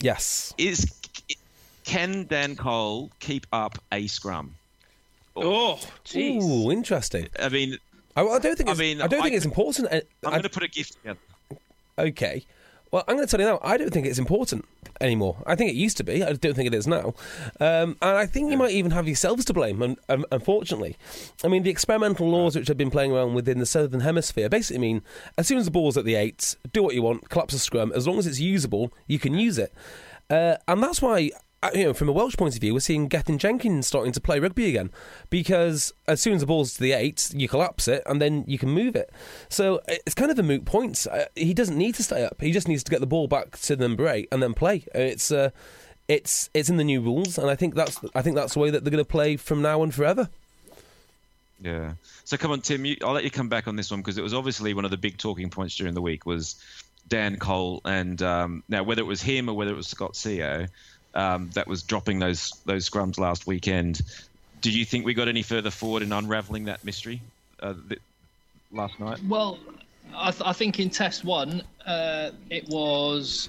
Yes. 0.00 0.54
Is 0.56 0.90
can 1.88 2.26
Dan 2.26 2.54
Cole 2.56 3.10
keep 3.18 3.46
up 3.52 3.78
a 3.90 4.06
scrum? 4.06 4.54
Oh, 5.36 5.78
jeez. 6.04 6.42
Ooh, 6.42 6.70
interesting. 6.70 7.28
I 7.40 7.48
mean, 7.48 7.78
I, 8.16 8.22
I 8.22 8.38
don't 8.38 8.56
think. 8.56 8.68
I 8.68 8.72
It's, 8.72 8.80
mean, 8.80 9.00
I 9.00 9.06
don't 9.06 9.22
think 9.22 9.32
I- 9.32 9.36
it's 9.36 9.44
important. 9.46 9.88
I'm 9.92 10.30
going 10.30 10.42
to 10.42 10.48
put 10.50 10.62
a 10.62 10.68
gift 10.68 10.94
together. 10.94 11.18
Okay. 11.98 12.44
Well, 12.90 13.04
I'm 13.06 13.16
going 13.16 13.26
to 13.26 13.30
tell 13.30 13.40
you 13.40 13.46
now. 13.52 13.60
I 13.62 13.76
don't 13.76 13.90
think 13.92 14.06
it's 14.06 14.18
important 14.18 14.64
anymore. 15.00 15.36
I 15.46 15.54
think 15.56 15.70
it 15.70 15.74
used 15.76 15.98
to 15.98 16.04
be. 16.04 16.24
I 16.24 16.32
don't 16.32 16.54
think 16.54 16.66
it 16.66 16.74
is 16.74 16.86
now. 16.86 17.12
Um, 17.60 17.96
and 18.00 18.16
I 18.16 18.24
think 18.26 18.50
you 18.50 18.56
might 18.56 18.70
even 18.70 18.92
have 18.92 19.06
yourselves 19.06 19.44
to 19.46 19.52
blame. 19.52 19.82
un- 19.82 19.96
um, 20.08 20.24
unfortunately, 20.32 20.96
I 21.44 21.48
mean 21.48 21.62
the 21.64 21.70
experimental 21.70 22.28
laws 22.30 22.56
which 22.56 22.66
have 22.68 22.78
been 22.78 22.90
playing 22.90 23.12
around 23.12 23.34
within 23.34 23.58
the 23.58 23.66
southern 23.66 24.00
hemisphere 24.00 24.48
basically 24.48 24.78
mean 24.80 25.02
as 25.36 25.46
soon 25.46 25.58
as 25.58 25.66
the 25.66 25.70
ball's 25.70 25.96
at 25.98 26.04
the 26.06 26.14
eight, 26.14 26.56
do 26.72 26.82
what 26.82 26.94
you 26.94 27.02
want, 27.02 27.28
collapse 27.28 27.52
a 27.54 27.58
scrum. 27.58 27.92
As 27.94 28.06
long 28.08 28.18
as 28.18 28.26
it's 28.26 28.40
usable, 28.40 28.90
you 29.06 29.18
can 29.18 29.34
use 29.34 29.58
it. 29.58 29.72
Uh, 30.30 30.56
and 30.66 30.82
that's 30.82 31.00
why. 31.02 31.30
You 31.74 31.86
know, 31.86 31.92
from 31.92 32.08
a 32.08 32.12
Welsh 32.12 32.36
point 32.36 32.54
of 32.54 32.60
view, 32.60 32.72
we're 32.72 32.80
seeing 32.80 33.08
Gethin 33.08 33.36
Jenkins 33.36 33.88
starting 33.88 34.12
to 34.12 34.20
play 34.20 34.38
rugby 34.38 34.68
again 34.68 34.90
because 35.28 35.92
as 36.06 36.20
soon 36.20 36.34
as 36.34 36.40
the 36.40 36.46
ball's 36.46 36.74
to 36.74 36.80
the 36.80 36.92
eight, 36.92 37.32
you 37.34 37.48
collapse 37.48 37.88
it 37.88 38.04
and 38.06 38.22
then 38.22 38.44
you 38.46 38.58
can 38.58 38.70
move 38.70 38.94
it. 38.94 39.10
So 39.48 39.80
it's 39.88 40.14
kind 40.14 40.30
of 40.30 40.38
a 40.38 40.44
moot 40.44 40.64
point. 40.64 41.04
Uh, 41.10 41.24
he 41.34 41.52
doesn't 41.54 41.76
need 41.76 41.96
to 41.96 42.04
stay 42.04 42.24
up. 42.24 42.40
He 42.40 42.52
just 42.52 42.68
needs 42.68 42.84
to 42.84 42.90
get 42.92 43.00
the 43.00 43.08
ball 43.08 43.26
back 43.26 43.58
to 43.58 43.74
number 43.74 44.08
eight 44.08 44.28
and 44.30 44.40
then 44.40 44.54
play. 44.54 44.84
It's 44.94 45.32
uh, 45.32 45.50
it's 46.06 46.48
it's 46.54 46.70
in 46.70 46.76
the 46.76 46.84
new 46.84 47.00
rules, 47.00 47.38
and 47.38 47.50
I 47.50 47.56
think 47.56 47.74
that's 47.74 47.98
I 48.14 48.22
think 48.22 48.36
that's 48.36 48.54
the 48.54 48.60
way 48.60 48.70
that 48.70 48.84
they're 48.84 48.92
going 48.92 49.04
to 49.04 49.10
play 49.10 49.36
from 49.36 49.60
now 49.60 49.82
on 49.82 49.90
forever. 49.90 50.28
Yeah. 51.60 51.94
So 52.24 52.36
come 52.36 52.52
on, 52.52 52.60
Tim. 52.60 52.84
You, 52.84 52.98
I'll 53.02 53.14
let 53.14 53.24
you 53.24 53.32
come 53.32 53.48
back 53.48 53.66
on 53.66 53.74
this 53.74 53.90
one 53.90 54.00
because 54.00 54.16
it 54.16 54.22
was 54.22 54.32
obviously 54.32 54.74
one 54.74 54.84
of 54.84 54.92
the 54.92 54.96
big 54.96 55.18
talking 55.18 55.50
points 55.50 55.74
during 55.76 55.94
the 55.94 56.02
week 56.02 56.24
was 56.24 56.62
Dan 57.08 57.36
Cole, 57.36 57.80
and 57.84 58.22
um, 58.22 58.62
now 58.68 58.84
whether 58.84 59.02
it 59.02 59.06
was 59.06 59.20
him 59.20 59.48
or 59.48 59.54
whether 59.54 59.72
it 59.72 59.76
was 59.76 59.88
Scott 59.88 60.12
Sio 60.12 60.68
um, 61.14 61.50
that 61.54 61.66
was 61.66 61.82
dropping 61.82 62.18
those 62.18 62.50
those 62.66 62.88
scrums 62.88 63.18
last 63.18 63.46
weekend. 63.46 64.00
Do 64.60 64.70
you 64.70 64.84
think 64.84 65.04
we 65.04 65.14
got 65.14 65.28
any 65.28 65.42
further 65.42 65.70
forward 65.70 66.02
in 66.02 66.12
unraveling 66.12 66.64
that 66.64 66.84
mystery 66.84 67.20
uh, 67.62 67.74
th- 67.88 68.00
last 68.72 68.98
night? 68.98 69.20
Well, 69.28 69.58
I, 70.14 70.30
th- 70.30 70.42
I 70.44 70.52
think 70.52 70.80
in 70.80 70.90
test 70.90 71.24
one, 71.24 71.62
uh, 71.86 72.30
it 72.50 72.68
was 72.68 73.48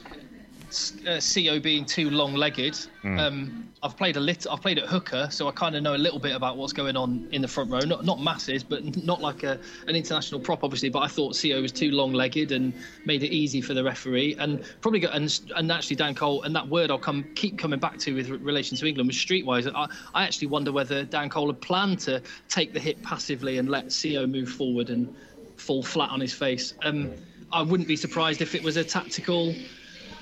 uh, 0.70 1.18
Sio 1.18 1.62
being 1.62 1.86
too 1.86 2.10
long-legged. 2.10 2.74
Mm. 3.04 3.20
Um, 3.20 3.70
I've 3.82 3.96
played 3.96 4.18
a 4.18 4.20
lit. 4.20 4.46
I've 4.50 4.62
played 4.62 4.78
at 4.78 4.86
hooker, 4.86 5.28
so 5.32 5.48
I 5.48 5.52
kind 5.52 5.76
of 5.76 5.84
know 5.84 5.96
a 5.96 5.98
little 5.98 6.20
bit 6.20 6.36
about 6.36 6.58
what's 6.58 6.74
going 6.74 6.98
on 6.98 7.28
in 7.32 7.42
the 7.42 7.48
front 7.48 7.72
row. 7.72 7.80
Not 7.80 8.06
not 8.06 8.22
masses, 8.22 8.64
but 8.64 9.04
not 9.04 9.22
like 9.22 9.44
a 9.44 9.60
an 9.88 9.96
international 9.96 10.40
prop, 10.40 10.64
obviously. 10.64 10.90
But 10.90 11.00
I 11.00 11.08
thought 11.08 11.34
Sio 11.34 11.62
was 11.62 11.72
too 11.72 11.92
long-legged 11.92 12.52
and 12.52 12.74
made 13.06 13.24
it 13.24 13.32
easy 13.32 13.62
for 13.62 13.74
the 13.74 13.84
referee, 13.84 14.36
and 14.40 14.64
probably 14.82 15.00
got 15.00 15.16
and, 15.16 15.40
and 15.56 15.72
actually 15.72 15.96
Dan 15.96 16.16
Cole 16.16 16.44
and 16.44 16.56
that 16.56 16.68
word 16.68 16.92
I'll 16.92 16.98
come 16.98 17.26
keep 17.36 17.58
coming 17.58 17.80
back 17.80 17.98
to 18.00 18.14
with 18.14 18.30
re- 18.30 18.38
relation 18.38 18.78
to 18.78 18.88
England 18.88 19.08
was 19.08 19.18
streetwise. 19.18 19.72
I, 19.74 19.88
I 20.14 20.24
actually 20.24 20.48
wonder 20.48 20.72
whether 20.72 21.04
Dan 21.04 21.30
Cole 21.30 21.48
had 21.48 21.62
planned 21.62 22.00
to 22.00 22.22
take 22.48 22.74
the 22.74 22.80
hit 22.80 23.02
passively 23.02 23.58
and 23.58 23.70
let 23.70 23.88
Sio 23.88 24.30
move 24.30 24.50
forward 24.50 24.90
and 24.90 25.16
fall 25.58 25.84
flat 25.84 26.10
on 26.10 26.20
his 26.20 26.34
face. 26.34 26.74
Um, 26.84 27.14
I 27.52 27.62
wouldn't 27.62 27.88
be 27.88 27.96
surprised 27.96 28.42
if 28.42 28.56
it 28.56 28.64
was 28.64 28.78
a 28.78 28.84
tactical 28.84 29.54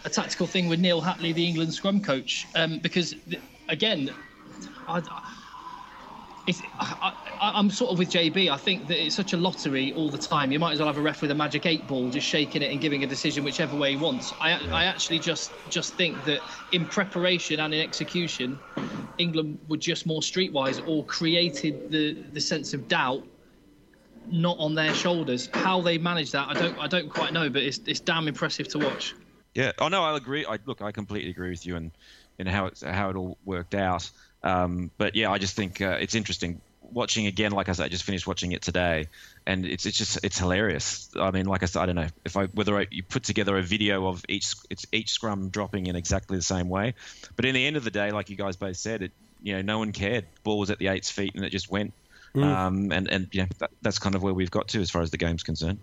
a 0.06 0.10
tactical 0.10 0.48
thing 0.48 0.68
with 0.68 0.80
Neal 0.80 1.02
Hatley, 1.02 1.34
the 1.34 1.48
England 1.48 1.74
scrum 1.74 2.02
coach, 2.02 2.48
um, 2.56 2.80
because 2.80 3.16
th- 3.30 3.44
again, 3.70 4.12
I, 4.88 5.02
it's, 6.48 6.62
I, 6.80 7.14
I, 7.40 7.52
I'm 7.60 7.70
sort 7.70 7.92
of 7.92 8.00
with 8.00 8.10
JB. 8.10 8.50
I 8.50 8.58
think 8.58 8.88
that 8.88 9.04
it's 9.04 9.16
such 9.16 9.34
a 9.34 9.38
lottery 9.38 9.92
all 9.94 10.10
the 10.10 10.18
time. 10.18 10.52
You 10.52 10.60
might 10.60 10.74
as 10.74 10.80
well 10.80 10.88
have 10.88 10.98
a 10.98 11.02
ref 11.02 11.22
with 11.22 11.32
a 11.32 11.36
magic 11.36 11.66
eight 11.66 11.88
ball, 11.88 12.10
just 12.10 12.26
shaking 12.26 12.62
it 12.62 12.72
and 12.72 12.80
giving 12.80 13.04
a 13.04 13.08
decision 13.08 13.44
whichever 13.44 13.76
way 13.76 13.92
he 13.92 13.98
wants. 13.98 14.34
I, 14.40 14.54
I 14.72 14.86
actually 14.86 15.20
just 15.20 15.68
just 15.68 15.96
think 15.96 16.24
that 16.24 16.44
in 16.72 16.88
preparation 16.88 17.60
and 17.60 17.74
in 17.74 17.82
execution, 17.82 18.62
England 19.18 19.60
were 19.68 19.78
just 19.78 20.06
more 20.06 20.22
streetwise 20.22 20.80
or 20.86 21.06
created 21.06 21.92
the 21.92 22.24
the 22.32 22.42
sense 22.42 22.74
of 22.74 22.88
doubt 22.88 23.28
not 24.30 24.58
on 24.60 24.76
their 24.76 24.94
shoulders. 24.94 25.50
How 25.54 25.82
they 25.82 25.98
manage 25.98 26.32
that, 26.32 26.48
I 26.50 26.54
don't 26.54 26.78
I 26.80 26.88
don't 26.88 27.10
quite 27.10 27.34
know, 27.34 27.50
but 27.50 27.64
it's 27.64 27.80
it's 27.86 28.00
damn 28.00 28.28
impressive 28.28 28.68
to 28.70 28.80
watch. 28.80 29.16
Yeah. 29.58 29.72
Oh 29.80 29.88
no, 29.88 30.04
I 30.04 30.16
agree. 30.16 30.46
I 30.46 30.60
look, 30.68 30.84
I 30.84 30.92
completely 30.92 31.32
agree 31.32 31.50
with 31.50 31.66
you 31.66 31.78
in 31.78 31.92
in 32.38 32.46
how 32.46 32.68
it's 32.68 32.84
how 32.84 33.10
it 33.10 33.16
all 33.16 33.40
worked 33.44 33.74
out. 33.74 34.08
Um, 34.44 34.92
but 35.00 35.16
yeah, 35.16 35.32
I 35.32 35.40
just 35.40 35.56
think 35.56 35.82
uh, 35.82 35.98
it's 36.00 36.14
interesting 36.14 36.62
watching 36.94 37.26
again. 37.26 37.54
Like 37.54 37.68
I 37.68 37.72
said, 37.72 37.86
I 37.86 37.90
just 37.90 38.04
finished 38.04 38.28
watching 38.28 38.52
it 38.52 38.62
today, 38.62 39.08
and 39.48 39.66
it's 39.66 39.88
it's 39.88 39.98
just 39.98 40.20
it's 40.24 40.38
hilarious. 40.38 41.10
I 41.20 41.32
mean, 41.32 41.48
like 41.48 41.64
I 41.64 41.66
said, 41.66 41.82
I 41.82 41.86
don't 41.88 41.96
know 41.96 42.08
if 42.24 42.38
I 42.38 42.46
whether 42.46 42.78
I, 42.78 42.86
you 42.92 43.02
put 43.02 43.24
together 43.24 43.58
a 43.58 43.64
video 43.64 44.06
of 44.08 44.24
each 44.30 44.54
it's 44.70 44.86
each 44.92 45.10
scrum 45.10 45.50
dropping 45.50 45.88
in 45.88 45.96
exactly 45.96 46.38
the 46.38 46.44
same 46.44 46.70
way, 46.70 46.94
but 47.36 47.46
in 47.46 47.56
the 47.56 47.66
end 47.66 47.78
of 47.78 47.84
the 47.84 47.90
day, 47.90 48.12
like 48.12 48.30
you 48.30 48.36
guys 48.36 48.58
both 48.58 48.78
said, 48.78 49.02
it 49.02 49.12
you 49.42 49.56
know 49.56 49.64
no 49.64 49.80
one 49.80 49.92
cared. 49.92 50.26
Ball 50.44 50.60
was 50.60 50.70
at 50.70 50.78
the 50.78 50.90
eight's 50.90 51.10
feet, 51.10 51.34
and 51.34 51.44
it 51.44 51.50
just 51.50 51.72
went. 51.72 51.94
Mm. 52.36 52.44
Um, 52.44 52.92
and 52.92 53.10
and 53.10 53.28
yeah, 53.32 53.48
that, 53.58 53.72
that's 53.82 53.98
kind 53.98 54.14
of 54.14 54.22
where 54.22 54.36
we've 54.36 54.52
got 54.52 54.68
to 54.68 54.82
as 54.82 54.92
far 54.92 55.02
as 55.02 55.10
the 55.10 55.18
game's 55.18 55.42
concerned. 55.42 55.80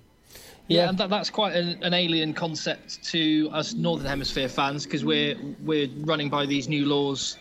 Yeah, 0.69 0.89
and 0.89 0.99
that, 0.99 1.11
that's 1.11 1.29
quite 1.29 1.55
an, 1.55 1.83
an 1.83 1.93
alien 1.93 2.33
concept 2.33 3.05
to 3.05 3.51
us 3.53 3.75
Northern 3.75 4.07
Hemisphere 4.07 4.49
fans 4.49 4.85
because 4.85 5.05
we're 5.05 5.37
we're 5.63 5.89
running 6.01 6.31
by 6.31 6.47
these 6.47 6.69
new 6.69 6.87
laws 6.87 7.37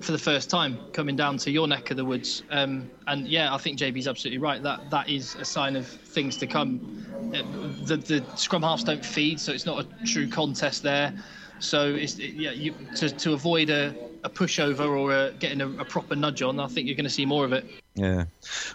for 0.00 0.12
the 0.12 0.18
first 0.18 0.48
time, 0.50 0.78
coming 0.92 1.14
down 1.16 1.36
to 1.38 1.50
your 1.50 1.66
neck 1.68 1.90
of 1.90 1.96
the 1.96 2.04
woods. 2.04 2.42
Um, 2.50 2.90
and 3.06 3.28
yeah, 3.28 3.54
I 3.54 3.58
think 3.58 3.78
JB's 3.78 4.08
absolutely 4.08 4.38
right. 4.38 4.62
That 4.62 4.90
that 4.90 5.08
is 5.08 5.36
a 5.36 5.44
sign 5.44 5.76
of 5.76 5.86
things 5.86 6.36
to 6.38 6.46
come. 6.46 7.06
Uh, 7.34 7.42
The 7.86 7.96
the 7.96 8.24
scrum 8.36 8.62
halves 8.62 8.84
don't 8.84 9.04
feed, 9.04 9.40
so 9.40 9.52
it's 9.52 9.66
not 9.66 9.84
a 9.84 10.06
true 10.06 10.28
contest 10.28 10.82
there. 10.82 11.14
So 11.60 11.94
it's 11.94 12.18
yeah, 12.18 12.52
you, 12.52 12.74
to 12.96 13.08
to 13.10 13.32
avoid 13.32 13.70
a, 13.70 13.94
a 14.24 14.30
pushover 14.30 14.88
or 14.88 15.12
a, 15.12 15.32
getting 15.32 15.60
a, 15.60 15.68
a 15.78 15.84
proper 15.84 16.16
nudge 16.16 16.42
on, 16.42 16.60
I 16.60 16.66
think 16.66 16.86
you're 16.86 16.96
going 16.96 17.04
to 17.04 17.10
see 17.10 17.26
more 17.26 17.44
of 17.44 17.52
it. 17.52 17.64
Yeah. 17.94 18.24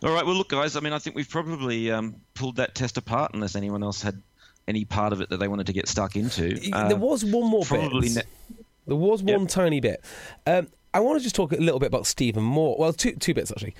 All 0.04 0.14
right. 0.14 0.26
Well, 0.26 0.36
look, 0.36 0.50
guys. 0.50 0.76
I 0.76 0.80
mean, 0.82 0.94
I 0.94 1.00
think 1.00 1.16
we've 1.16 1.30
probably 1.30 1.92
um, 1.92 2.16
pulled 2.34 2.58
that 2.58 2.76
test 2.76 2.98
apart, 2.98 3.32
unless 3.34 3.56
anyone 3.56 3.82
else 3.84 4.02
had 4.02 4.22
any 4.68 4.86
part 4.86 5.14
of 5.14 5.22
it 5.22 5.30
that 5.30 5.38
they 5.38 5.48
wanted 5.48 5.68
to 5.68 5.74
get 5.74 5.88
stuck 5.88 6.16
into. 6.16 6.60
Uh, 6.74 6.88
there 6.90 6.98
was 6.98 7.24
one 7.24 7.50
more 7.50 7.64
probably 7.64 8.10
bit. 8.10 8.16
ne- 8.16 8.56
there 8.88 8.96
was 8.96 9.24
one 9.24 9.48
tiny 9.48 9.80
bit. 9.80 10.04
Um, 10.46 10.68
I 10.94 11.00
want 11.00 11.20
to 11.20 11.24
just 11.24 11.36
talk 11.36 11.52
a 11.52 11.58
little 11.58 11.80
bit 11.80 11.88
about 11.88 12.08
Stephen 12.08 12.44
Moore. 12.44 12.76
Well, 12.80 12.94
two 12.94 13.14
two 13.14 13.34
bits 13.34 13.52
actually. 13.52 13.76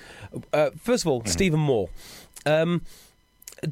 Uh, 0.52 0.70
first 0.78 1.04
of 1.04 1.08
all, 1.08 1.22
Stephen 1.24 1.60
Moore. 1.60 1.88
Um, 2.44 2.82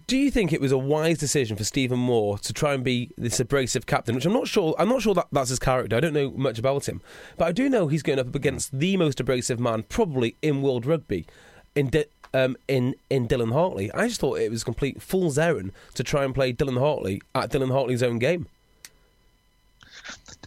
do 0.06 0.16
you 0.16 0.30
think 0.30 0.52
it 0.52 0.60
was 0.62 0.72
a 0.72 0.78
wise 0.78 1.18
decision 1.18 1.56
for 1.56 1.64
Stephen 1.64 1.98
Moore 1.98 2.38
to 2.38 2.52
try 2.54 2.72
and 2.72 2.82
be 2.82 3.10
this 3.18 3.38
abrasive 3.38 3.84
captain? 3.86 4.14
Which 4.14 4.24
I'm 4.24 4.32
not 4.32 4.48
sure. 4.48 4.74
I'm 4.78 4.88
not 4.88 5.02
sure 5.02 5.14
that 5.14 5.26
that's 5.30 5.50
his 5.50 5.58
character. 5.58 5.96
I 5.96 6.00
don't 6.00 6.14
know 6.14 6.30
much 6.30 6.58
about 6.58 6.88
him, 6.88 7.02
but 7.36 7.46
I 7.46 7.52
do 7.52 7.68
know 7.68 7.88
he's 7.88 8.02
going 8.02 8.18
up 8.18 8.34
against 8.34 8.76
the 8.78 8.96
most 8.96 9.20
abrasive 9.20 9.60
man 9.60 9.82
probably 9.84 10.36
in 10.40 10.62
world 10.62 10.86
rugby, 10.86 11.26
in 11.74 11.88
Di- 11.90 12.04
um, 12.32 12.56
in 12.68 12.94
in 13.10 13.28
Dylan 13.28 13.52
Hartley. 13.52 13.92
I 13.92 14.08
just 14.08 14.20
thought 14.20 14.38
it 14.38 14.50
was 14.50 14.64
complete 14.64 15.00
fool's 15.02 15.38
errand 15.38 15.72
to 15.94 16.02
try 16.02 16.24
and 16.24 16.34
play 16.34 16.52
Dylan 16.52 16.78
Hartley 16.78 17.22
at 17.34 17.50
Dylan 17.50 17.70
Hartley's 17.70 18.02
own 18.02 18.18
game. 18.18 18.46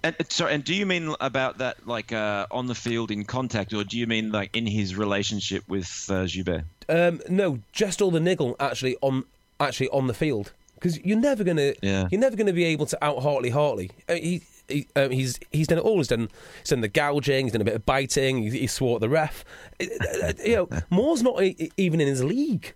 And, 0.04 0.16
uh, 0.20 0.24
sorry, 0.30 0.54
and 0.54 0.63
do 0.63 0.76
you 0.76 0.86
mean 0.86 1.16
about 1.20 1.58
that, 1.58 1.88
like 1.88 2.12
uh, 2.13 2.46
on 2.52 2.68
the 2.68 2.76
field 2.76 3.10
in 3.10 3.24
contact, 3.26 3.74
or 3.74 3.84
do 3.84 3.98
you 3.98 4.06
mean 4.06 4.32
like 4.32 4.56
in 4.56 4.68
his 4.68 4.96
relationship 4.96 5.63
with 5.68 6.06
uh, 6.10 6.26
Joubert? 6.28 6.63
Um, 6.90 7.22
no, 7.30 7.60
just 7.72 8.02
all 8.02 8.12
the 8.12 8.20
niggle 8.20 8.56
actually 8.60 8.98
on 9.02 9.24
actually 9.60 9.90
on 9.90 10.06
the 10.08 10.13
field 10.13 10.52
because 10.76 11.00
you're 11.04 11.18
never 11.18 11.44
gonna 11.44 11.74
Yeah. 11.82 12.08
you're 12.12 12.22
never 12.22 12.36
gonna 12.36 12.54
be 12.54 12.66
able 12.66 12.86
to 12.88 13.04
out 13.04 13.24
Hartley 13.24 13.50
Hartley. 13.50 13.90
Uh, 14.08 14.13
he, 14.13 14.42
he 14.67 14.88
um, 14.95 15.12
he's 15.12 15.39
he's 15.51 15.67
done 15.67 15.77
it 15.77 15.84
all. 15.84 15.97
He's 15.97 16.08
done 16.08 16.30
he's 16.60 16.69
done 16.69 16.82
the 16.82 16.88
gouging. 16.88 17.45
He's 17.45 17.53
done 17.53 17.62
a 17.62 17.65
bit 17.65 17.75
of 17.75 17.86
biting. 17.86 18.43
He, 18.43 18.49
he 18.60 18.67
swore 18.67 18.95
at 18.95 19.01
the 19.01 19.10
ref. 19.10 19.43
Uh, 19.82 19.86
uh, 20.23 20.34
you 20.45 20.56
know, 20.56 20.69
Moore's 20.89 21.23
not 21.23 21.41
e- 21.43 21.71
even 21.77 22.01
in 22.01 22.08
his 22.08 22.23
league. 22.23 22.73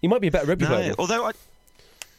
He 0.00 0.08
might 0.08 0.20
be 0.20 0.28
a 0.28 0.30
better 0.30 0.46
rugby 0.46 0.64
No, 0.64 0.70
player. 0.70 0.94
although 0.98 1.26
I, 1.26 1.32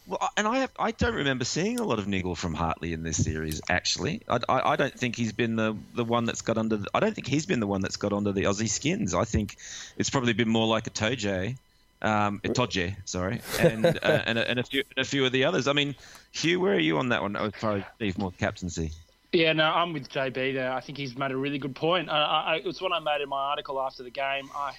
well, 0.07 0.29
and 0.37 0.47
I 0.47 0.57
have, 0.59 0.71
I 0.77 0.91
don't 0.91 1.15
remember 1.15 1.45
seeing 1.45 1.79
a 1.79 1.83
lot 1.83 1.97
of 1.99 2.07
niggle 2.07 2.35
from 2.35 2.53
Hartley 2.53 2.91
in 2.93 3.01
this 3.03 3.23
series. 3.23 3.61
Actually, 3.69 4.21
I, 4.27 4.39
I, 4.49 4.71
I 4.71 4.75
don't 4.75 4.93
think 4.93 5.15
he's 5.15 5.31
been 5.31 5.55
the 5.55 5.75
the 5.95 6.03
one 6.03 6.25
that's 6.25 6.41
got 6.41 6.57
under. 6.57 6.77
The, 6.77 6.87
I 6.93 6.99
don't 6.99 7.13
think 7.15 7.27
he's 7.27 7.45
been 7.45 7.59
the 7.59 7.67
one 7.67 7.81
that's 7.81 7.97
got 7.97 8.11
under 8.13 8.31
the 8.31 8.43
Aussie 8.43 8.69
skins. 8.69 9.13
I 9.15 9.23
think 9.25 9.57
it's 9.97 10.09
probably 10.09 10.33
been 10.33 10.49
more 10.49 10.67
like 10.67 10.85
Itoje, 10.91 11.55
um, 12.01 12.39
Itoje, 12.43 12.95
sorry, 13.05 13.41
and 13.59 13.85
uh, 13.85 14.23
and, 14.25 14.37
a, 14.37 14.49
and 14.49 14.59
a 14.59 14.63
few 14.63 14.83
and 14.95 15.05
a 15.05 15.07
few 15.07 15.25
of 15.25 15.31
the 15.31 15.43
others. 15.43 15.67
I 15.67 15.73
mean, 15.73 15.95
Hugh, 16.31 16.59
where 16.59 16.73
are 16.73 16.79
you 16.79 16.97
on 16.97 17.09
that 17.09 17.21
one 17.21 17.35
as 17.35 17.53
far 17.55 17.77
as 17.77 17.83
Steve 17.95 18.17
Moore's 18.17 18.35
captaincy? 18.37 18.91
Yeah, 19.31 19.53
no, 19.53 19.65
I'm 19.65 19.93
with 19.93 20.09
JB 20.09 20.53
there. 20.53 20.73
I 20.73 20.81
think 20.81 20.97
he's 20.97 21.17
made 21.17 21.31
a 21.31 21.37
really 21.37 21.57
good 21.57 21.75
point. 21.75 22.09
I, 22.09 22.15
I, 22.15 22.61
it's 22.65 22.81
what 22.81 22.91
I 22.91 22.99
made 22.99 23.21
in 23.21 23.29
my 23.29 23.41
article 23.51 23.79
after 23.79 24.03
the 24.03 24.09
game. 24.09 24.49
I, 24.53 24.73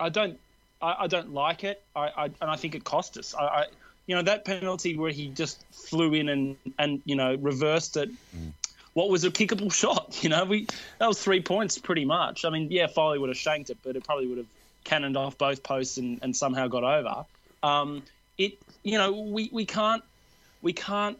I 0.00 0.08
don't, 0.08 0.38
I, 0.80 0.96
I 1.00 1.06
don't 1.08 1.34
like 1.34 1.62
it. 1.62 1.82
I, 1.94 2.08
I, 2.16 2.24
and 2.24 2.50
I 2.50 2.56
think 2.56 2.74
it 2.74 2.84
cost 2.84 3.18
us. 3.18 3.34
I, 3.34 3.44
I, 3.44 3.66
you 4.06 4.16
know, 4.16 4.22
that 4.22 4.46
penalty 4.46 4.96
where 4.96 5.10
he 5.10 5.28
just 5.28 5.62
flew 5.72 6.14
in 6.14 6.30
and, 6.30 6.56
and 6.78 7.02
you 7.04 7.16
know, 7.16 7.34
reversed 7.34 7.98
it. 7.98 8.10
What 8.94 9.10
was 9.10 9.24
a 9.24 9.30
kickable 9.30 9.72
shot? 9.82 10.22
You 10.22 10.30
know, 10.30 10.44
we 10.46 10.66
that 10.98 11.06
was 11.06 11.22
three 11.22 11.42
points 11.42 11.76
pretty 11.76 12.06
much. 12.06 12.46
I 12.46 12.50
mean, 12.50 12.70
yeah, 12.70 12.86
Foley 12.86 13.18
would 13.18 13.28
have 13.28 13.36
shanked 13.36 13.68
it, 13.68 13.76
but 13.82 13.94
it 13.94 14.04
probably 14.04 14.26
would 14.26 14.38
have 14.38 14.46
cannoned 14.84 15.16
off 15.16 15.38
both 15.38 15.62
posts 15.62 15.98
and, 15.98 16.18
and 16.22 16.36
somehow 16.36 16.68
got 16.68 16.84
over. 16.84 17.24
Um, 17.62 18.02
it, 18.38 18.58
you 18.82 18.98
know, 18.98 19.12
we, 19.12 19.48
we 19.52 19.64
can't 19.64 20.02
we 20.62 20.72
can't 20.72 21.18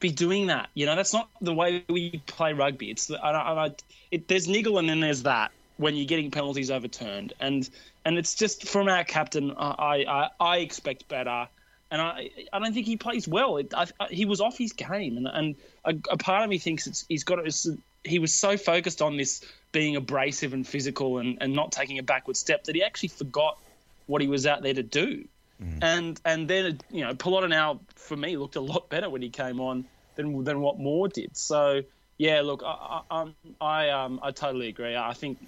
be 0.00 0.10
doing 0.10 0.48
that. 0.48 0.68
You 0.74 0.86
know, 0.86 0.96
that's 0.96 1.12
not 1.12 1.28
the 1.40 1.54
way 1.54 1.84
we 1.88 2.22
play 2.26 2.52
rugby. 2.52 2.90
It's 2.90 3.06
the, 3.06 3.22
I, 3.22 3.66
I, 3.66 3.70
it, 4.10 4.28
there's 4.28 4.48
niggle 4.48 4.78
and 4.78 4.88
then 4.88 5.00
there's 5.00 5.22
that 5.22 5.50
when 5.76 5.96
you're 5.96 6.06
getting 6.06 6.30
penalties 6.30 6.70
overturned. 6.70 7.32
And 7.40 7.68
and 8.04 8.18
it's 8.18 8.34
just 8.34 8.68
from 8.68 8.88
our 8.88 9.04
captain. 9.04 9.52
I 9.56 10.04
I, 10.08 10.28
I 10.40 10.56
expect 10.58 11.08
better, 11.08 11.48
and 11.90 12.00
I 12.00 12.30
I 12.52 12.58
don't 12.58 12.74
think 12.74 12.86
he 12.86 12.96
plays 12.96 13.26
well. 13.26 13.56
It, 13.56 13.72
I, 13.74 13.86
he 14.10 14.24
was 14.24 14.40
off 14.40 14.58
his 14.58 14.72
game, 14.72 15.16
and 15.16 15.26
and 15.26 15.54
a, 15.84 15.94
a 16.12 16.16
part 16.16 16.44
of 16.44 16.50
me 16.50 16.58
thinks 16.58 16.86
it's 16.86 17.04
he's 17.08 17.24
got 17.24 17.38
it's, 17.46 17.66
he 18.04 18.18
was 18.18 18.32
so 18.32 18.56
focused 18.56 19.02
on 19.02 19.16
this 19.16 19.42
being 19.72 19.96
abrasive 19.96 20.52
and 20.52 20.66
physical 20.66 21.18
and, 21.18 21.38
and 21.40 21.52
not 21.52 21.72
taking 21.72 21.98
a 21.98 22.02
backward 22.02 22.36
step 22.36 22.64
that 22.64 22.74
he 22.74 22.82
actually 22.82 23.08
forgot 23.08 23.58
what 24.06 24.22
he 24.22 24.28
was 24.28 24.46
out 24.46 24.62
there 24.62 24.74
to 24.74 24.82
do. 24.82 25.24
Mm. 25.62 25.78
And 25.82 26.20
and 26.24 26.48
then 26.48 26.80
you 26.90 27.04
know 27.04 27.14
Polota-Nau 27.14 27.78
for 27.94 28.16
me 28.16 28.36
looked 28.36 28.56
a 28.56 28.60
lot 28.60 28.88
better 28.94 29.08
when 29.08 29.22
he 29.22 29.30
came 29.30 29.60
on 29.60 29.84
than 30.16 30.44
than 30.44 30.60
what 30.60 30.78
Moore 30.78 31.08
did. 31.08 31.36
So 31.36 31.82
yeah, 32.18 32.40
look, 32.42 32.62
I 32.64 33.00
I, 33.10 33.32
I 33.60 33.88
um 33.90 34.20
I 34.22 34.30
totally 34.30 34.68
agree. 34.68 34.96
I 34.96 35.12
think 35.12 35.38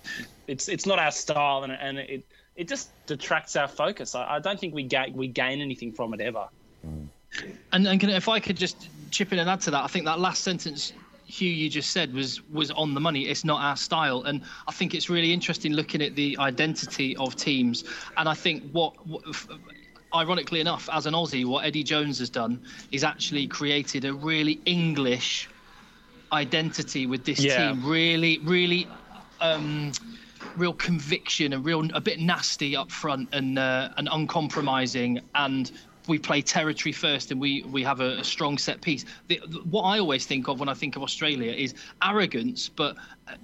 it's 0.47 0.69
it's 0.69 0.87
not 0.87 0.99
our 0.99 1.11
style, 1.11 1.65
and 1.65 1.73
and 1.73 1.99
it 1.99 2.25
it 2.57 2.69
just 2.69 2.91
detracts 3.07 3.57
our 3.57 3.69
focus. 3.69 4.15
I, 4.15 4.37
I 4.37 4.39
don't 4.39 4.59
think 4.59 4.75
we 4.75 4.85
gain 4.85 5.15
we 5.15 5.29
gain 5.29 5.61
anything 5.61 5.93
from 5.93 6.15
it 6.15 6.21
ever. 6.21 6.49
And, 7.73 7.87
and 7.87 8.03
if 8.05 8.29
I 8.29 8.41
could 8.41 8.57
just 8.57 8.89
chip 9.11 9.33
in 9.33 9.39
and 9.39 9.51
add 9.51 9.61
to 9.63 9.71
that, 9.73 9.85
I 9.85 9.89
think 9.89 10.07
that 10.07 10.21
last 10.21 10.43
sentence 10.43 10.93
Hugh 11.27 11.51
you 11.51 11.69
just 11.69 11.91
said 11.91 12.15
was 12.15 12.41
was 12.51 12.71
on 12.71 12.95
the 12.95 13.01
money. 13.01 13.27
It's 13.27 13.45
not 13.45 13.61
our 13.61 13.77
style, 13.77 14.23
and 14.23 14.43
I 14.69 14.73
think 14.73 14.95
it's 14.95 15.11
really 15.11 15.33
interesting 15.33 15.73
looking 15.73 16.01
at 16.01 16.15
the 16.15 16.37
identity 16.39 17.17
of 17.17 17.35
teams. 17.35 17.85
And 18.17 18.29
I 18.29 18.35
think 18.35 18.71
what, 18.71 18.95
what 19.07 19.23
ironically 20.15 20.61
enough, 20.61 20.89
as 20.93 21.07
an 21.07 21.15
Aussie, 21.15 21.45
what 21.45 21.65
Eddie 21.65 21.83
Jones 21.83 22.21
has 22.21 22.31
done 22.31 22.63
is 22.93 23.03
actually 23.03 23.49
created 23.49 24.05
a 24.05 24.13
really 24.15 24.61
English 24.67 25.49
identity 26.33 27.07
with 27.07 27.25
this 27.25 27.41
yeah. 27.41 27.73
team. 27.73 27.85
Really, 27.85 28.39
really. 28.39 28.89
Um, 29.41 29.93
real 30.57 30.73
conviction 30.73 31.53
and 31.53 31.65
real 31.65 31.87
a 31.93 32.01
bit 32.01 32.19
nasty 32.19 32.75
up 32.75 32.91
front 32.91 33.29
and 33.33 33.59
uh, 33.59 33.91
and 33.99 34.09
uncompromising 34.11 35.21
and 35.35 35.73
we 36.09 36.19
play 36.19 36.43
territory 36.43 36.93
first 36.93 37.31
and 37.31 37.41
we 37.41 37.63
we 37.63 37.83
have 37.83 38.01
a, 38.01 38.19
a 38.19 38.25
strong 38.25 38.59
set 38.59 38.81
piece. 38.81 39.05
The, 39.29 39.41
the, 39.47 39.59
what 39.59 39.83
I 39.83 39.99
always 39.99 40.27
think 40.27 40.49
of 40.49 40.61
when 40.61 40.69
I 40.69 40.75
think 40.75 40.97
of 40.97 41.03
Australia 41.03 41.53
is 41.53 41.75
arrogance, 42.03 42.69
but 42.69 42.97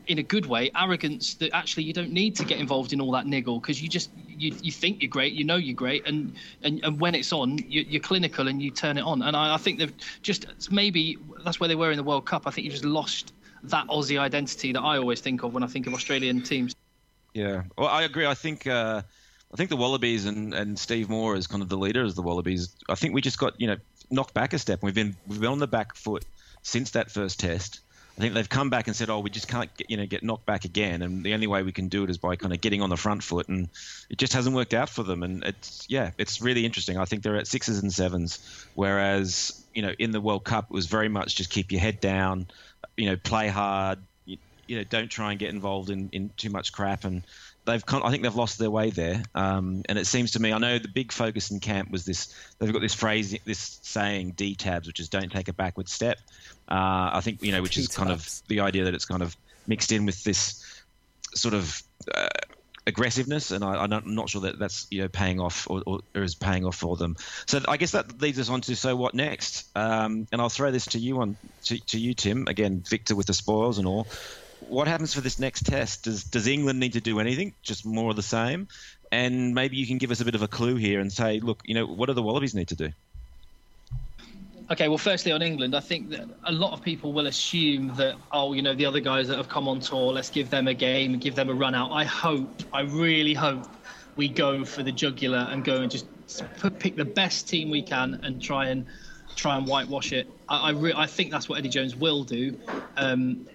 in 0.07 0.19
a 0.19 0.23
good 0.23 0.47
way, 0.47 0.71
arrogance 0.77 1.35
that 1.35 1.53
actually 1.53 1.85
you 1.85 1.93
don't 1.93 2.13
need 2.13 2.37
to 2.37 2.45
get 2.45 2.59
involved 2.59 2.93
in 2.93 3.01
all 3.01 3.11
that 3.13 3.27
niggle 3.27 3.59
because 3.61 3.83
you 3.83 3.89
just 3.89 4.11
you, 4.29 4.55
you 4.63 4.73
think 4.73 5.03
you're 5.03 5.11
great, 5.11 5.33
you 5.33 5.45
know 5.45 5.57
you're 5.57 5.75
great, 5.75 6.07
and 6.07 6.35
and, 6.63 6.83
and 6.85 7.01
when 7.01 7.15
it's 7.15 7.33
on, 7.33 7.59
you, 7.59 7.99
are 7.99 8.03
clinical 8.03 8.49
and 8.49 8.63
you 8.63 8.71
turn 8.71 8.99
it 8.99 9.03
on. 9.03 9.23
And 9.23 9.37
I, 9.37 9.55
I 9.55 9.59
think 9.59 9.79
they've 9.79 9.95
just 10.23 10.47
maybe 10.71 11.19
that's 11.45 11.61
where 11.61 11.69
they 11.69 11.75
were 11.75 11.91
in 11.91 11.97
the 11.97 12.05
World 12.05 12.27
Cup. 12.27 12.47
I 12.47 12.51
think 12.51 12.65
you 12.65 12.71
just 12.71 12.85
lost 12.85 13.33
that 13.65 13.87
Aussie 13.89 14.19
identity 14.19 14.73
that 14.73 14.81
I 14.81 14.99
always 14.99 15.21
think 15.21 15.43
of 15.43 15.55
when 15.55 15.63
I 15.63 15.67
think 15.67 15.87
of 15.87 15.95
Australian 15.95 16.43
teams. 16.43 16.75
Yeah, 17.35 17.63
well, 17.77 17.89
I 17.89 18.03
agree. 18.03 18.27
I 18.27 18.35
think. 18.35 18.67
Uh 18.67 19.03
I 19.53 19.57
think 19.57 19.69
the 19.69 19.77
Wallabies 19.77 20.25
and, 20.25 20.55
and 20.55 20.79
Steve 20.79 21.11
Moore 21.11 21.37
is 21.37 21.47
kind 21.47 21.63
of 21.63 21.69
the 21.69 21.77
leader 21.77 22.03
of 22.03 22.15
the 22.15 22.23
Wallabies. 22.23 22.75
I 22.89 22.95
think 22.95 23.15
we 23.15 23.21
just 23.21 23.39
got 23.39 23.61
you 23.61 23.67
know 23.67 23.77
knocked 24.11 24.35
back 24.35 24.53
a 24.53 24.59
step. 24.59 24.83
We've 24.83 24.95
been 24.95 25.17
we've 25.27 25.41
been 25.41 25.51
on 25.51 25.59
the 25.59 25.67
back 25.67 25.95
foot 25.95 26.25
since 26.63 26.93
that 26.93 27.11
first 27.11 27.41
test. 27.41 27.81
I 28.17 28.21
think 28.21 28.35
they've 28.35 28.49
come 28.49 28.69
back 28.69 28.89
and 28.89 28.97
said, 28.97 29.09
"Oh, 29.09 29.21
we 29.21 29.31
just 29.31 29.49
can't 29.49 29.75
get, 29.77 29.91
you 29.91 29.97
know 29.97 30.07
get 30.07 30.23
knocked 30.23 30.47
back 30.47 30.65
again," 30.65 31.03
and 31.03 31.25
the 31.25 31.35
only 31.35 31.47
way 31.47 31.63
we 31.63 31.73
can 31.73 31.89
do 31.89 32.05
it 32.05 32.11
is 32.11 32.19
by 32.19 32.37
kind 32.37 32.53
of 32.53 32.61
getting 32.61 32.83
on 32.83 32.91
the 32.91 32.97
front 32.97 33.23
foot, 33.23 33.49
and 33.49 33.69
it 34.11 34.19
just 34.19 34.33
hasn't 34.35 34.55
worked 34.55 34.75
out 34.75 34.89
for 34.89 35.03
them. 35.03 35.23
And 35.23 35.43
it's 35.45 35.87
yeah, 35.89 36.11
it's 36.19 36.41
really 36.41 36.65
interesting. 36.65 36.99
I 36.99 37.05
think 37.05 37.23
they're 37.23 37.37
at 37.37 37.47
sixes 37.47 37.83
and 37.83 37.93
sevens, 37.93 38.67
whereas 38.75 39.63
you 39.75 39.83
know 39.83 39.93
in 39.99 40.13
the 40.13 40.21
World 40.21 40.45
Cup 40.45 40.67
it 40.71 40.75
was 40.75 40.87
very 40.87 41.09
much 41.09 41.37
just 41.37 41.51
keep 41.51 41.73
your 41.73 41.81
head 41.81 42.01
down, 42.01 42.49
you 42.97 43.07
know, 43.07 43.17
play 43.17 43.49
hard, 43.49 43.99
you, 44.27 44.37
you 44.67 44.77
know, 44.77 44.85
don't 44.85 45.09
try 45.09 45.31
and 45.31 45.39
get 45.39 45.49
involved 45.51 45.89
in, 45.89 46.11
in 46.13 46.31
too 46.37 46.51
much 46.51 46.73
crap, 46.73 47.05
and 47.05 47.23
they've 47.65 47.83
I 47.91 48.11
think 48.11 48.23
they've 48.23 48.35
lost 48.35 48.59
their 48.59 48.71
way 48.71 48.91
there. 48.91 49.23
Um, 49.35 49.83
and 49.89 49.99
it 49.99 50.07
seems 50.07 50.33
to 50.33 50.41
me, 50.41 50.53
I 50.53 50.59
know 50.59 50.79
the 50.79 50.89
big 50.89 51.13
focus 51.13 51.51
in 51.51 51.61
camp 51.61 51.91
was 51.91 52.05
this. 52.05 52.35
They've 52.59 52.73
got 52.73 52.83
this 52.83 52.95
phrase, 52.95 53.37
this 53.45 53.79
saying, 53.83 54.33
D 54.33 54.55
tabs, 54.55 54.87
which 54.87 55.01
is 55.01 55.09
don't 55.09 55.31
take 55.31 55.49
a 55.49 55.53
backward 55.53 55.89
step. 55.89 56.19
Uh, 56.69 57.11
I 57.13 57.21
think 57.23 57.43
you 57.43 57.53
know, 57.53 57.63
which 57.63 57.79
is 57.79 57.89
kind 57.89 58.11
of 58.11 58.29
the 58.49 58.61
idea 58.61 58.85
that 58.85 58.95
it's 58.95 59.05
kind 59.05 59.23
of 59.23 59.37
mixed 59.67 59.93
in 59.93 60.07
with 60.07 60.23
this 60.25 60.83
sort 61.35 61.55
of. 61.55 61.83
Uh, 62.13 62.29
aggressiveness, 62.85 63.53
and 63.53 63.63
I, 63.63 63.85
am 63.85 64.03
not 64.17 64.29
sure 64.29 64.41
that 64.41 64.59
that's 64.59 64.89
you 64.91 65.03
know 65.03 65.09
paying 65.09 65.39
off 65.39 65.71
or, 65.71 65.85
or, 65.87 66.01
is 66.15 66.35
paying 66.35 66.65
off 66.65 66.75
for 66.75 66.97
them. 66.97 67.17
So 67.47 67.61
I 67.69 67.77
guess 67.77 67.93
that 67.93 68.21
leads 68.21 68.41
us 68.41 68.51
on 68.51 68.61
to 68.63 68.75
so 68.75 68.97
what 68.97 69.15
next? 69.15 69.69
Um, 69.77 70.27
and 70.33 70.41
I'll 70.41 70.49
throw 70.49 70.73
this 70.73 70.87
to 70.87 70.99
you 70.99 71.21
on 71.21 71.37
to, 71.67 71.79
to 71.79 71.99
you, 72.01 72.13
Tim. 72.13 72.49
Again, 72.49 72.83
Victor 72.85 73.15
with 73.15 73.27
the 73.27 73.35
spoils 73.35 73.79
and 73.79 73.87
all 73.87 74.09
what 74.69 74.89
happens 74.89 75.15
for 75.15 75.21
this 75.21 75.39
next 75.39 75.67
test? 75.67 76.05
Does 76.05 76.25
does 76.25 76.47
England 76.47 76.81
need 76.81 76.95
to 76.95 77.01
do 77.01 77.21
anything? 77.21 77.55
Just 77.63 77.85
more 77.85 78.11
of 78.11 78.17
the 78.17 78.23
same? 78.23 78.69
And 79.11 79.55
maybe 79.55 79.77
you 79.77 79.87
can 79.87 79.99
give 79.99 80.11
us 80.11 80.21
a 80.21 80.25
bit 80.25 80.35
of 80.35 80.43
a 80.43 80.49
clue 80.49 80.77
here 80.77 80.99
and 81.01 81.13
say, 81.13 81.41
look, 81.41 81.63
you 81.65 81.75
know, 81.75 81.87
what 81.87 82.07
do 82.07 82.15
the 82.15 82.23
Wallabies 82.23 82.55
need 82.55 82.69
to 82.69 82.77
do? 82.77 82.91
Okay, 84.71 84.89
well, 84.89 84.97
firstly 84.97 85.33
on 85.33 85.43
England, 85.43 85.77
I 85.77 85.81
think 85.81 86.09
that 86.11 86.27
a 86.45 86.53
lot 86.53 86.73
of 86.73 86.83
people 86.83 87.13
will 87.13 87.27
assume 87.27 87.95
that, 87.97 88.15
oh, 88.31 88.55
you 88.55 88.63
know, 88.63 88.75
the 88.75 88.87
other 88.87 89.01
guys 89.01 89.29
that 89.29 89.37
have 89.37 89.51
come 89.51 89.69
on 89.69 89.81
tour, 89.81 90.15
let's 90.15 90.31
give 90.31 90.49
them 90.49 90.67
a 90.67 90.73
game 90.73 91.19
give 91.19 91.35
them 91.35 91.51
a 91.51 91.55
run 91.55 91.75
out. 91.75 91.91
I 91.93 92.05
hope, 92.05 92.63
I 92.73 92.81
really 92.81 93.35
hope 93.35 93.67
we 94.17 94.29
go 94.29 94.65
for 94.65 94.83
the 94.83 94.93
jugular 94.93 95.47
and 95.51 95.63
go 95.63 95.83
and 95.83 95.91
just 95.91 96.07
pick 96.79 96.97
the 96.97 97.05
best 97.05 97.49
team 97.49 97.69
we 97.69 97.83
can 97.83 98.21
and 98.23 98.41
try 98.41 98.69
and 98.69 98.87
try 99.37 99.57
and 99.57 99.67
whitewash 99.67 100.13
it. 100.13 100.27
I 100.49 100.69
I, 100.69 100.71
re- 100.71 100.95
I 100.97 101.07
think 101.07 101.31
that's 101.31 101.49
what 101.49 101.59
Eddie 101.59 101.69
Jones 101.69 101.95
will 101.97 102.25
do. 102.25 102.59
Um, 102.97 103.47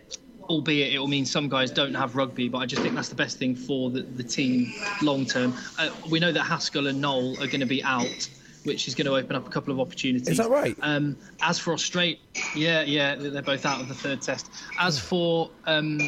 albeit 0.47 0.93
it 0.93 0.99
will 0.99 1.07
mean 1.07 1.25
some 1.25 1.49
guys 1.49 1.71
don't 1.71 1.93
have 1.93 2.15
rugby, 2.15 2.49
but 2.49 2.59
I 2.59 2.65
just 2.65 2.81
think 2.81 2.95
that's 2.95 3.09
the 3.09 3.15
best 3.15 3.37
thing 3.37 3.55
for 3.55 3.89
the, 3.89 4.01
the 4.01 4.23
team 4.23 4.73
long 5.01 5.25
term. 5.25 5.53
Uh, 5.77 5.89
we 6.09 6.19
know 6.19 6.31
that 6.31 6.43
Haskell 6.43 6.87
and 6.87 7.01
Nowell 7.01 7.33
are 7.41 7.47
going 7.47 7.59
to 7.59 7.65
be 7.65 7.83
out, 7.83 8.29
which 8.63 8.87
is 8.87 8.95
going 8.95 9.05
to 9.05 9.15
open 9.15 9.35
up 9.35 9.47
a 9.47 9.49
couple 9.49 9.73
of 9.73 9.79
opportunities. 9.79 10.27
Is 10.27 10.37
that 10.37 10.49
right? 10.49 10.75
Um, 10.81 11.17
as 11.41 11.59
for 11.59 11.73
Australia, 11.73 12.17
yeah, 12.55 12.81
yeah, 12.81 13.15
they're 13.15 13.41
both 13.41 13.65
out 13.65 13.81
of 13.81 13.87
the 13.87 13.95
third 13.95 14.21
test. 14.21 14.49
As 14.79 14.99
for 14.99 15.49
um, 15.65 15.99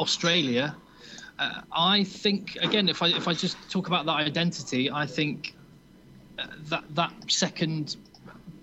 Australia, 0.00 0.76
uh, 1.38 1.62
I 1.72 2.04
think 2.04 2.56
again, 2.56 2.88
if 2.88 3.02
I 3.02 3.08
if 3.08 3.28
I 3.28 3.34
just 3.34 3.56
talk 3.70 3.86
about 3.86 4.06
that 4.06 4.16
identity, 4.16 4.90
I 4.90 5.06
think 5.06 5.54
uh, 6.38 6.46
that 6.68 6.84
that 6.94 7.12
second 7.28 7.96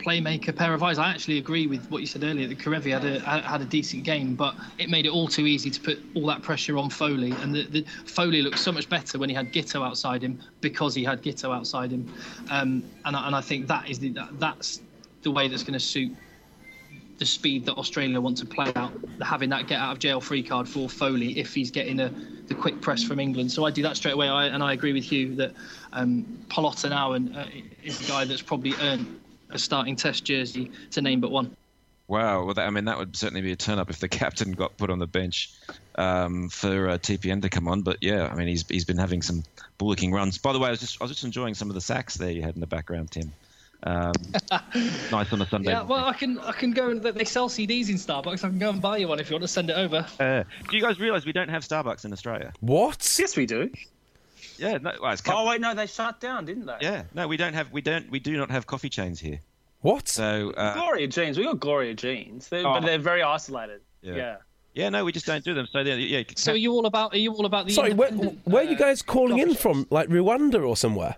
playmaker 0.05 0.55
pair 0.55 0.73
of 0.73 0.83
eyes. 0.83 0.99
I 0.99 1.09
actually 1.09 1.39
agree 1.39 1.65
with 1.65 1.89
what 1.89 2.01
you 2.01 2.07
said 2.07 2.23
earlier 2.23 2.47
that 2.47 2.59
Kerevi 2.59 2.91
had 2.91 3.05
a 3.05 3.19
had 3.19 3.61
a 3.61 3.65
decent 3.65 4.03
game, 4.03 4.35
but 4.35 4.55
it 4.77 4.89
made 4.89 5.05
it 5.05 5.09
all 5.09 5.27
too 5.27 5.47
easy 5.47 5.71
to 5.71 5.81
put 5.81 5.99
all 6.13 6.27
that 6.27 6.43
pressure 6.43 6.77
on 6.77 6.89
Foley. 6.89 7.31
And 7.41 7.55
the, 7.55 7.63
the 7.63 7.85
Foley 8.05 8.41
looked 8.41 8.59
so 8.59 8.71
much 8.71 8.87
better 8.87 9.17
when 9.17 9.29
he 9.29 9.35
had 9.35 9.51
Giteau 9.51 9.85
outside 9.85 10.21
him 10.21 10.39
because 10.61 10.93
he 10.93 11.03
had 11.03 11.23
Giteau 11.23 11.55
outside 11.55 11.91
him. 11.91 12.13
Um, 12.51 12.83
and, 13.05 13.15
I, 13.15 13.27
and 13.27 13.35
I 13.35 13.41
think 13.41 13.67
that 13.67 13.89
is 13.89 13.97
the, 13.99 14.09
that, 14.09 14.39
that's 14.39 14.81
the 15.23 15.31
way 15.31 15.47
that's 15.47 15.63
going 15.63 15.73
to 15.73 15.79
suit 15.79 16.15
the 17.17 17.25
speed 17.25 17.65
that 17.65 17.73
Australia 17.75 18.19
want 18.19 18.37
to 18.37 18.45
play 18.45 18.71
out, 18.75 18.91
having 19.21 19.49
that 19.49 19.67
get 19.67 19.79
out 19.79 19.93
of 19.93 19.99
jail 19.99 20.19
free 20.19 20.43
card 20.43 20.67
for 20.67 20.89
Foley 20.89 21.39
if 21.39 21.53
he's 21.53 21.71
getting 21.71 21.99
a, 22.01 22.09
the 22.47 22.53
quick 22.53 22.81
press 22.81 23.03
from 23.03 23.19
England. 23.19 23.51
So 23.51 23.65
I 23.65 23.71
do 23.71 23.81
that 23.83 23.95
straight 23.95 24.13
away. 24.13 24.27
I, 24.27 24.47
and 24.47 24.61
I 24.61 24.73
agree 24.73 24.93
with 24.93 25.11
you 25.11 25.33
that 25.35 25.53
um, 25.93 26.25
Polota-Nau 26.49 27.13
and, 27.13 27.35
uh, 27.35 27.45
is 27.83 27.99
the 27.99 28.07
guy 28.07 28.25
that's 28.25 28.41
probably 28.41 28.73
earned 28.81 29.21
a 29.49 29.59
starting 29.59 29.95
Test 29.95 30.25
jersey 30.25 30.71
to 30.91 31.01
name 31.01 31.21
but 31.21 31.31
one. 31.31 31.55
Wow, 32.07 32.45
well, 32.45 32.53
that, 32.53 32.67
I 32.67 32.69
mean, 32.69 32.85
that 32.85 32.99
would 32.99 33.15
certainly 33.15 33.41
be 33.41 33.51
a 33.51 33.55
turn 33.55 33.79
up 33.79 33.89
if 33.89 33.99
the 33.99 34.07
captain 34.09 34.51
got 34.51 34.77
put 34.77 34.89
on 34.89 34.99
the 34.99 35.07
bench 35.07 35.51
um, 35.95 36.49
for 36.49 36.89
uh, 36.89 36.97
TPN 36.97 37.41
to 37.41 37.49
come 37.49 37.67
on. 37.67 37.81
But 37.81 37.97
yeah, 38.01 38.27
I 38.27 38.35
mean, 38.35 38.47
he's 38.47 38.67
he's 38.67 38.85
been 38.85 38.97
having 38.97 39.21
some 39.21 39.43
bullocking 39.77 40.11
runs. 40.11 40.37
By 40.37 40.53
the 40.53 40.59
way, 40.59 40.67
I 40.67 40.71
was 40.71 40.79
just 40.79 41.01
I 41.01 41.05
was 41.05 41.11
just 41.11 41.23
enjoying 41.23 41.55
some 41.55 41.69
of 41.69 41.73
the 41.73 41.81
sax 41.81 42.15
there 42.15 42.31
you 42.31 42.43
had 42.43 42.53
in 42.53 42.61
the 42.61 42.67
background, 42.67 43.11
Tim. 43.11 43.33
Um, 43.83 44.13
nice 45.11 45.31
on 45.31 45.41
a 45.41 45.47
Sunday. 45.47 45.71
Yeah, 45.71 45.83
well, 45.83 46.05
I 46.05 46.13
can 46.13 46.39
I 46.39 46.51
can 46.51 46.71
go 46.71 46.89
and 46.89 47.01
they 47.01 47.25
sell 47.25 47.49
CDs 47.49 47.89
in 47.89 47.95
Starbucks. 47.95 48.43
I 48.43 48.49
can 48.49 48.59
go 48.59 48.69
and 48.69 48.81
buy 48.81 48.97
you 48.97 49.07
one 49.07 49.19
if 49.19 49.29
you 49.29 49.35
want 49.35 49.43
to 49.43 49.47
send 49.47 49.69
it 49.69 49.77
over. 49.77 50.05
Uh, 50.19 50.43
do 50.69 50.77
you 50.77 50.81
guys 50.81 50.99
realise 50.99 51.25
we 51.25 51.33
don't 51.33 51.49
have 51.49 51.63
Starbucks 51.63 52.05
in 52.05 52.13
Australia? 52.13 52.53
What? 52.59 53.15
Yes, 53.19 53.35
we 53.35 53.45
do. 53.45 53.71
Yeah, 54.57 54.77
no, 54.77 54.93
well, 55.01 55.15
oh 55.29 55.47
wait, 55.47 55.61
no, 55.61 55.73
they 55.73 55.87
shut 55.87 56.19
down, 56.19 56.45
didn't 56.45 56.65
they? 56.65 56.77
Yeah, 56.81 57.03
no, 57.13 57.27
we 57.27 57.37
don't 57.37 57.53
have 57.53 57.71
we 57.71 57.81
don't 57.81 58.09
we 58.09 58.19
do 58.19 58.37
not 58.37 58.51
have 58.51 58.67
coffee 58.67 58.89
chains 58.89 59.19
here. 59.19 59.39
What? 59.81 60.07
So 60.07 60.51
uh, 60.51 60.73
Gloria 60.73 61.07
Jean's, 61.07 61.37
we 61.37 61.43
got 61.43 61.59
Gloria 61.59 61.93
Jean's, 61.93 62.49
they're, 62.49 62.65
oh. 62.65 62.73
but 62.73 62.81
they're 62.81 62.97
very 62.97 63.21
isolated. 63.21 63.81
Yeah. 64.01 64.15
yeah. 64.15 64.37
yeah. 64.73 64.89
no, 64.89 65.05
we 65.05 65.11
just 65.11 65.25
don't 65.25 65.43
do 65.43 65.53
them. 65.53 65.67
So 65.71 65.79
yeah. 65.79 66.23
So 66.35 66.53
are 66.53 66.55
you 66.55 66.71
all 66.73 66.85
about? 66.85 67.13
Are 67.13 67.17
you 67.17 67.33
all 67.33 67.45
about 67.45 67.67
the? 67.67 67.73
Sorry, 67.73 67.93
where, 67.93 68.11
where 68.11 68.65
are 68.65 68.69
you 68.69 68.77
guys 68.77 69.01
calling 69.01 69.37
in 69.37 69.55
from? 69.55 69.85
Like 69.89 70.09
Rwanda 70.09 70.67
or 70.67 70.75
somewhere? 70.75 71.17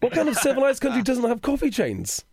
What 0.00 0.12
kind 0.12 0.28
of 0.28 0.36
civilized 0.38 0.80
country 0.80 1.02
doesn't 1.02 1.24
have 1.24 1.42
coffee 1.42 1.70
chains? 1.70 2.24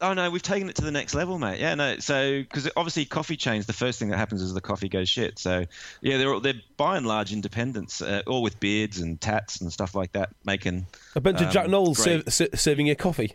Oh 0.00 0.12
no, 0.12 0.30
we've 0.30 0.42
taken 0.42 0.68
it 0.68 0.76
to 0.76 0.82
the 0.82 0.92
next 0.92 1.14
level, 1.14 1.38
mate. 1.38 1.58
Yeah, 1.58 1.74
no. 1.74 1.98
So 1.98 2.40
because 2.40 2.70
obviously 2.76 3.04
coffee 3.04 3.36
chains, 3.36 3.66
the 3.66 3.72
first 3.72 3.98
thing 3.98 4.10
that 4.10 4.16
happens 4.16 4.42
is 4.42 4.54
the 4.54 4.60
coffee 4.60 4.88
goes 4.88 5.08
shit. 5.08 5.38
So 5.38 5.64
yeah, 6.00 6.18
they're 6.18 6.40
they're 6.40 6.62
by 6.76 6.96
and 6.96 7.06
large 7.06 7.32
independents, 7.32 8.00
uh, 8.00 8.22
all 8.26 8.42
with 8.42 8.60
beards 8.60 8.98
and 9.00 9.20
tats 9.20 9.60
and 9.60 9.72
stuff 9.72 9.94
like 9.94 10.12
that, 10.12 10.30
making 10.44 10.86
a 11.16 11.20
bunch 11.20 11.38
um, 11.38 11.46
of 11.46 11.52
Jack 11.52 11.64
um, 11.64 11.72
Nowells 11.72 11.98
serve, 11.98 12.50
serving 12.54 12.86
you 12.86 12.94
coffee. 12.94 13.34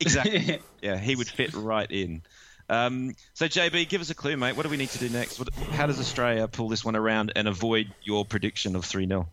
Exactly. 0.00 0.60
yeah, 0.82 0.98
he 0.98 1.14
would 1.14 1.28
fit 1.28 1.54
right 1.54 1.90
in. 1.90 2.22
Um, 2.68 3.14
so 3.34 3.46
JB, 3.46 3.88
give 3.88 4.00
us 4.00 4.10
a 4.10 4.14
clue, 4.14 4.36
mate. 4.36 4.56
What 4.56 4.62
do 4.62 4.68
we 4.68 4.76
need 4.76 4.90
to 4.90 4.98
do 4.98 5.08
next? 5.08 5.38
What, 5.38 5.52
how 5.72 5.86
does 5.86 5.98
Australia 5.98 6.46
pull 6.48 6.68
this 6.68 6.84
one 6.84 6.96
around 6.96 7.32
and 7.36 7.48
avoid 7.48 7.92
your 8.02 8.24
prediction 8.24 8.76
of 8.76 8.84
three 8.84 9.06
0 9.06 9.28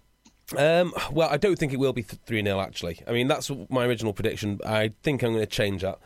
Um, 0.56 0.94
well, 1.12 1.30
I 1.30 1.38
don't 1.38 1.58
think 1.58 1.74
it 1.74 1.80
will 1.80 1.94
be 1.94 2.04
3 2.04 2.44
0, 2.44 2.60
actually. 2.60 3.02
I 3.08 3.12
mean, 3.12 3.28
that's 3.28 3.52
my 3.70 3.86
original 3.86 4.14
prediction. 4.14 4.60
I 4.66 4.94
think 5.04 5.24
I'm 5.24 5.34
going 5.34 5.44
to 5.44 5.52
change 5.52 5.82
that 5.82 6.00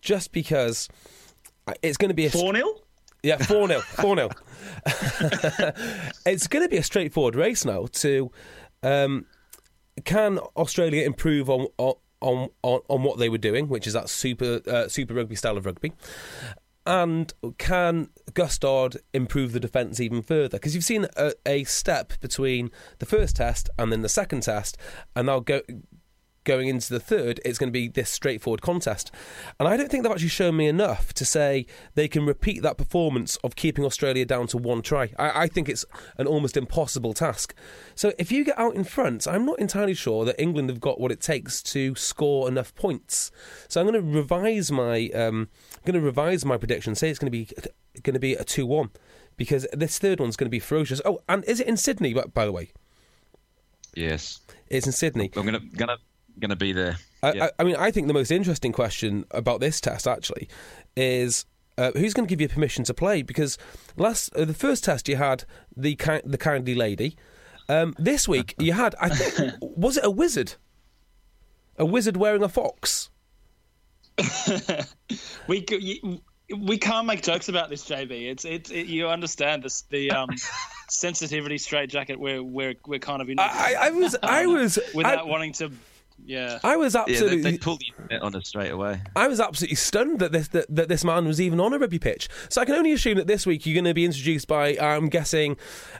just 0.00 0.32
because 0.32 0.88
it's 1.82 1.96
going 1.96 2.10
to 2.10 2.14
be 2.14 2.26
a. 2.26 2.30
4 2.30 2.54
0? 2.54 2.68
Yeah, 3.22 3.38
4 3.38 3.68
0. 3.68 3.80
4 4.00 4.16
0. 4.16 4.30
it's 6.26 6.46
going 6.46 6.64
to 6.64 6.68
be 6.68 6.76
a 6.76 6.82
straightforward 6.82 7.34
race 7.34 7.64
now 7.64 7.86
to. 7.92 8.30
Um, 8.82 9.26
can 10.04 10.38
Australia 10.56 11.04
improve 11.04 11.50
on, 11.50 11.66
on 11.76 11.94
on 12.20 12.48
on 12.62 13.02
what 13.02 13.18
they 13.18 13.28
were 13.28 13.38
doing, 13.38 13.68
which 13.68 13.86
is 13.86 13.92
that 13.94 14.08
super 14.08 14.60
uh, 14.66 14.88
super 14.88 15.14
rugby 15.14 15.34
style 15.34 15.56
of 15.56 15.66
rugby, 15.66 15.92
and 16.86 17.32
can 17.58 18.08
Gustard 18.34 18.96
improve 19.12 19.52
the 19.52 19.60
defence 19.60 20.00
even 20.00 20.22
further? 20.22 20.56
Because 20.58 20.74
you've 20.74 20.84
seen 20.84 21.06
a, 21.16 21.32
a, 21.44 21.64
step 21.64 22.14
between 22.20 22.70
the 22.98 23.06
first 23.06 23.36
test 23.36 23.68
and 23.78 23.92
then 23.92 24.02
the 24.02 24.08
second 24.08 24.42
test, 24.42 24.76
and 25.14 25.26
now 25.26 25.40
go, 25.40 25.60
going 26.44 26.68
into 26.68 26.92
the 26.92 27.00
third, 27.00 27.40
it's 27.44 27.58
going 27.58 27.68
to 27.68 27.72
be 27.72 27.88
this 27.88 28.10
straightforward 28.10 28.62
contest. 28.62 29.10
And 29.58 29.68
I 29.68 29.76
don't 29.76 29.90
think 29.90 30.02
they've 30.02 30.12
actually 30.12 30.28
shown 30.28 30.56
me 30.56 30.66
enough 30.66 31.12
to 31.14 31.24
say 31.24 31.66
they 31.94 32.08
can 32.08 32.24
repeat 32.26 32.62
that 32.62 32.78
performance 32.78 33.36
of 33.36 33.56
keeping 33.56 33.84
Australia 33.84 34.24
down 34.24 34.46
to 34.48 34.58
one 34.58 34.82
try. 34.82 35.12
I, 35.18 35.42
I, 35.42 35.46
think 35.48 35.68
it's 35.68 35.84
an 36.16 36.26
almost 36.26 36.56
impossible 36.56 37.12
task. 37.12 37.54
So 37.94 38.12
if 38.18 38.32
you 38.32 38.44
get 38.44 38.58
out 38.58 38.74
in 38.74 38.84
front, 38.84 39.26
I'm 39.26 39.44
not 39.44 39.58
entirely 39.58 39.94
sure 39.94 40.24
that 40.24 40.40
England 40.40 40.70
have 40.70 40.80
got 40.80 41.00
what 41.00 41.12
it 41.12 41.20
takes 41.20 41.62
to 41.64 41.94
score 41.94 42.48
enough 42.48 42.74
points. 42.74 43.30
So 43.68 43.80
I'm 43.80 43.86
going 43.86 44.02
to 44.02 44.18
revise 44.18 44.72
my 44.72 45.08
um, 45.08 45.48
I'm 45.74 45.92
going 45.92 46.00
to 46.00 46.06
revise 46.06 46.44
my 46.44 46.56
prediction. 46.56 46.94
Say 46.94 47.10
it's 47.10 47.18
going 47.18 47.30
to 47.32 47.38
be 47.38 47.48
going 48.02 48.14
to 48.14 48.20
be 48.20 48.34
a 48.34 48.44
two-one 48.44 48.90
because 49.36 49.66
this 49.72 49.98
third 49.98 50.20
one's 50.20 50.36
going 50.36 50.46
to 50.46 50.50
be 50.50 50.58
ferocious. 50.58 51.00
Oh, 51.04 51.20
and 51.28 51.44
is 51.44 51.60
it 51.60 51.66
in 51.66 51.76
Sydney? 51.76 52.14
By, 52.14 52.24
by 52.24 52.44
the 52.44 52.52
way. 52.52 52.72
Yes, 53.94 54.40
it's 54.68 54.86
in 54.86 54.92
Sydney. 54.92 55.30
I'm 55.36 55.44
gonna 55.44 55.60
gonna 55.76 55.98
going 56.40 56.50
to 56.50 56.56
be 56.56 56.72
there. 56.72 56.96
I, 57.22 57.40
I, 57.40 57.50
I, 57.58 57.64
mean, 57.64 57.76
I 57.76 57.90
think 57.90 58.06
the 58.06 58.14
most 58.14 58.30
interesting 58.30 58.72
question 58.72 59.24
about 59.30 59.60
this 59.60 59.80
test 59.80 60.08
actually 60.08 60.48
is 60.96 61.44
uh, 61.78 61.92
who's 61.92 62.14
going 62.14 62.26
to 62.26 62.30
give 62.30 62.40
you 62.40 62.48
permission 62.48 62.84
to 62.84 62.94
play? 62.94 63.22
Because 63.22 63.58
last 63.96 64.34
uh, 64.34 64.44
the 64.44 64.54
first 64.54 64.84
test 64.84 65.08
you 65.08 65.16
had 65.16 65.44
the 65.76 65.94
ki- 65.96 66.22
the 66.24 66.38
kindly 66.38 66.74
lady. 66.74 67.16
Um, 67.68 67.94
this 67.98 68.26
week 68.26 68.54
you 68.58 68.72
had 68.72 68.94
I 69.00 69.08
think 69.10 69.54
was 69.60 69.96
it 69.96 70.04
a 70.04 70.10
wizard? 70.10 70.54
A 71.76 71.84
wizard 71.84 72.16
wearing 72.16 72.42
a 72.42 72.48
fox. 72.48 73.10
we 75.46 75.64
we 76.54 76.78
can't 76.78 77.06
make 77.06 77.22
jokes 77.22 77.48
about 77.48 77.70
this, 77.70 77.88
JB. 77.88 78.30
It's 78.30 78.44
it's 78.44 78.70
it, 78.70 78.86
you 78.86 79.08
understand 79.08 79.62
this 79.62 79.82
the 79.82 80.10
um, 80.10 80.28
sensitivity 80.90 81.58
straitjacket 81.58 82.18
we're 82.18 82.42
we're 82.42 82.74
we're 82.86 82.98
kind 82.98 83.22
of 83.22 83.30
in. 83.30 83.38
I, 83.38 83.76
I 83.80 83.90
was 83.90 84.16
I 84.22 84.46
was 84.46 84.78
without 84.94 85.20
I, 85.20 85.22
wanting 85.22 85.52
to 85.54 85.70
yeah, 86.24 86.58
I 86.62 86.76
was 86.76 86.94
absolutely. 86.94 87.38
Yeah, 87.38 87.42
they, 87.42 87.50
they 87.52 87.58
pulled 87.58 87.82
the 88.08 88.20
on 88.20 88.34
us 88.34 88.48
straight 88.48 88.70
away. 88.70 89.00
I 89.16 89.28
was 89.28 89.40
absolutely 89.40 89.76
stunned 89.76 90.20
that 90.20 90.32
this 90.32 90.48
that, 90.48 90.66
that 90.74 90.88
this 90.88 91.04
man 91.04 91.26
was 91.26 91.40
even 91.40 91.60
on 91.60 91.72
a 91.72 91.78
rugby 91.78 91.98
pitch. 91.98 92.28
So 92.48 92.60
I 92.60 92.64
can 92.64 92.74
only 92.74 92.92
assume 92.92 93.16
that 93.16 93.26
this 93.26 93.46
week 93.46 93.66
you're 93.66 93.74
going 93.74 93.84
to 93.84 93.94
be 93.94 94.04
introduced 94.04 94.48
by, 94.48 94.76
I'm 94.76 95.08
guessing, 95.08 95.56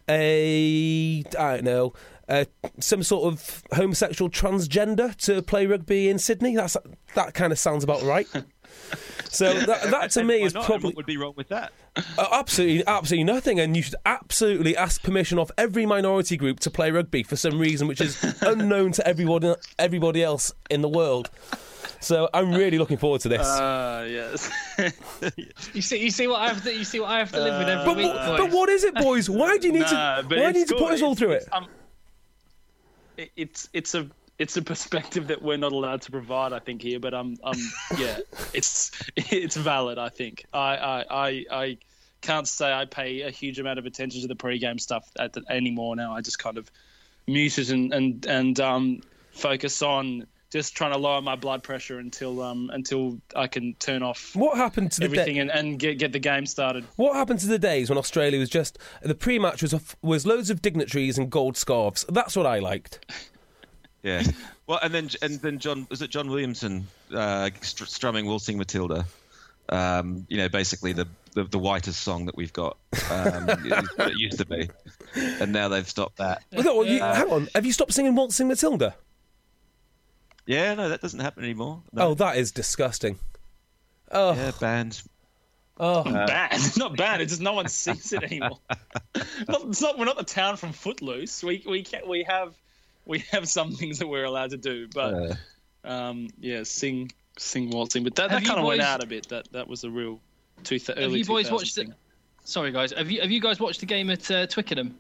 a 0.09 1.23
I 1.39 1.57
don't 1.57 1.65
know. 1.65 1.93
Uh, 2.29 2.45
some 2.79 3.03
sort 3.03 3.33
of 3.33 3.65
homosexual 3.73 4.31
transgender 4.31 5.17
to 5.17 5.43
play 5.43 5.67
rugby 5.67 6.09
in 6.09 6.19
Sydney. 6.19 6.55
That's 6.55 6.77
that 7.15 7.35
kind 7.35 7.53
of 7.53 7.59
sounds 7.59 7.83
about 7.83 8.03
right. 8.03 8.29
So 9.33 9.55
that, 9.55 9.93
that 9.93 10.11
to 10.13 10.25
me 10.25 10.43
is 10.43 10.53
probably 10.53 10.89
what 10.89 10.97
would 10.97 11.07
be 11.07 11.17
wrong 11.17 11.35
with 11.37 11.49
that. 11.51 11.73
Uh, 11.97 12.27
absolutely, 12.33 12.85
absolutely 12.85 13.25
nothing. 13.25 13.61
And 13.61 13.77
you 13.77 13.83
should 13.83 13.95
absolutely 14.05 14.77
ask 14.77 15.05
permission 15.05 15.39
off 15.39 15.53
every 15.57 15.87
minority 15.87 16.37
group 16.37 16.59
to 16.61 16.71
play 16.71 16.91
rugby 16.91 17.23
for 17.23 17.37
some 17.37 17.57
reason 17.57 17.87
which 17.87 18.01
is 18.01 18.21
unknown 18.43 18.91
to 18.93 19.07
everybody 19.07 19.55
everybody 19.79 20.25
else 20.25 20.53
in 20.69 20.83
the 20.83 20.89
world. 20.89 21.31
So 22.01 22.29
I'm 22.33 22.53
really 22.53 22.79
looking 22.79 22.97
forward 22.97 23.21
to 23.23 23.29
this. 23.29 23.47
Uh, 23.47 24.09
yes. 24.11 24.51
you 25.75 25.83
see, 25.83 25.99
you 25.99 26.11
see 26.11 26.27
what 26.27 26.41
I 26.41 26.49
have 26.49 26.65
to, 26.65 26.75
you 26.75 26.85
see 26.85 26.99
what 26.99 27.11
I 27.11 27.19
have 27.19 27.31
to 27.33 27.41
live 27.41 27.59
with 27.59 27.69
every 27.69 27.85
but, 27.85 27.97
week. 27.97 28.13
But, 28.13 28.37
but, 28.39 28.51
what 28.51 28.69
is 28.69 28.85
it, 28.85 28.95
boys? 28.95 29.29
Why 29.29 29.59
do 29.59 29.67
you 29.67 29.75
need 29.75 29.83
nah, 29.83 30.23
to? 30.23 30.29
Why 30.29 30.53
do 30.53 30.59
you 30.59 30.65
need 30.65 30.69
to 30.69 30.77
put 30.77 30.93
us 30.93 31.03
all 31.03 31.15
through 31.15 31.33
it? 31.33 31.49
Um, 31.53 31.67
it? 33.17 33.31
It's 33.37 33.69
it's 33.73 33.95
a 33.95 34.09
it's 34.41 34.57
a 34.57 34.63
perspective 34.63 35.27
that 35.27 35.43
we're 35.43 35.59
not 35.59 35.73
allowed 35.73 36.01
to 36.01 36.11
provide, 36.11 36.55
I 36.55 36.61
think 36.61 36.81
here. 36.81 36.99
But 36.99 37.13
um, 37.13 37.37
um, 37.45 37.59
yeah, 37.99 38.19
it's 38.55 38.91
it's 39.15 39.55
valid. 39.55 39.99
I 39.99 40.09
think 40.09 40.47
I 40.53 40.77
I 40.77 41.05
I, 41.11 41.45
I 41.53 41.79
can't 42.23 42.49
say 42.49 42.73
I 42.73 42.87
pay 42.87 43.21
a 43.21 43.31
huge 43.31 43.61
amount 43.61 43.79
of 43.79 43.85
attention 43.85 44.23
to 44.23 44.29
the 44.29 44.35
pre-game 44.35 44.79
stuff 44.79 45.09
at 45.19 45.35
the, 45.35 45.45
anymore 45.51 45.95
now. 45.95 46.15
I 46.15 46.23
just 46.23 46.39
kind 46.39 46.57
of 46.57 46.71
mute 47.27 47.59
it 47.59 47.69
and 47.71 47.93
and 47.93 48.27
and 48.27 48.59
um, 48.61 49.03
focus 49.33 49.83
on 49.83 50.27
just 50.51 50.75
trying 50.75 50.93
to 50.93 50.99
lower 50.99 51.21
my 51.21 51.37
blood 51.37 51.63
pressure 51.63 51.99
until 51.99 52.43
um 52.43 52.71
until 52.73 53.21
I 53.37 53.47
can 53.47 53.75
turn 53.75 54.03
off 54.03 54.35
what 54.35 54.57
happened 54.57 54.91
to 54.93 55.05
everything 55.05 55.37
da- 55.37 55.43
and, 55.43 55.51
and 55.51 55.79
get 55.79 55.99
get 55.99 56.13
the 56.13 56.19
game 56.19 56.47
started. 56.47 56.85
What 56.97 57.15
happened 57.15 57.41
to 57.41 57.47
the 57.47 57.59
days 57.59 57.89
when 57.89 57.99
Australia 57.99 58.39
was 58.39 58.49
just 58.49 58.79
the 59.03 59.15
pre-match 59.15 59.63
was 59.63 59.75
a, 59.75 59.81
was 60.03 60.27
loads 60.27 60.49
of 60.51 60.63
dignitaries 60.63 61.19
and 61.19 61.31
gold 61.31 61.59
scarves? 61.59 62.07
That's 62.09 62.37
what 62.37 62.47
I 62.47 62.59
liked. 62.59 63.05
Yeah. 64.03 64.23
Well, 64.67 64.79
and 64.85 64.95
then 64.95 65.11
and 65.21 65.41
then 65.41 65.59
John 65.59 65.89
was 65.91 66.01
it 66.01 66.11
John 66.11 66.31
Williamson 66.31 66.87
uh, 67.13 67.51
strumming 67.61 68.27
"Waltzing 68.27 68.57
Matilda." 68.57 69.05
Um, 69.69 70.27
you 70.29 70.37
know, 70.37 70.49
basically 70.49 70.93
the, 70.93 71.09
the, 71.35 71.43
the 71.43 71.59
whitest 71.59 72.01
song 72.01 72.27
that 72.27 72.37
we've 72.37 72.53
got. 72.53 72.77
Um, 73.11 73.49
it 73.65 74.17
used 74.17 74.39
to 74.39 74.45
be, 74.45 74.71
and 75.17 75.53
now 75.53 75.67
they've 75.67 75.89
stopped 75.89 76.19
that. 76.19 76.45
Well, 76.53 76.85
you, 76.85 77.03
uh, 77.03 77.15
hang 77.17 77.33
on, 77.33 77.49
have 77.53 77.67
you 77.67 77.73
stopped 77.73 77.93
singing 77.93 78.15
"Waltzing 78.15 78.47
Matilda"? 78.47 78.95
Yeah, 80.47 80.75
no, 80.75 80.89
that 80.89 81.01
doesn't 81.01 81.19
happen 81.19 81.43
anymore. 81.43 81.83
No. 81.93 82.09
Oh, 82.09 82.15
that 82.15 82.37
is 82.37 82.53
disgusting. 82.53 83.19
Oh, 84.13 84.35
yeah, 84.35 84.53
banned. 84.61 85.03
Oh, 85.79 86.01
uh, 86.03 86.27
banned, 86.27 86.77
not 86.77 86.97
banned. 86.97 87.23
It's 87.23 87.33
just 87.33 87.43
no 87.43 87.55
one 87.55 87.67
sings 87.67 88.13
it 88.13 88.23
anymore. 88.23 88.59
not, 89.49 89.65
it's 89.69 89.81
not. 89.81 89.99
We're 89.99 90.05
not 90.05 90.17
the 90.17 90.23
town 90.23 90.59
from 90.59 90.73
Footloose. 90.73 91.43
We 91.43 91.65
we 91.67 91.83
can, 91.83 92.09
we 92.09 92.25
have 92.29 92.55
we 93.11 93.19
have 93.33 93.49
some 93.49 93.73
things 93.73 93.99
that 93.99 94.07
we're 94.07 94.25
allowed 94.25 94.51
to 94.51 94.57
do, 94.57 94.89
but 94.95 95.39
uh, 95.85 95.89
um, 95.89 96.29
yeah, 96.39 96.63
sing, 96.63 97.13
sing, 97.37 97.69
waltzing. 97.71 98.05
But 98.05 98.15
that, 98.15 98.31
that 98.31 98.45
kind 98.45 98.59
of 98.59 98.65
went 98.65 98.81
out 98.81 99.03
a 99.03 99.07
bit. 99.07 99.29
That 99.29 99.53
that 99.53 99.69
was 99.69 99.85
a 99.85 99.91
real 99.91 100.21
two 100.63 100.79
th- 100.79 100.97
early. 100.97 101.03
Have 101.03 101.17
you 101.17 101.25
boys 101.25 101.51
watched 101.51 101.77
it? 101.77 101.89
Sorry, 102.45 102.71
guys. 102.71 102.93
Have 102.93 103.11
you 103.11 103.21
have 103.21 103.31
you 103.31 103.41
guys 103.41 103.61
watched 103.61 103.81
the 103.81 103.87
game 103.87 104.09
at 104.11 104.31
uh, 104.31 104.47
Twickenham? 104.47 104.97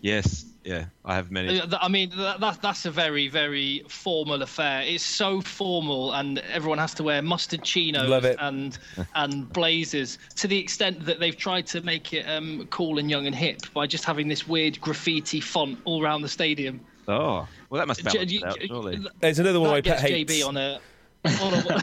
Yes, 0.00 0.46
yeah, 0.64 0.86
I 1.04 1.14
have 1.14 1.30
many. 1.30 1.60
Uh, 1.60 1.78
I 1.80 1.88
mean, 1.88 2.10
that, 2.16 2.40
that, 2.40 2.62
that's 2.62 2.86
a 2.86 2.90
very, 2.90 3.28
very 3.28 3.84
formal 3.88 4.42
affair. 4.42 4.82
It's 4.82 5.04
so 5.04 5.40
formal, 5.40 6.12
and 6.12 6.38
everyone 6.38 6.78
has 6.78 6.94
to 6.94 7.04
wear 7.04 7.22
mustard 7.22 7.62
chinos 7.62 8.36
and 8.40 8.78
and 9.14 9.52
blazers 9.52 10.18
to 10.36 10.48
the 10.48 10.58
extent 10.58 11.04
that 11.06 11.20
they've 11.20 11.36
tried 11.36 11.66
to 11.68 11.80
make 11.82 12.12
it 12.12 12.24
um, 12.28 12.66
cool 12.70 12.98
and 12.98 13.10
young 13.10 13.26
and 13.26 13.34
hip 13.34 13.60
by 13.74 13.86
just 13.86 14.04
having 14.04 14.28
this 14.28 14.46
weird 14.48 14.80
graffiti 14.80 15.40
font 15.40 15.78
all 15.84 16.02
around 16.02 16.22
the 16.22 16.28
stadium. 16.28 16.80
Oh, 17.08 17.48
well, 17.68 17.78
that 17.78 17.88
must 17.88 18.04
balance 18.04 18.30
J- 18.30 18.42
out, 18.44 18.58
surely. 18.62 19.04
There's 19.20 19.38
another 19.38 19.60
one 19.60 19.70
that 19.70 19.76
I 19.76 19.80
pet 19.80 20.00
hates. 20.00 20.32
JB 20.32 20.46
on 20.46 20.56
a. 20.56 20.80
On 21.24 21.54
a 21.54 21.82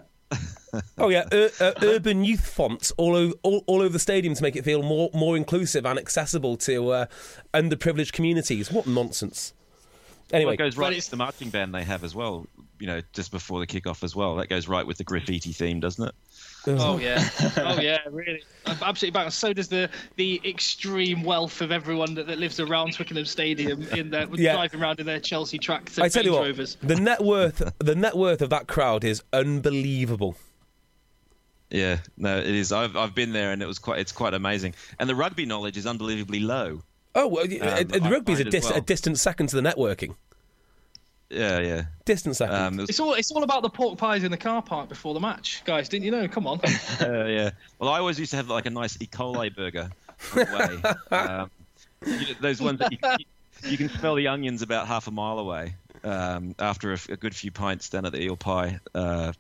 oh 0.97 1.09
yeah, 1.09 1.26
uh, 1.32 1.49
uh, 1.59 1.74
urban 1.82 2.24
youth 2.24 2.45
fonts 2.45 2.91
all 2.97 3.15
over 3.15 3.34
all, 3.41 3.63
all, 3.67 3.82
over 3.82 3.89
the 3.89 3.99
stadium 3.99 4.36
to 4.36 4.43
make 4.43 4.55
it 4.55 4.63
feel 4.63 4.84
more 4.84 5.09
more 5.13 5.36
inclusive 5.36 5.86
and 5.86 5.97
accessible 5.97 6.57
to 6.57 6.91
uh, 6.91 7.05
underprivileged 7.53 8.11
communities. 8.11 8.72
What 8.72 8.86
nonsense! 8.86 9.53
Anyway, 10.32 10.46
well, 10.46 10.54
it 10.54 10.58
goes 10.58 10.78
right 10.78 10.96
with 10.96 11.10
the 11.10 11.18
marching 11.18 11.50
band 11.50 11.74
they 11.74 11.84
have 11.84 12.04
as 12.04 12.14
well. 12.14 12.46
You 12.80 12.88
know, 12.88 13.02
just 13.14 13.32
before 13.32 13.60
the 13.60 13.68
kickoff 13.68 14.04
as 14.04 14.16
well. 14.16 14.36
That 14.36 14.48
goes 14.48 14.68
right 14.68 14.86
with 14.86 14.98
the 14.98 15.04
graffiti 15.04 15.52
theme, 15.52 15.80
doesn't 15.80 16.08
it? 16.08 16.16
Oh 16.68 16.98
yeah, 16.98 17.28
oh 17.58 17.80
yeah, 17.80 18.00
really, 18.10 18.44
absolutely 18.66 19.12
back. 19.12 19.32
So 19.32 19.54
does 19.54 19.70
the 19.70 19.90
the 20.18 20.42
extreme 20.46 21.24
wealth 21.24 21.62
of 21.62 21.72
everyone 21.72 22.14
that, 22.16 22.28
that 22.28 22.38
lives 22.38 22.60
around 22.60 22.94
Twickenham 22.94 23.26
Stadium 23.26 23.82
in 23.90 24.10
their 24.10 24.28
yeah. 24.34 24.54
driving 24.54 24.82
around 24.82 25.00
in 25.00 25.06
their 25.06 25.20
Chelsea 25.20 25.58
tracks. 25.58 25.98
I 25.98 26.10
tell 26.10 26.24
you 26.24 26.34
what, 26.34 26.44
Rovers. 26.44 26.78
the 26.82 26.96
net 26.96 27.22
worth 27.22 27.62
the 27.80 27.96
net 27.96 28.16
worth 28.16 28.42
of 28.42 28.50
that 28.50 28.68
crowd 28.68 29.04
is 29.04 29.24
unbelievable. 29.34 30.36
Yeah, 31.70 32.00
no, 32.18 32.38
it 32.38 32.48
is. 32.48 32.72
I've 32.72 32.96
I've 32.96 33.16
been 33.16 33.32
there 33.32 33.52
and 33.52 33.62
it 33.62 33.68
was 33.68 33.80
quite 33.80 34.00
it's 34.00 34.12
quite 34.12 34.34
amazing. 34.34 34.76
And 35.00 35.10
the 35.10 35.16
rugby 35.16 35.46
knowledge 35.46 35.78
is 35.78 35.86
unbelievably 35.86 36.42
low. 36.42 36.82
Oh, 37.20 37.28
well, 37.28 37.43
um, 37.43 37.88
the 37.88 37.99
rugby 38.09 38.32
is 38.32 38.39
a, 38.39 38.45
dis- 38.45 38.70
well. 38.70 38.78
a 38.78 38.82
distant 38.82 39.20
second 39.20 39.47
to 39.47 39.57
the 39.57 39.61
networking. 39.61 40.15
Yeah, 41.30 41.59
yeah. 41.59 41.84
Distant 42.05 42.38
second. 42.38 42.55
Um, 42.55 42.80
it's 42.80 42.99
all 42.99 43.13
it's 43.13 43.30
all 43.32 43.43
about 43.43 43.61
the 43.61 43.70
pork 43.70 43.97
pies 43.97 44.24
in 44.24 44.32
the 44.32 44.38
car 44.38 44.61
park 44.61 44.88
before 44.88 45.13
the 45.13 45.20
match, 45.20 45.61
guys. 45.65 45.89
Didn't 45.89 46.05
you 46.05 46.11
know? 46.11 46.30
Come 46.30 46.47
on. 46.47 46.59
uh, 47.01 47.26
yeah. 47.26 47.51
Well, 47.78 47.89
I 47.89 47.99
always 47.99 48.17
used 48.17 48.32
to 48.32 48.38
have 48.38 48.47
like 48.47 48.65
a 48.65 48.70
nice 48.70 48.97
E. 49.01 49.05
coli 49.05 49.53
burger. 49.53 49.89
um, 51.11 51.51
you 52.05 52.13
know, 52.13 52.34
those 52.39 52.61
ones 52.61 52.80
that 52.80 52.91
you, 52.91 52.97
you, 53.70 53.78
can 53.78 53.89
smell 53.89 54.15
the 54.15 54.30
onions 54.30 54.61
about 54.61 54.88
half 54.88 55.07
a 55.07 55.11
mile 55.11 55.39
away 55.39 55.76
um, 56.05 56.55
after 56.57 56.93
a, 56.93 56.99
a, 57.09 57.17
good 57.17 57.36
few 57.36 57.51
pints 57.51 57.89
down 57.89 58.05
at 58.05 58.13
the 58.13 58.22
eel 58.22 58.38
pie. 58.38 58.80
Uh, 58.95 59.34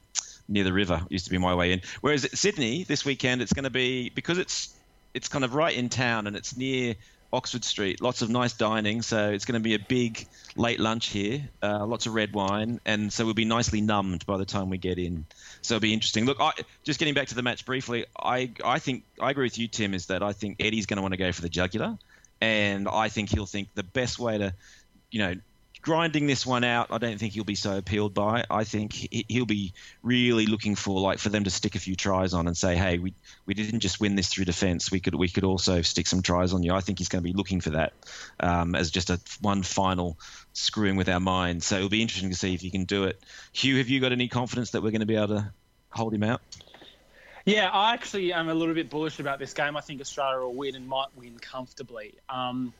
near 0.49 0.63
the 0.63 0.73
river 0.73 1.01
used 1.09 1.25
to 1.25 1.31
be 1.31 1.37
my 1.37 1.55
way 1.55 1.71
in. 1.71 1.81
Whereas 2.01 2.25
at 2.25 2.37
Sydney 2.37 2.83
this 2.83 3.05
weekend, 3.05 3.41
it's 3.41 3.53
going 3.53 3.63
to 3.63 3.69
be 3.69 4.09
because 4.09 4.37
it's 4.37 4.75
it's 5.13 5.27
kind 5.27 5.45
of 5.45 5.55
right 5.55 5.75
in 5.75 5.89
town 5.89 6.27
and 6.27 6.35
it's 6.35 6.57
near 6.57 6.95
Oxford 7.31 7.63
Street. 7.63 8.01
Lots 8.01 8.21
of 8.21 8.29
nice 8.29 8.53
dining, 8.53 9.01
so 9.01 9.29
it's 9.29 9.45
going 9.45 9.59
to 9.59 9.63
be 9.63 9.75
a 9.75 9.79
big 9.79 10.27
late 10.55 10.79
lunch 10.79 11.07
here. 11.07 11.47
Uh, 11.61 11.85
lots 11.85 12.05
of 12.05 12.13
red 12.13 12.33
wine, 12.33 12.79
and 12.85 13.13
so 13.13 13.25
we'll 13.25 13.33
be 13.33 13.45
nicely 13.45 13.81
numbed 13.81 14.25
by 14.25 14.37
the 14.37 14.45
time 14.45 14.69
we 14.69 14.77
get 14.77 14.97
in. 14.97 15.25
So 15.61 15.75
it'll 15.75 15.81
be 15.81 15.93
interesting. 15.93 16.25
Look, 16.25 16.37
I, 16.39 16.51
just 16.83 16.99
getting 16.99 17.13
back 17.13 17.27
to 17.27 17.35
the 17.35 17.43
match 17.43 17.65
briefly, 17.65 18.05
I 18.19 18.51
I 18.63 18.79
think 18.79 19.03
I 19.21 19.31
agree 19.31 19.45
with 19.45 19.57
you, 19.57 19.67
Tim. 19.67 19.93
Is 19.93 20.07
that 20.07 20.23
I 20.23 20.33
think 20.33 20.57
Eddie's 20.59 20.85
going 20.85 20.97
to 20.97 21.01
want 21.01 21.13
to 21.13 21.17
go 21.17 21.31
for 21.31 21.41
the 21.41 21.49
jugular, 21.49 21.97
and 22.41 22.87
I 22.87 23.09
think 23.09 23.29
he'll 23.29 23.45
think 23.45 23.69
the 23.75 23.83
best 23.83 24.17
way 24.17 24.37
to, 24.39 24.53
you 25.11 25.19
know, 25.19 25.35
grinding 25.81 26.27
this 26.27 26.45
one 26.45 26.63
out, 26.63 26.87
I 26.91 26.97
don't 26.97 27.17
think 27.19 27.33
he'll 27.33 27.43
be 27.43 27.55
so 27.55 27.77
appealed 27.77 28.13
by. 28.13 28.43
I 28.49 28.63
think 28.63 28.93
he'll 28.93 29.45
be 29.45 29.73
really 30.03 30.45
looking 30.45 30.75
for 30.75 30.99
like 30.99 31.19
for 31.19 31.29
them 31.29 31.43
to 31.45 31.49
stick 31.49 31.75
a 31.75 31.79
few 31.79 31.95
tries 31.95 32.33
on 32.33 32.47
and 32.47 32.55
say, 32.55 32.75
"Hey, 32.75 32.97
we 32.97 33.13
we 33.45 33.53
didn't 33.53 33.79
just 33.79 33.99
win 33.99 34.15
this 34.15 34.27
through 34.27 34.45
defence. 34.45 34.91
We 34.91 34.99
could 34.99 35.15
we 35.15 35.29
could 35.29 35.43
also 35.43 35.81
stick 35.81 36.07
some 36.07 36.21
tries 36.21 36.53
on 36.53 36.63
you." 36.63 36.73
I 36.73 36.81
think 36.81 36.99
he's 36.99 37.09
going 37.09 37.23
to 37.23 37.27
be 37.29 37.35
looking 37.35 37.61
for 37.61 37.71
that 37.71 37.93
um, 38.39 38.75
as 38.75 38.91
just 38.91 39.09
a 39.09 39.19
one 39.41 39.63
final 39.63 40.17
screwing 40.53 40.95
with 40.95 41.09
our 41.09 41.19
minds. 41.19 41.65
So 41.65 41.77
it'll 41.77 41.89
be 41.89 42.01
interesting 42.01 42.31
to 42.31 42.37
see 42.37 42.53
if 42.53 42.61
he 42.61 42.69
can 42.69 42.85
do 42.85 43.05
it. 43.05 43.19
Hugh, 43.53 43.77
have 43.77 43.89
you 43.89 43.99
got 43.99 44.11
any 44.11 44.27
confidence 44.27 44.71
that 44.71 44.83
we're 44.83 44.91
going 44.91 45.01
to 45.01 45.07
be 45.07 45.15
able 45.15 45.27
to 45.29 45.51
hold 45.89 46.13
him 46.13 46.23
out? 46.23 46.41
Yeah, 47.45 47.69
I 47.71 47.93
actually 47.93 48.33
am 48.33 48.49
a 48.49 48.53
little 48.53 48.75
bit 48.75 48.89
bullish 48.89 49.19
about 49.19 49.39
this 49.39 49.53
game. 49.53 49.75
I 49.75 49.81
think 49.81 50.01
Australia 50.01 50.39
will 50.39 50.53
win 50.53 50.75
and 50.75 50.87
might 50.87 51.07
win 51.15 51.39
comfortably. 51.39 52.15
Um, 52.27 52.73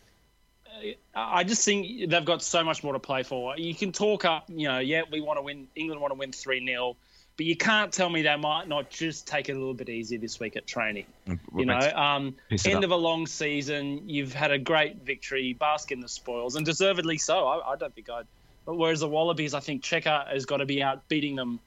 I 1.15 1.43
just 1.43 1.63
think 1.65 2.09
they've 2.09 2.25
got 2.25 2.41
so 2.41 2.63
much 2.63 2.83
more 2.83 2.93
to 2.93 2.99
play 2.99 3.23
for. 3.23 3.57
You 3.57 3.75
can 3.75 3.91
talk 3.91 4.25
up, 4.25 4.45
you 4.47 4.67
know, 4.67 4.79
yeah, 4.79 5.03
we 5.11 5.21
want 5.21 5.37
to 5.37 5.41
win, 5.41 5.67
England 5.75 6.01
want 6.01 6.11
to 6.13 6.17
win 6.17 6.31
3 6.31 6.65
0, 6.65 6.95
but 7.37 7.45
you 7.45 7.55
can't 7.55 7.91
tell 7.91 8.09
me 8.09 8.21
they 8.21 8.35
might 8.35 8.67
not 8.67 8.89
just 8.89 9.27
take 9.27 9.49
it 9.49 9.53
a 9.53 9.57
little 9.57 9.73
bit 9.73 9.89
easier 9.89 10.19
this 10.19 10.39
week 10.39 10.55
at 10.55 10.67
training. 10.67 11.05
Mm, 11.27 11.39
you 11.57 11.65
know, 11.65 11.79
um, 11.95 12.35
end 12.65 12.83
of 12.83 12.91
a 12.91 12.95
long 12.95 13.27
season, 13.27 14.09
you've 14.09 14.33
had 14.33 14.51
a 14.51 14.57
great 14.57 14.97
victory, 14.97 15.53
bask 15.53 15.91
in 15.91 15.99
the 15.99 16.09
spoils, 16.09 16.55
and 16.55 16.65
deservedly 16.65 17.17
so. 17.17 17.47
I, 17.47 17.73
I 17.73 17.75
don't 17.75 17.93
think 17.93 18.09
I'd. 18.09 18.25
But 18.65 18.75
whereas 18.75 18.99
the 18.99 19.07
Wallabies, 19.07 19.53
I 19.53 19.61
think 19.61 19.83
Cheika 19.83 20.27
has 20.27 20.45
got 20.45 20.57
to 20.57 20.65
be 20.65 20.83
out 20.83 21.07
beating 21.07 21.35
them 21.35 21.59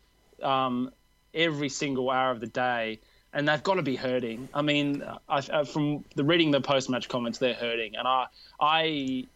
um, 0.42 0.92
every 1.34 1.68
single 1.68 2.10
hour 2.10 2.30
of 2.30 2.40
the 2.40 2.46
day 2.46 3.00
and 3.32 3.48
they've 3.48 3.62
got 3.62 3.74
to 3.74 3.82
be 3.82 3.96
hurting. 3.96 4.48
I 4.52 4.62
mean, 4.62 5.02
I, 5.28 5.42
I, 5.52 5.64
from 5.64 6.04
the 6.14 6.24
reading 6.24 6.50
the 6.50 6.60
post 6.60 6.90
match 6.90 7.08
comments, 7.08 7.38
they're 7.38 7.54
hurting, 7.54 7.96
and 7.96 8.06
I 8.06 8.26
I 8.60 9.26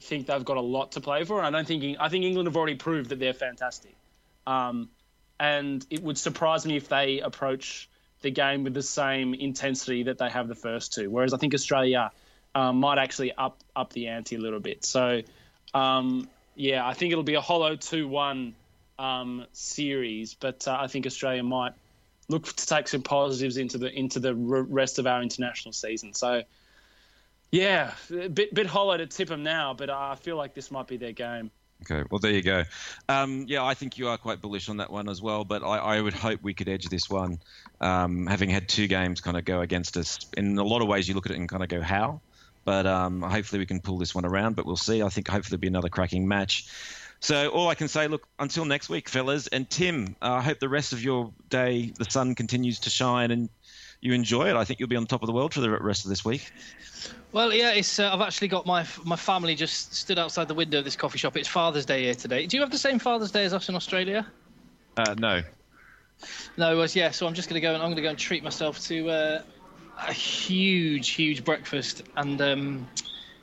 think 0.00 0.26
they've 0.26 0.44
got 0.44 0.56
a 0.56 0.62
lot 0.62 0.92
to 0.92 1.00
play 1.00 1.24
for. 1.24 1.42
I 1.42 1.50
don't 1.50 1.66
think 1.66 1.96
I 2.00 2.08
think 2.08 2.24
England 2.24 2.46
have 2.46 2.56
already 2.56 2.76
proved 2.76 3.10
that 3.10 3.18
they're 3.18 3.34
fantastic, 3.34 3.94
um, 4.46 4.88
and 5.38 5.84
it 5.90 6.02
would 6.02 6.18
surprise 6.18 6.64
me 6.66 6.76
if 6.76 6.88
they 6.88 7.20
approach 7.20 7.88
the 8.22 8.30
game 8.30 8.64
with 8.64 8.74
the 8.74 8.82
same 8.82 9.34
intensity 9.34 10.04
that 10.04 10.18
they 10.18 10.30
have 10.30 10.48
the 10.48 10.54
first 10.54 10.94
two. 10.94 11.10
Whereas 11.10 11.34
I 11.34 11.36
think 11.36 11.54
Australia 11.54 12.10
um, 12.54 12.80
might 12.80 12.98
actually 12.98 13.32
up 13.32 13.58
up 13.74 13.92
the 13.92 14.08
ante 14.08 14.36
a 14.36 14.40
little 14.40 14.60
bit. 14.60 14.84
So 14.84 15.22
um, 15.74 16.28
yeah, 16.54 16.86
I 16.86 16.94
think 16.94 17.12
it'll 17.12 17.24
be 17.24 17.34
a 17.34 17.42
hollow 17.42 17.76
two 17.76 18.08
one 18.08 18.54
um, 18.98 19.44
series, 19.52 20.32
but 20.32 20.66
uh, 20.66 20.78
I 20.80 20.86
think 20.86 21.06
Australia 21.06 21.42
might 21.42 21.74
look 22.28 22.46
to 22.46 22.66
take 22.66 22.88
some 22.88 23.02
positives 23.02 23.56
into 23.56 23.78
the 23.78 23.92
into 23.92 24.20
the 24.20 24.34
rest 24.34 24.98
of 24.98 25.06
our 25.06 25.22
international 25.22 25.72
season. 25.72 26.14
So, 26.14 26.42
yeah, 27.50 27.92
a 28.10 28.28
bit 28.28 28.54
bit 28.54 28.66
hollow 28.66 28.96
to 28.96 29.06
tip 29.06 29.28
them 29.28 29.42
now, 29.42 29.74
but 29.74 29.90
I 29.90 30.14
feel 30.16 30.36
like 30.36 30.54
this 30.54 30.70
might 30.70 30.86
be 30.86 30.96
their 30.96 31.12
game. 31.12 31.50
Okay, 31.82 32.04
well 32.10 32.18
there 32.18 32.32
you 32.32 32.42
go. 32.42 32.64
Um, 33.08 33.44
yeah, 33.48 33.62
I 33.62 33.74
think 33.74 33.98
you 33.98 34.08
are 34.08 34.16
quite 34.16 34.40
bullish 34.40 34.68
on 34.68 34.78
that 34.78 34.90
one 34.90 35.08
as 35.08 35.20
well. 35.20 35.44
But 35.44 35.62
I, 35.62 35.76
I 35.76 36.00
would 36.00 36.14
hope 36.14 36.42
we 36.42 36.54
could 36.54 36.68
edge 36.68 36.88
this 36.88 37.10
one, 37.10 37.38
um, 37.80 38.26
having 38.26 38.48
had 38.48 38.68
two 38.68 38.86
games 38.86 39.20
kind 39.20 39.36
of 39.36 39.44
go 39.44 39.60
against 39.60 39.96
us. 39.96 40.18
In 40.36 40.58
a 40.58 40.64
lot 40.64 40.80
of 40.80 40.88
ways, 40.88 41.06
you 41.06 41.14
look 41.14 41.26
at 41.26 41.32
it 41.32 41.38
and 41.38 41.48
kind 41.48 41.62
of 41.62 41.68
go 41.68 41.82
how. 41.82 42.20
But 42.64 42.86
um, 42.86 43.22
hopefully 43.22 43.60
we 43.60 43.66
can 43.66 43.80
pull 43.80 43.98
this 43.98 44.14
one 44.14 44.24
around. 44.24 44.56
But 44.56 44.66
we'll 44.66 44.76
see. 44.76 45.02
I 45.02 45.10
think 45.10 45.28
hopefully 45.28 45.56
it'll 45.56 45.60
be 45.60 45.68
another 45.68 45.90
cracking 45.90 46.26
match. 46.26 46.66
So 47.20 47.48
all 47.48 47.68
I 47.68 47.74
can 47.74 47.88
say, 47.88 48.08
look, 48.08 48.26
until 48.38 48.64
next 48.64 48.88
week, 48.88 49.08
fellas, 49.08 49.46
and 49.48 49.68
Tim, 49.68 50.16
uh, 50.20 50.34
I 50.34 50.42
hope 50.42 50.60
the 50.60 50.68
rest 50.68 50.92
of 50.92 51.02
your 51.02 51.32
day 51.48 51.92
the 51.98 52.04
sun 52.04 52.34
continues 52.34 52.80
to 52.80 52.90
shine 52.90 53.30
and 53.30 53.48
you 54.00 54.12
enjoy 54.12 54.48
it. 54.50 54.56
I 54.56 54.64
think 54.64 54.80
you'll 54.80 54.88
be 54.88 54.96
on 54.96 55.06
top 55.06 55.22
of 55.22 55.26
the 55.26 55.32
world 55.32 55.54
for 55.54 55.60
the 55.60 55.70
rest 55.70 56.04
of 56.04 56.10
this 56.10 56.24
week. 56.24 56.52
Well, 57.32 57.52
yeah, 57.52 57.72
it's. 57.72 57.98
Uh, 57.98 58.12
I've 58.12 58.20
actually 58.20 58.48
got 58.48 58.66
my 58.66 58.86
my 59.04 59.16
family 59.16 59.54
just 59.54 59.94
stood 59.94 60.18
outside 60.18 60.48
the 60.48 60.54
window 60.54 60.78
of 60.78 60.84
this 60.84 60.96
coffee 60.96 61.18
shop. 61.18 61.36
It's 61.36 61.48
Father's 61.48 61.86
Day 61.86 62.04
here 62.04 62.14
today. 62.14 62.46
Do 62.46 62.56
you 62.56 62.62
have 62.62 62.70
the 62.70 62.78
same 62.78 62.98
Father's 62.98 63.30
Day 63.30 63.44
as 63.44 63.54
us 63.54 63.68
in 63.68 63.74
Australia? 63.74 64.26
Uh, 64.96 65.14
no. 65.18 65.42
No, 66.56 66.72
it 66.72 66.76
was 66.76 66.96
yeah. 66.96 67.10
So 67.10 67.26
I'm 67.26 67.34
just 67.34 67.48
gonna 67.48 67.60
go 67.60 67.74
and 67.74 67.82
I'm 67.82 67.90
gonna 67.90 68.02
go 68.02 68.10
and 68.10 68.18
treat 68.18 68.42
myself 68.42 68.80
to 68.84 69.10
uh, 69.10 69.42
a 70.06 70.12
huge, 70.12 71.10
huge 71.10 71.44
breakfast 71.44 72.02
and. 72.16 72.40
Um, 72.40 72.88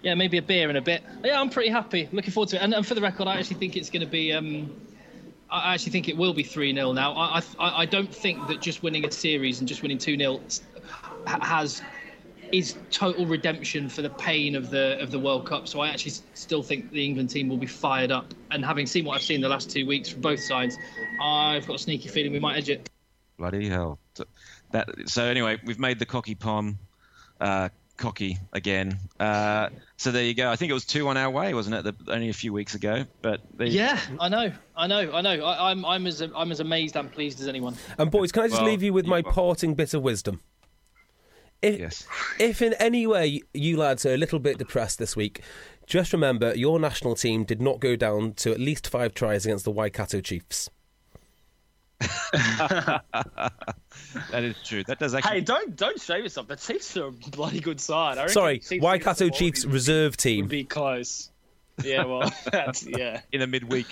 yeah, 0.04 0.14
maybe 0.16 0.38
a 0.38 0.42
beer 0.42 0.70
in 0.70 0.76
a 0.76 0.82
bit. 0.82 1.02
Yeah, 1.24 1.40
I'm 1.40 1.50
pretty 1.50 1.70
happy. 1.70 2.10
Looking 2.12 2.32
forward 2.32 2.50
to 2.50 2.58
it. 2.58 2.62
And, 2.62 2.74
and 2.74 2.86
for 2.86 2.94
the 2.94 3.02
record, 3.02 3.28
I 3.28 3.38
actually 3.38 3.56
think 3.56 3.78
it's 3.78 3.90
going 3.90 4.02
to 4.02 4.12
be. 4.12 4.34
Um, 4.34 4.76
I 5.50 5.74
actually 5.74 5.94
think 5.94 6.10
it 6.10 6.18
will 6.18 6.34
be 6.34 6.44
3 6.44 6.74
0 6.74 6.92
now. 6.92 7.14
I, 7.14 7.42
I, 7.60 7.82
I 7.82 7.86
don't 7.86 8.14
think 8.14 8.48
that 8.48 8.62
just 8.62 8.84
winning 8.84 9.06
a 9.06 9.12
series 9.12 9.60
and 9.60 9.68
just 9.68 9.82
winning 9.82 9.98
2 9.98 10.18
0 10.18 10.42
has 11.26 11.82
is 12.52 12.76
total 12.92 13.26
redemption 13.26 13.90
for 13.90 14.02
the 14.02 14.10
pain 14.10 14.56
of 14.56 14.70
the 14.70 15.00
of 15.02 15.10
the 15.10 15.20
World 15.20 15.46
Cup. 15.46 15.68
So 15.68 15.80
I 15.80 15.88
actually 15.90 16.14
still 16.34 16.62
think 16.64 16.92
the 16.92 17.06
England 17.06 17.30
team 17.30 17.48
will 17.48 17.58
be 17.58 17.66
fired 17.66 18.12
up. 18.12 18.34
And 18.52 18.66
having 18.66 18.86
seen 18.86 19.06
what 19.06 19.16
I've 19.16 19.24
seen 19.24 19.40
the 19.40 19.50
last 19.50 19.72
two 19.72 19.88
weeks 19.88 20.10
from 20.10 20.22
both 20.22 20.42
sides, 20.42 20.78
I've 21.22 21.66
got 21.66 21.78
a 21.78 21.80
sneaky 21.80 22.10
feeling 22.10 22.34
we 22.34 22.40
might 22.40 22.58
edge 22.58 22.70
it. 22.70 22.90
Bloody 23.38 23.70
hell! 23.70 24.00
That 24.72 24.90
so 25.06 25.24
anyway, 25.24 25.60
we've 25.64 25.80
made 25.80 25.98
the 25.98 26.06
cocky 26.06 26.36
palm 26.36 26.78
uh, 27.40 27.70
cocky 27.98 28.38
again. 28.52 29.00
Uh, 29.20 29.70
so 29.98 30.12
there 30.12 30.24
you 30.24 30.34
go. 30.34 30.50
I 30.50 30.56
think 30.56 30.70
it 30.70 30.74
was 30.74 30.86
two 30.86 31.08
on 31.08 31.18
our 31.18 31.30
way, 31.30 31.54
wasn't 31.54 31.76
it? 31.76 32.06
The, 32.06 32.12
only 32.12 32.30
a 32.30 32.34
few 32.34 32.54
weeks 32.54 32.76
ago, 32.76 33.06
but 33.22 33.42
yeah, 33.60 34.00
I 34.20 34.30
know, 34.30 34.52
I 34.76 34.88
know, 34.88 35.12
I 35.14 35.22
know. 35.22 35.46
I, 35.46 35.72
am 35.72 35.86
I'm, 35.86 35.92
I'm 35.92 36.08
as 36.08 36.22
I'm 36.22 36.52
as 36.52 36.60
amazed 36.60 36.96
and 36.96 37.12
pleased 37.12 37.40
as 37.40 37.48
anyone. 37.48 37.76
And 37.98 38.12
boys, 38.12 38.32
can 38.32 38.44
I 38.44 38.48
just 38.48 38.62
well, 38.62 38.70
leave 38.70 38.84
you 38.84 38.94
with 38.94 39.06
my 39.06 39.22
parting 39.22 39.76
bit 39.76 39.94
of 39.94 40.02
wisdom? 40.02 40.42
If, 41.62 41.80
yes. 41.80 42.08
if 42.40 42.62
in 42.62 42.74
any 42.74 43.08
way 43.08 43.42
you 43.54 43.78
lads 43.78 44.06
are 44.06 44.14
a 44.14 44.18
little 44.18 44.40
bit 44.40 44.58
depressed 44.58 45.00
this 45.00 45.16
week, 45.16 45.42
just 45.88 46.12
remember 46.12 46.54
your 46.56 46.78
national 46.78 47.16
team 47.16 47.46
did 47.46 47.62
not 47.62 47.80
go 47.80 47.96
down 47.96 48.34
to 48.34 48.52
at 48.52 48.60
least 48.60 48.90
five 48.90 49.14
tries 49.14 49.46
against 49.46 49.64
the 49.64 49.72
Waikato 49.72 50.20
Chiefs. 50.20 50.70
That 52.00 53.02
is 54.34 54.56
true. 54.64 54.84
That 54.84 55.00
does 55.00 55.14
actually. 55.14 55.36
Hey, 55.36 55.42
don't 55.42 55.76
don't 55.76 56.00
shame 56.00 56.24
yourself. 56.24 56.48
The 56.48 56.56
Chiefs 56.56 56.96
are 56.98 57.06
a 57.08 57.12
bloody 57.12 57.60
good 57.60 57.80
side. 57.80 58.18
I 58.18 58.28
Sorry, 58.28 58.62
Waikato 58.72 59.30
Chiefs 59.30 59.66
reserve 59.66 60.18
team. 60.18 60.46
Would 60.46 60.50
be 60.50 60.64
close. 60.64 61.30
Yeah, 61.84 62.06
well, 62.06 62.32
that's 62.52 62.86
yeah. 62.86 63.22
In 63.32 63.42
a 63.42 63.48
midweek. 63.48 63.88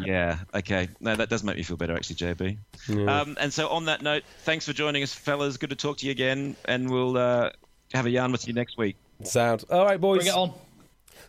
Yeah. 0.00 0.38
Okay. 0.54 0.88
No, 1.00 1.14
that 1.14 1.28
does 1.28 1.44
make 1.44 1.56
me 1.56 1.62
feel 1.62 1.76
better, 1.76 1.94
actually, 1.94 2.16
JB. 2.16 2.56
Yeah. 2.88 3.20
Um, 3.20 3.36
and 3.38 3.52
so, 3.52 3.68
on 3.68 3.84
that 3.86 4.02
note, 4.02 4.22
thanks 4.40 4.66
for 4.66 4.72
joining 4.72 5.02
us, 5.02 5.12
fellas. 5.12 5.56
Good 5.56 5.70
to 5.70 5.76
talk 5.76 5.98
to 5.98 6.06
you 6.06 6.12
again, 6.12 6.56
and 6.64 6.90
we'll 6.90 7.16
uh, 7.18 7.50
have 7.92 8.06
a 8.06 8.10
yarn 8.10 8.32
with 8.32 8.48
you 8.48 8.54
next 8.54 8.78
week. 8.78 8.96
Sound. 9.24 9.64
All 9.70 9.84
right, 9.84 10.00
boys. 10.00 10.18
Bring 10.18 10.28
it 10.28 10.36
on. 10.36 10.54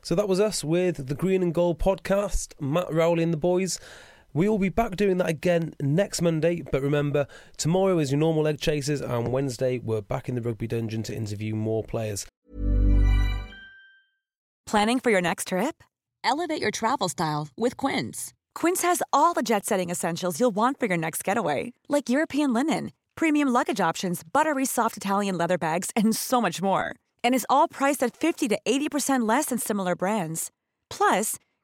So 0.01 0.15
that 0.15 0.27
was 0.27 0.39
us 0.39 0.63
with 0.63 1.07
the 1.07 1.15
Green 1.15 1.43
and 1.43 1.53
Gold 1.53 1.79
podcast. 1.79 2.53
Matt 2.59 2.91
Rowley 2.91 3.23
and 3.23 3.33
the 3.33 3.37
boys. 3.37 3.79
We 4.35 4.49
will 4.49 4.57
be 4.57 4.69
back 4.69 4.95
doing 4.95 5.17
that 5.17 5.29
again 5.29 5.75
next 5.79 6.21
Monday, 6.21 6.63
but 6.71 6.81
remember, 6.81 7.27
tomorrow 7.57 7.99
is 7.99 8.11
your 8.11 8.19
normal 8.19 8.47
Egg 8.47 8.59
Chasers, 8.59 8.99
and 8.99 9.27
Wednesday 9.27 9.77
we're 9.77 10.01
back 10.01 10.27
in 10.27 10.33
the 10.33 10.41
Rugby 10.41 10.65
Dungeon 10.65 11.03
to 11.03 11.15
interview 11.15 11.55
more 11.55 11.83
players. 11.83 12.25
Planning 14.65 14.99
for 14.99 15.11
your 15.11 15.21
next 15.21 15.49
trip? 15.49 15.83
Elevate 16.23 16.59
your 16.59 16.71
travel 16.71 17.09
style 17.09 17.49
with 17.55 17.77
Quince. 17.77 18.33
Quince 18.55 18.81
has 18.81 19.03
all 19.11 19.33
the 19.33 19.43
jet 19.43 19.67
setting 19.67 19.91
essentials 19.91 20.39
you'll 20.39 20.55
want 20.55 20.79
for 20.79 20.87
your 20.87 20.97
next 20.97 21.23
getaway, 21.23 21.73
like 21.87 22.09
European 22.09 22.53
linen, 22.53 22.91
premium 23.13 23.49
luggage 23.49 23.79
options, 23.79 24.23
buttery 24.23 24.65
soft 24.65 24.97
Italian 24.97 25.37
leather 25.37 25.59
bags, 25.59 25.91
and 25.95 26.15
so 26.15 26.41
much 26.41 26.59
more. 26.59 26.95
And 27.23 27.35
is 27.35 27.45
all 27.51 27.67
priced 27.67 28.01
at 28.01 28.17
50 28.17 28.47
to 28.47 28.57
80% 28.65 29.29
less 29.29 29.45
than 29.47 29.59
similar 29.59 29.95
brands. 29.95 30.49
Plus, 30.89 31.37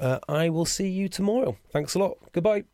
Uh, 0.00 0.18
I 0.28 0.48
will 0.48 0.64
see 0.64 0.88
you 0.88 1.08
tomorrow. 1.08 1.56
Thanks 1.72 1.94
a 1.94 1.98
lot. 1.98 2.16
Goodbye. 2.32 2.64